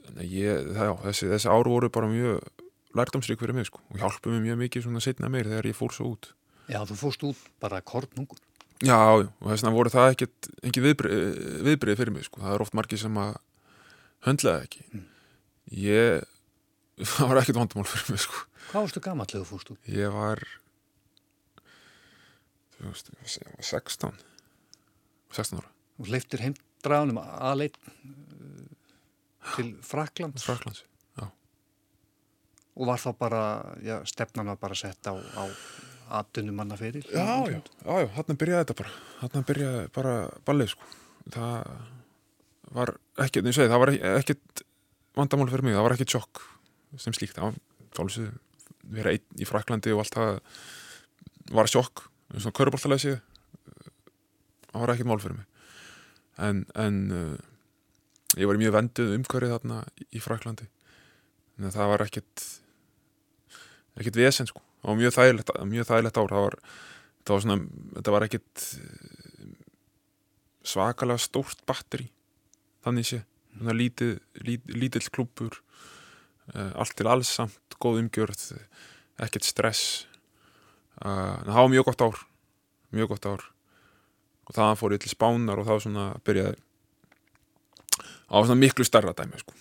[0.05, 3.83] þannig að ég það, já, þessi, þessi ár voru bara mjög lærdomsrík fyrir mig sko
[3.91, 6.31] og hjálpuði mig mjög mikið svona setna meir þegar ég fór svo út.
[6.71, 8.41] Já, þú fórst út bara kortnungur
[8.83, 12.75] Já, og þess vegna voru það ekkert ekki viðbrið, fyrir mig sko það er oft
[12.75, 13.37] margir sem að
[14.27, 14.83] höndlaði ekki.
[14.91, 15.05] Mm.
[15.85, 16.25] ég
[17.15, 19.91] það var ekkert vandamál fyrir mig sko Hvað varstu þú fórst út?
[19.91, 20.43] Ég var
[22.79, 24.19] þú veist, ég var 16
[25.35, 25.71] 16 ára.
[26.01, 27.79] Og leiftir heimdraðunum aðleit
[29.55, 30.85] til Fraklands Fraklands
[32.75, 33.43] og var þá bara,
[33.87, 35.45] já, stefnan var bara sett á, á
[36.19, 38.95] aðdunum manna fyrir Já, já, já, já, hann byrjaði þetta bara.
[39.23, 40.15] Hann byrjaði bara
[40.47, 40.89] ballið sko.
[41.35, 41.71] Það
[42.75, 44.65] var ekkert, það var ekkert
[45.15, 46.43] vandamál fyrir mig, það var ekkert sjokk
[47.01, 47.63] sem slíkt, það var
[47.95, 48.33] tólsið
[48.93, 50.41] vera einn í Fraklandi og allt það
[51.55, 53.19] var sjokk, svona köruboltalega séð
[54.75, 55.49] það var ekkert mál fyrir mig.
[56.43, 57.37] En, en uh,
[58.41, 60.67] ég var mjög venduð umkörið þarna í Fraklandi
[61.61, 62.47] en það var ekkert
[63.95, 64.65] ekkert vesen sko.
[64.85, 66.33] Var mjög þægilegt, mjög þægilegt ár.
[66.35, 66.57] Það var,
[67.23, 67.59] það var svona,
[67.95, 68.65] þetta var ekkert
[70.65, 72.09] svakalega stórt batteri
[72.85, 73.21] þannig sé,
[73.55, 75.61] svona lítið lít, lítill klúpur
[76.53, 78.43] allt til alls samt, góð umgjörð
[79.25, 80.05] ekkert stress
[81.01, 82.23] en það var mjög gott ár
[82.95, 83.45] mjög gott ár
[84.45, 86.61] og það fór ég til spánar og þá svona byrjaði
[88.29, 89.55] á svona miklu starra dæmi sko.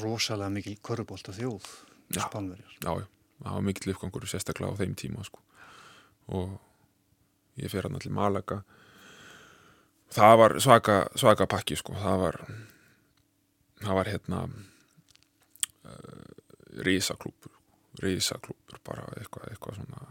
[0.00, 1.66] rosalega mikil körubólt og þjóð
[2.14, 2.28] Já.
[2.28, 3.06] spánverjar já, já,
[3.44, 5.40] það var mikill uppgangur sérstaklega á þeim tíma sko.
[6.28, 6.60] og
[7.56, 8.62] ég fer hann allir Malaga
[10.14, 11.92] það var svaka, svaka pakki sko.
[11.92, 12.40] það var
[13.82, 14.48] það var hérna
[15.84, 17.52] uh, risaklúpur
[18.02, 20.06] risaklúpur, bara eitthvað eitthva svona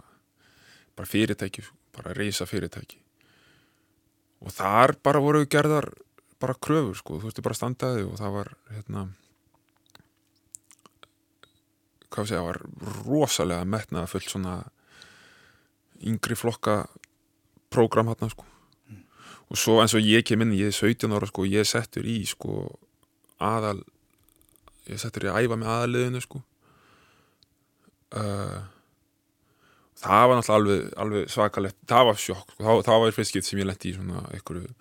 [0.93, 3.01] bara fyrirtæki, bara risa fyrirtæki
[4.43, 5.89] og þar bara voru gerðar
[6.43, 9.07] bara kröfur sko, þú veist bara standaði og það var hérna
[12.13, 12.59] hvað sé, það var
[13.07, 14.57] rosalega metnaða fullt svona
[16.03, 16.83] yngri flokka
[17.73, 18.45] prógram hérna sko.
[19.51, 22.05] Og svo eins og ég kem inn, ég er 17 ára sko, ég er settur
[22.09, 22.67] í sko
[23.43, 23.81] aðal
[24.91, 26.41] ég settur í að æfa með aðaliðinu sko.
[28.13, 28.61] Uh,
[30.03, 32.59] það var náttúrulega alveg, alveg svakalegt, það var sjokk sko.
[32.61, 34.73] það, það var fyrst skipt sem ég lendi í svona einhverju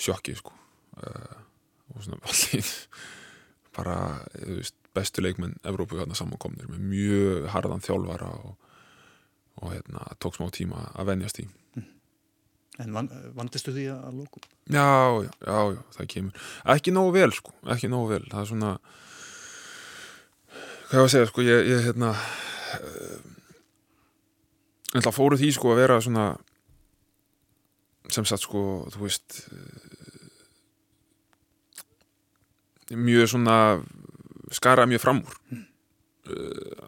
[0.00, 0.56] sjokki sko.
[1.00, 1.38] Uh,
[1.94, 2.74] og svona allir
[3.76, 3.96] bara,
[4.34, 8.54] þú veist, bestu leikmenn Evrópu hérna samankomnir með mjög harðan þjálfara og,
[9.62, 11.46] og hérna, tók smá tíma að venjast í.
[12.80, 14.44] En van, vandistu því að lókum?
[14.72, 16.44] Já, já, já, já, það kemur.
[16.74, 18.22] Ekki nógu vel, sko, ekki nógu vel.
[18.30, 18.70] Það er svona
[20.90, 22.08] hvað ég var að segja, sko, ég, ég hérna
[24.90, 26.24] en það fóru því, sko, að vera svona
[28.10, 29.36] sem sagt, sko, þú veist
[32.90, 33.56] mjög svona
[34.50, 35.66] skara mjög fram úr mm.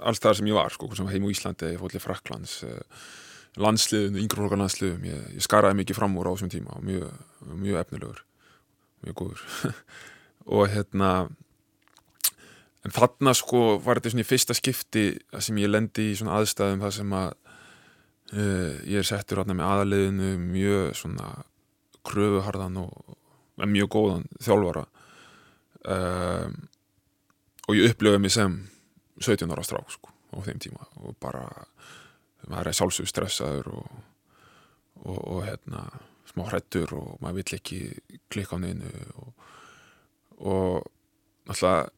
[0.02, 2.58] alls það sem ég var, sko, heim á Íslandi ég fóðlega Fraklands
[3.62, 7.06] landsliðinu, yngreflokka landsliðum ég, ég skaraði mikið fram úr á þessum tíma og mjög,
[7.54, 8.24] mjög efnilegur
[9.06, 9.46] mjög góður
[10.58, 11.12] og hérna
[12.82, 15.04] en þarna sko var þetta svona í fyrsta skipti
[15.38, 17.30] sem ég lendi í svona aðstæðum þar sem að
[18.34, 21.30] uh, ég er settur með aðaliðinu mjög svona
[22.06, 23.18] kröfuharðan og
[23.62, 24.86] mjög góðan þjálfara.
[25.82, 26.56] Um,
[27.68, 28.56] og ég upplöfuði mig sem
[29.22, 31.44] 17 ára strák sko á þeim tíma og bara
[32.50, 33.90] maður er sjálfsög stressaður og,
[35.04, 35.84] og, og hérna
[36.30, 37.80] smá hrættur og maður vill ekki
[38.32, 38.90] klikka á neinu
[39.20, 39.32] og,
[40.38, 40.88] og
[41.46, 41.90] náttúrulega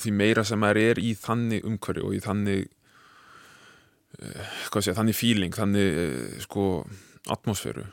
[0.00, 2.66] því meira sem maður er í þannig umhverju og í þannig
[4.20, 6.66] eh, hvað sé, þannig feeling þannig eh, sko
[7.32, 7.86] atmosféru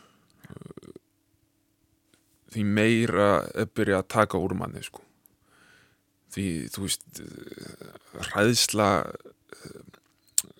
[2.53, 5.01] því meira er byrja að taka úr manni sko
[6.33, 7.21] því þú veist
[8.33, 8.89] ræðsla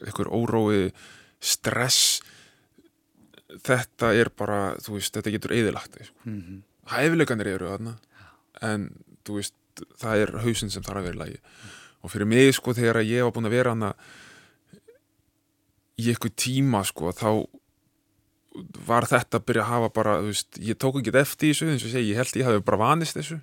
[0.03, 0.91] einhver órói
[1.43, 2.21] stress
[3.63, 6.15] þetta er bara, þú veist, þetta getur eðilagt sko.
[6.25, 6.61] mm -hmm.
[6.95, 7.97] hæfileikanir eru þarna
[8.61, 8.89] en
[9.25, 9.55] þú veist
[10.01, 11.39] það er hausin sem þarf að vera í lagi.
[11.39, 11.79] Mm.
[12.03, 13.93] og fyrir mig sko þegar ég var búin að vera hana
[15.95, 17.29] í eitthvað tíma sko þá
[18.85, 21.93] var þetta að byrja að hafa bara, veist, ég tók ekki eftir þessu, eins og
[21.93, 23.39] segi, ég held ég hafi bara vanist þessu.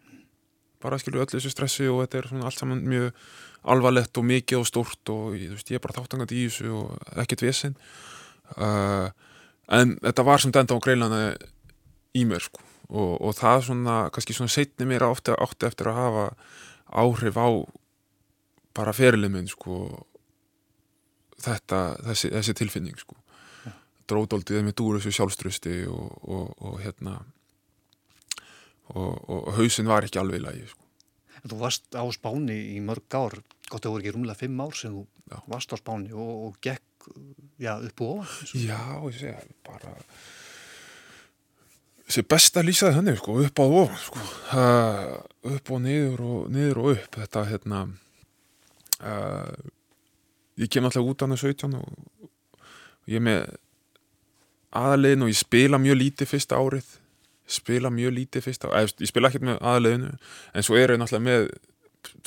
[0.80, 3.10] Bara skilju öllu þessu stressi og þetta er svona allt saman mjög
[3.74, 7.42] alvarlegt og mikið og stort og veist, ég er bara þáttangandi í þessu og ekkert
[7.48, 7.74] vesen.
[8.54, 9.10] Uh,
[9.66, 11.22] en þetta var sem denda á greilana
[12.14, 16.00] í mér sko og, og það svona, kannski svona setni mér átti, átti eftir að
[16.00, 16.26] hafa
[16.90, 17.48] áhrif á
[18.76, 19.80] bara ferilið minn sko
[21.40, 21.80] þetta,
[22.10, 23.16] þessi, þessi tilfinning sko
[23.66, 23.74] ja.
[24.10, 27.20] dróðdóldið með dúr þessu sjálfströsti og, og, og hérna
[28.90, 30.80] og hausin var ekki alveg í lagi sko
[31.40, 33.38] Þú varst á Spáni í mörg ár,
[33.70, 35.36] gott að það voru ekki rúmlega fimm ár sem þú já.
[35.48, 37.08] varst á Spáni og, og gekk
[37.60, 38.50] já, upp og ofan.
[38.60, 39.94] Já, ég segja, bara
[42.10, 44.22] þessi besta lýsaði henni, sko, upp á og sko,
[45.54, 47.82] upp og niður og niður og upp, þetta, hérna,
[49.06, 49.52] uh,
[50.58, 53.46] ég kem alltaf út á hann að 17 og ég með
[54.76, 56.96] aðaliðin og ég spila mjög lítið fyrsta árið.
[57.50, 60.10] Spila mjög lítið fyrsta árið ég spila ekkert með aðaliðinu
[60.54, 61.48] en svo er ég náttúrulega með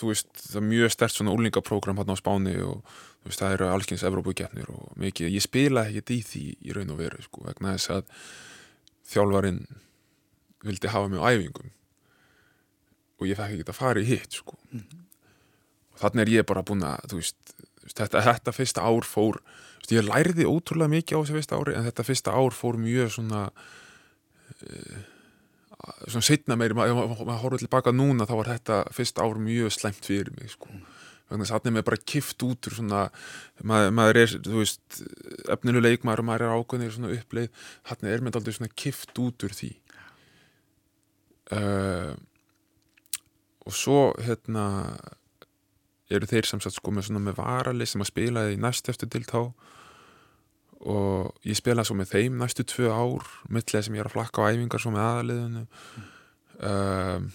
[0.03, 2.81] veist, er mjög stert svona úlingaprógram hann á Spáni og
[3.23, 6.99] veist, það eru allskyns Evrópugefnir og mikið, ég spila ekkert í því í raun og
[6.99, 8.11] veru, sko, vegna þess að
[9.13, 9.63] þjálfarin
[10.63, 11.71] vildi hafa mig á æfingum.
[13.21, 14.57] Og ég fekk ekki að fara í hitt, sko.
[15.93, 17.53] Og þannig er ég bara búin að, veist
[17.91, 19.39] þetta, þetta fyrsta ár fór
[19.81, 23.11] veist, ég lærði ótrúlega mikið á þessu fyrsta ári en þetta fyrsta ár fór mjög
[23.17, 25.01] svona uh,
[26.07, 29.73] svona setna meiri, maður ma ma horfður tilbaka núna þá var þetta fyrsta ár mjög
[29.75, 30.71] slemt fyrir mig sko
[31.31, 33.01] þannig að þannig er bara kift út úr svona
[33.63, 34.99] maður, maður er, þú veist
[35.55, 37.65] efnilu leikmaður og maður er ákveðnir svona uppleið.
[37.89, 39.71] Þannig er mér aldrei svona kift út úr því.
[41.53, 42.13] Uh,
[43.63, 44.65] og svo hérna
[46.13, 49.11] eru þeir sem sagt sko með svona með varali sem að spila í næst eftir
[49.11, 49.39] til þá.
[50.83, 54.43] Og ég spila svo með þeim næstu tvö ár mittlega sem ég er að flakka
[54.43, 56.09] á æfingar svo með aðaliðinu mm.
[56.69, 57.29] um,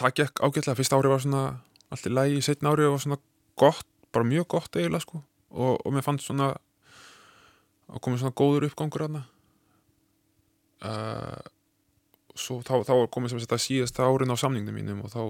[0.00, 0.78] það gekk ágætlega.
[0.80, 1.44] Fyrst ári var svona
[1.90, 3.20] allt í lægi, setna ári var svona
[3.60, 5.22] gott bara mjög gott eiginlega sko.
[5.50, 6.52] Og, og mér fannst svona
[7.90, 9.24] að komið svona góður uppgangur aðna
[10.86, 11.40] uh,
[12.38, 15.22] svo þá, þá komið sem þetta síðasta árin á samningnum mínum og þá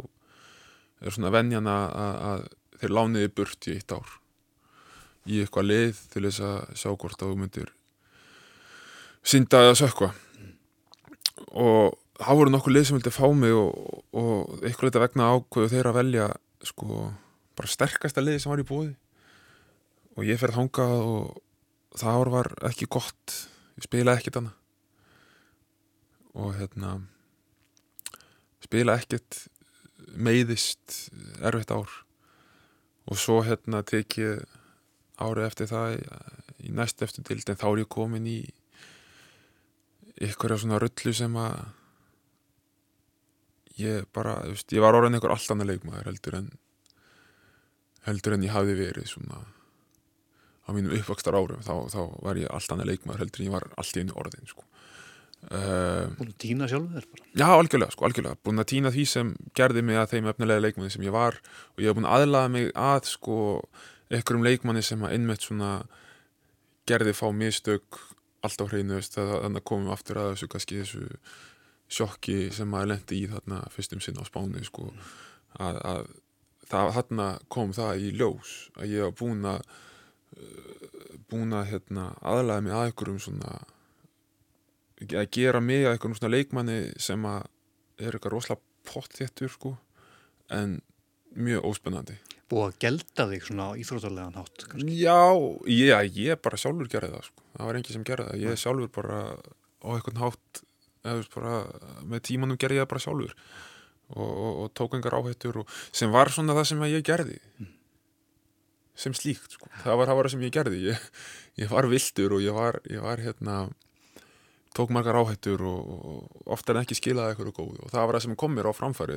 [1.00, 2.46] er svona venjan að
[2.80, 4.16] þeir lániði burt í eitt ár.
[5.28, 7.72] Í eitthvað leið til þess að sjá hvort að þú myndir
[9.26, 10.12] synda eða sökva
[11.50, 15.72] og það voru nokkuð leið sem vildi fá mig og, og eitthvað leita vegna ákveðu
[15.72, 16.28] þeir að velja
[16.66, 17.10] sko
[17.56, 18.92] bara sterkasta leið sem var í bóði
[20.16, 21.40] og ég ferði hangað og
[21.98, 23.36] það ár var ekki gott.
[23.78, 24.56] Ég spilaði ekkert annað.
[26.38, 26.92] Og hérna
[28.64, 29.40] spilaði ekkert
[30.14, 30.96] meiðist
[31.42, 31.90] erfitt ár.
[33.10, 34.44] Og svo hérna tekið
[35.20, 35.98] árið eftir það
[36.60, 38.40] í næst eftir dild en þá er ég komin í
[40.20, 41.56] ykkur svona rullu sem að
[43.80, 46.50] ég bara, þú veist, ég var orðin einhver allt annað leikmaður heldur en
[48.06, 49.42] heldur en ég hafi verið svona
[50.64, 53.66] á mínum uppvakstar árum þá, þá var ég allt annað leikmaður heldur en ég var
[53.80, 54.64] allt í einu orðin sko.
[55.50, 57.28] uh, Búin að týna sjálfur þér bara.
[57.42, 60.94] Já, algjörlega, sko, algjörlega, búin að týna því sem gerði mig að þeim efnilega leikmaði
[60.96, 61.40] sem ég var
[61.74, 63.40] og ég hef búin að aðlaða mig að sko
[64.10, 65.74] einhverjum leikmanni sem að innmett svona
[66.90, 68.00] gerði fá mistök
[68.40, 71.08] allt á hreinu, þannig að komum aftur að þessu kannski þessu
[71.90, 74.90] sjokki sem maður lendi í þarna fyrstum sinna á spánu sko,
[75.58, 76.02] að, að
[76.70, 79.64] það, þarna kom það í ljós að ég var búin að
[81.30, 83.52] búin að hérna, aðlæða mig að einhverjum svona
[85.00, 87.46] að gera mig að einhverjum svona leikmanni sem að
[88.00, 89.74] er eitthvað rosalega pottþéttur sko
[90.54, 90.78] en
[91.36, 92.16] mjög óspennandi.
[92.50, 94.96] Búið að gelda þig svona íþrótarlegan hátt kannski?
[94.98, 95.20] Já,
[95.70, 97.44] ég, ég bara sjálfur gerði það sko.
[97.54, 99.20] það var engi sem gerði það, ég sjálfur bara
[99.80, 100.62] á einhvern hátt
[101.34, 101.60] bara
[102.06, 103.34] með tímanum gerði ég það bara sjálfur.
[104.10, 107.38] Og, og, og tók engar áhættur og, sem var svona það sem ég gerði.
[107.60, 107.76] Mm.
[109.00, 109.68] sem slíkt sko.
[109.80, 110.80] það var það sem ég gerði.
[110.90, 111.04] Ég,
[111.62, 113.54] ég var vildur og ég var, ég var hérna
[114.76, 118.36] tók margar áhættur og ofta en ekki skilaði eitthvað góð og það var það sem
[118.42, 119.16] kom mér á framfæri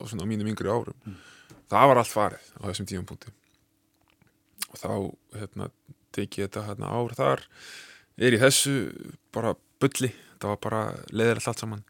[0.00, 0.96] og svona á mínum yngri árum.
[1.04, 1.18] Mm
[1.70, 3.32] það var allt farið á þessum tíum punkti
[4.70, 4.90] og þá
[5.38, 5.68] hérna,
[6.14, 7.44] tekið þetta hérna, ár þar
[8.20, 8.74] er í þessu
[9.34, 10.10] bara bulli,
[10.40, 11.84] það var bara leðilegt allt saman.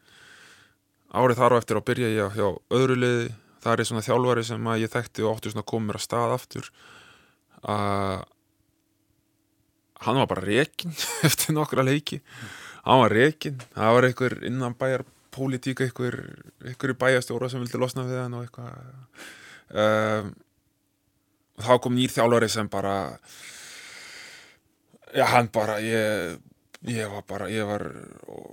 [1.10, 4.68] Árið þar og eftir á byrja ég hjá öðru leði það er svona þjálfari sem
[4.80, 6.70] ég þekkti og óttu svona komur að stað aftur.
[7.60, 8.24] Að
[10.06, 10.94] hann var bara rekin
[11.28, 12.20] eftir nokkra leiki.
[12.86, 15.04] Hann var rekin, það var einhver innan bæjar
[15.34, 16.16] pólitík, einhver,
[16.64, 19.26] einhver bæjastjóra sem vildi losna við hann og eitthvað.
[19.70, 20.30] Um,
[21.60, 22.94] þá kom nýr þjálfari sem bara
[25.14, 26.38] já hann bara ég,
[26.88, 27.86] ég var bara ég var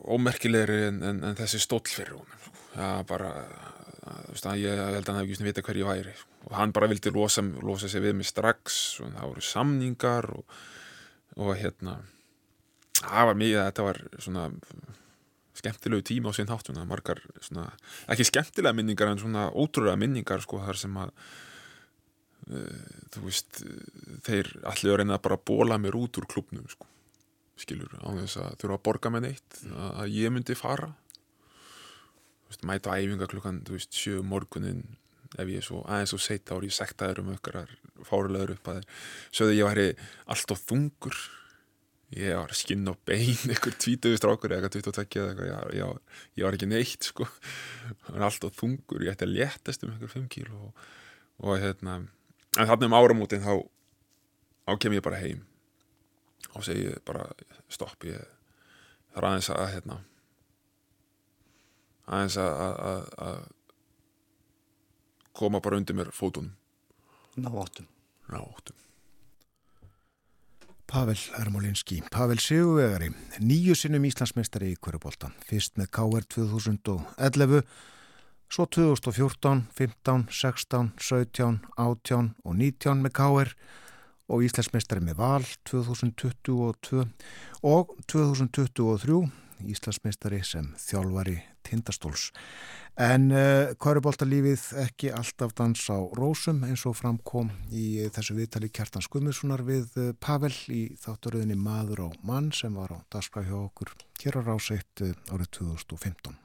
[0.08, 2.34] ómerkilegri en, en, en þessi stóll fyrir hún
[2.78, 3.32] já bara
[4.08, 6.14] að, ég held að hann hefði ekki vita hver ég væri.
[6.48, 10.60] Og hann bara vildi losa, losa sig við mig strax og það voru samningar og,
[11.42, 11.98] og hérna
[13.02, 14.46] það var mikið, þetta var svona
[15.58, 17.68] skemmtilegu tíma á sín hátt svona, margar, svona,
[18.12, 21.14] ekki skemmtilega minningar en svona ótrúlega minningar sko, þar sem að
[22.54, 22.84] uh,
[23.14, 23.64] þú veist
[24.28, 26.90] þeir allir að reyna að bara bóla mér út úr klubnum sko,
[27.62, 30.92] skilur á þess að þurfa að borga með neitt að, að ég myndi fara.
[32.48, 34.86] Veist, mæta æfinga klukkan veist, sjö morgunin
[35.36, 37.74] ef ég er svo aðeins og seita ári í sektaður um ökkar
[38.08, 39.02] fárulegur upp að þeir
[39.40, 39.88] sögðu ég væri
[40.32, 41.18] alltaf þungur
[42.16, 46.22] ég var skinn og bein eitthvað tvítuðu strákur eða eitthvað 22 eða eitthvað ég, ég,
[46.40, 47.28] ég var ekki neitt sko.
[48.16, 50.86] Alltaf þungur, ég ætti að léttast um eitthvað 5 kíl og,
[51.44, 52.00] og hérna
[52.58, 53.54] en þannig um áramútin þá
[54.68, 55.44] þá kem ég bara heim
[56.54, 57.28] og segi ég bara
[57.70, 58.22] stopp ég
[59.14, 60.00] þarf aðeins að hérna
[62.08, 63.40] aðeins að, að, að, að
[65.38, 66.56] koma bara undir mér fótunum.
[67.38, 67.88] Ná áttum.
[68.32, 68.78] Ná áttum.
[70.88, 73.10] Pavel Ermolinski, Pavel Sigurvegari,
[73.44, 77.66] nýju sinnum Íslandsmeistari í Kvörubólta, fyrst með KR 2011,
[78.48, 83.52] svo 2014, 15, 16, 17, 18 og 19 með KR
[84.28, 87.04] og Íslandsmeistari með Val 2022
[87.68, 89.20] og 2023
[89.66, 92.30] Íslandsmeistari sem þjálfari tindastóls.
[92.98, 99.06] En uh, Kvörubóltalífið ekki alltaf dans á rósum eins og framkom í þessu viðtali Kjartan
[99.06, 103.94] Skummissonar við uh, Pavel í þátturöðinni Maður og mann sem var á dagskraf hjá okkur
[104.24, 106.38] hér á ráseitt uh, árið 2015.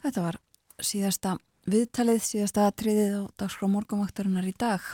[0.00, 0.40] Þetta var
[0.80, 1.36] síðasta
[1.70, 4.84] viðtalið, síðasta atriðið á dagskraf morgunvaktarinnar í dag.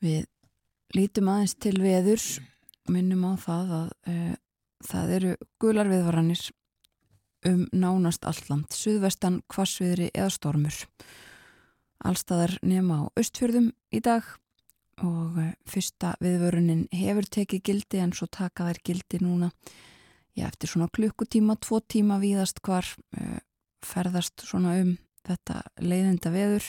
[0.00, 0.24] Við
[0.96, 2.28] lítum aðeins til veðurs,
[2.90, 4.32] minnum á það að uh,
[4.90, 6.44] það eru gular viðvaranir
[7.48, 10.78] um nánast alland, suðvestan, kvassviðri eða stormur.
[12.04, 14.26] Allstaðar nema á östfjörðum í dag
[15.04, 19.52] og uh, fyrsta viðvörunin hefur tekið gildi en svo taka þær gildi núna.
[20.36, 22.86] Já, eftir svona klukkutíma, tvo tíma víðast hvar
[23.18, 23.38] uh,
[23.84, 24.96] ferðast svona um
[25.28, 26.66] þetta leiðinda veður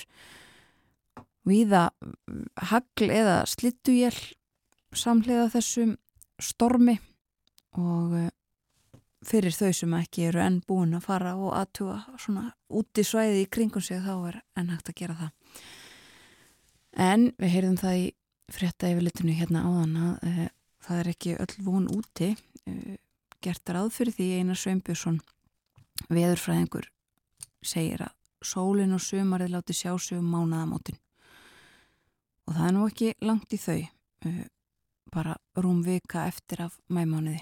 [1.48, 1.88] víða
[2.72, 4.16] hagl eða slittuél
[4.94, 5.96] samlega þessum
[6.42, 6.98] stormi
[7.80, 8.30] og eh,
[9.26, 13.44] fyrir þau sem ekki eru enn búin að fara og aðtuga svona út í svæði
[13.46, 15.62] í kringum sig þá er enn hægt að gera það.
[16.92, 18.08] En við heyrðum það í
[18.52, 20.48] frétta yfirlitinu hérna áðan að e,
[20.84, 22.32] það er ekki öll von úti.
[22.68, 22.98] E,
[23.42, 25.22] gert ráð fyrir því Einar Sveinbjörnsson
[26.12, 26.90] veðurfræðingur
[27.64, 30.98] segir að sólinn og sumarið láti sjá sig um mánaðamótin.
[32.48, 34.44] Og það er nú ekki langt í þau uh,
[35.12, 37.42] bara rúm vika eftir af mæmániði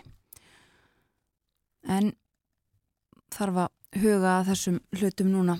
[1.88, 2.12] en
[3.32, 5.56] þarf að huga að þessum hlutum núna.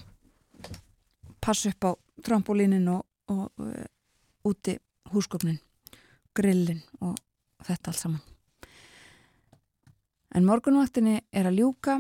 [1.40, 1.92] Passa upp á
[2.26, 3.86] trampolínin og, og uh,
[4.46, 4.78] úti
[5.14, 5.60] húsgöfnin
[6.36, 7.18] grillin og
[7.66, 8.26] þetta allt saman.
[10.36, 11.98] En morgunvaktinni er að ljúka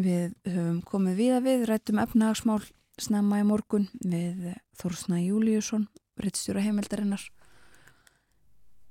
[0.00, 2.62] Við höfum komið viða við, rættum efnahagsmál
[3.00, 5.88] snemma í morgun við Þórsna Júliusson,
[6.20, 7.22] rittstjóra heimildarinnar.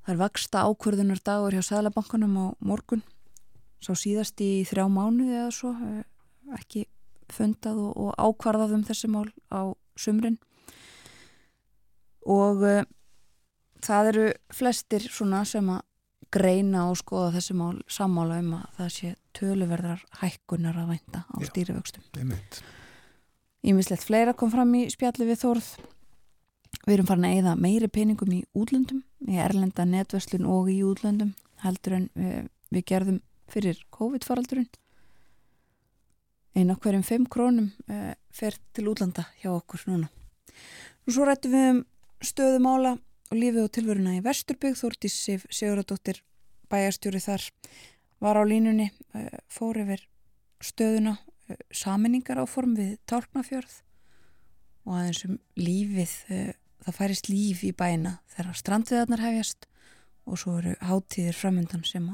[0.06, 3.02] Það er vaksta ákvörðunar dagur hjá Sælabankunum á morgun,
[3.82, 6.06] sá síðast í þrjá mánuði eða svo, eh,
[6.60, 6.86] ekki
[7.34, 10.38] fundað og, ákvarðað um þessi mál á sumrin.
[12.30, 12.86] Og uh,
[13.86, 15.86] það eru flestir svona sem að
[16.34, 21.36] greina og skoða þessi mál sammála um að það sé töluverðar hækkunar að vænta á
[21.50, 22.04] stýrivöxtum.
[23.70, 25.70] Ímislegt fleira kom fram í spjalli við Þórð.
[26.86, 31.34] Við erum farin að eigða meiri peningum í útlöndum, í erlenda netverslun og í útlöndum
[31.64, 33.20] heldur en við, við gerðum
[33.50, 34.70] fyrir COVID-faraldurinn.
[36.56, 40.10] Einn af hverjum 5 krónum uh, fer til útlanda hjá okkur núna.
[41.06, 41.84] Og svo rættum við um
[42.26, 42.96] stöðumála
[43.30, 46.24] og lífið og tilveruna í Vesturbygg Þórtís Sif Siguradóttir
[46.70, 47.44] bæjarstjóri þar
[48.24, 50.02] var á línunni eh, fór yfir
[50.66, 51.16] stöðuna
[51.48, 53.76] eh, saminningar áform við Tálknafjörð
[54.88, 56.54] og aðeins um lífið eh,
[56.86, 59.68] það færist líf í bæina þegar strandviðarnar hefjast
[60.26, 62.08] og svo eru hátíðir framöndan sem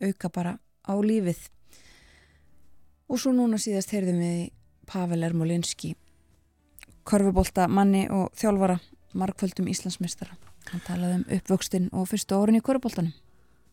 [0.00, 0.56] auka bara
[0.86, 1.38] á lífið.
[3.10, 4.38] Og svo núna síðast heyrðum við
[4.90, 5.96] Pavel Ermolinski
[7.06, 8.78] korfubólta manni og þjálfara
[9.18, 10.38] markvöldum Íslandsmistara
[10.68, 13.14] Hann talaði um uppvöxtinn og fyrstu orðin í korubóltanum.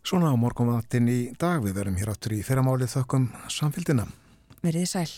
[0.07, 4.07] Svona á morgunvattin í dag við verum hér áttur í fyrramáli þökkum samfélgina.
[4.63, 5.09] Verðið sæl.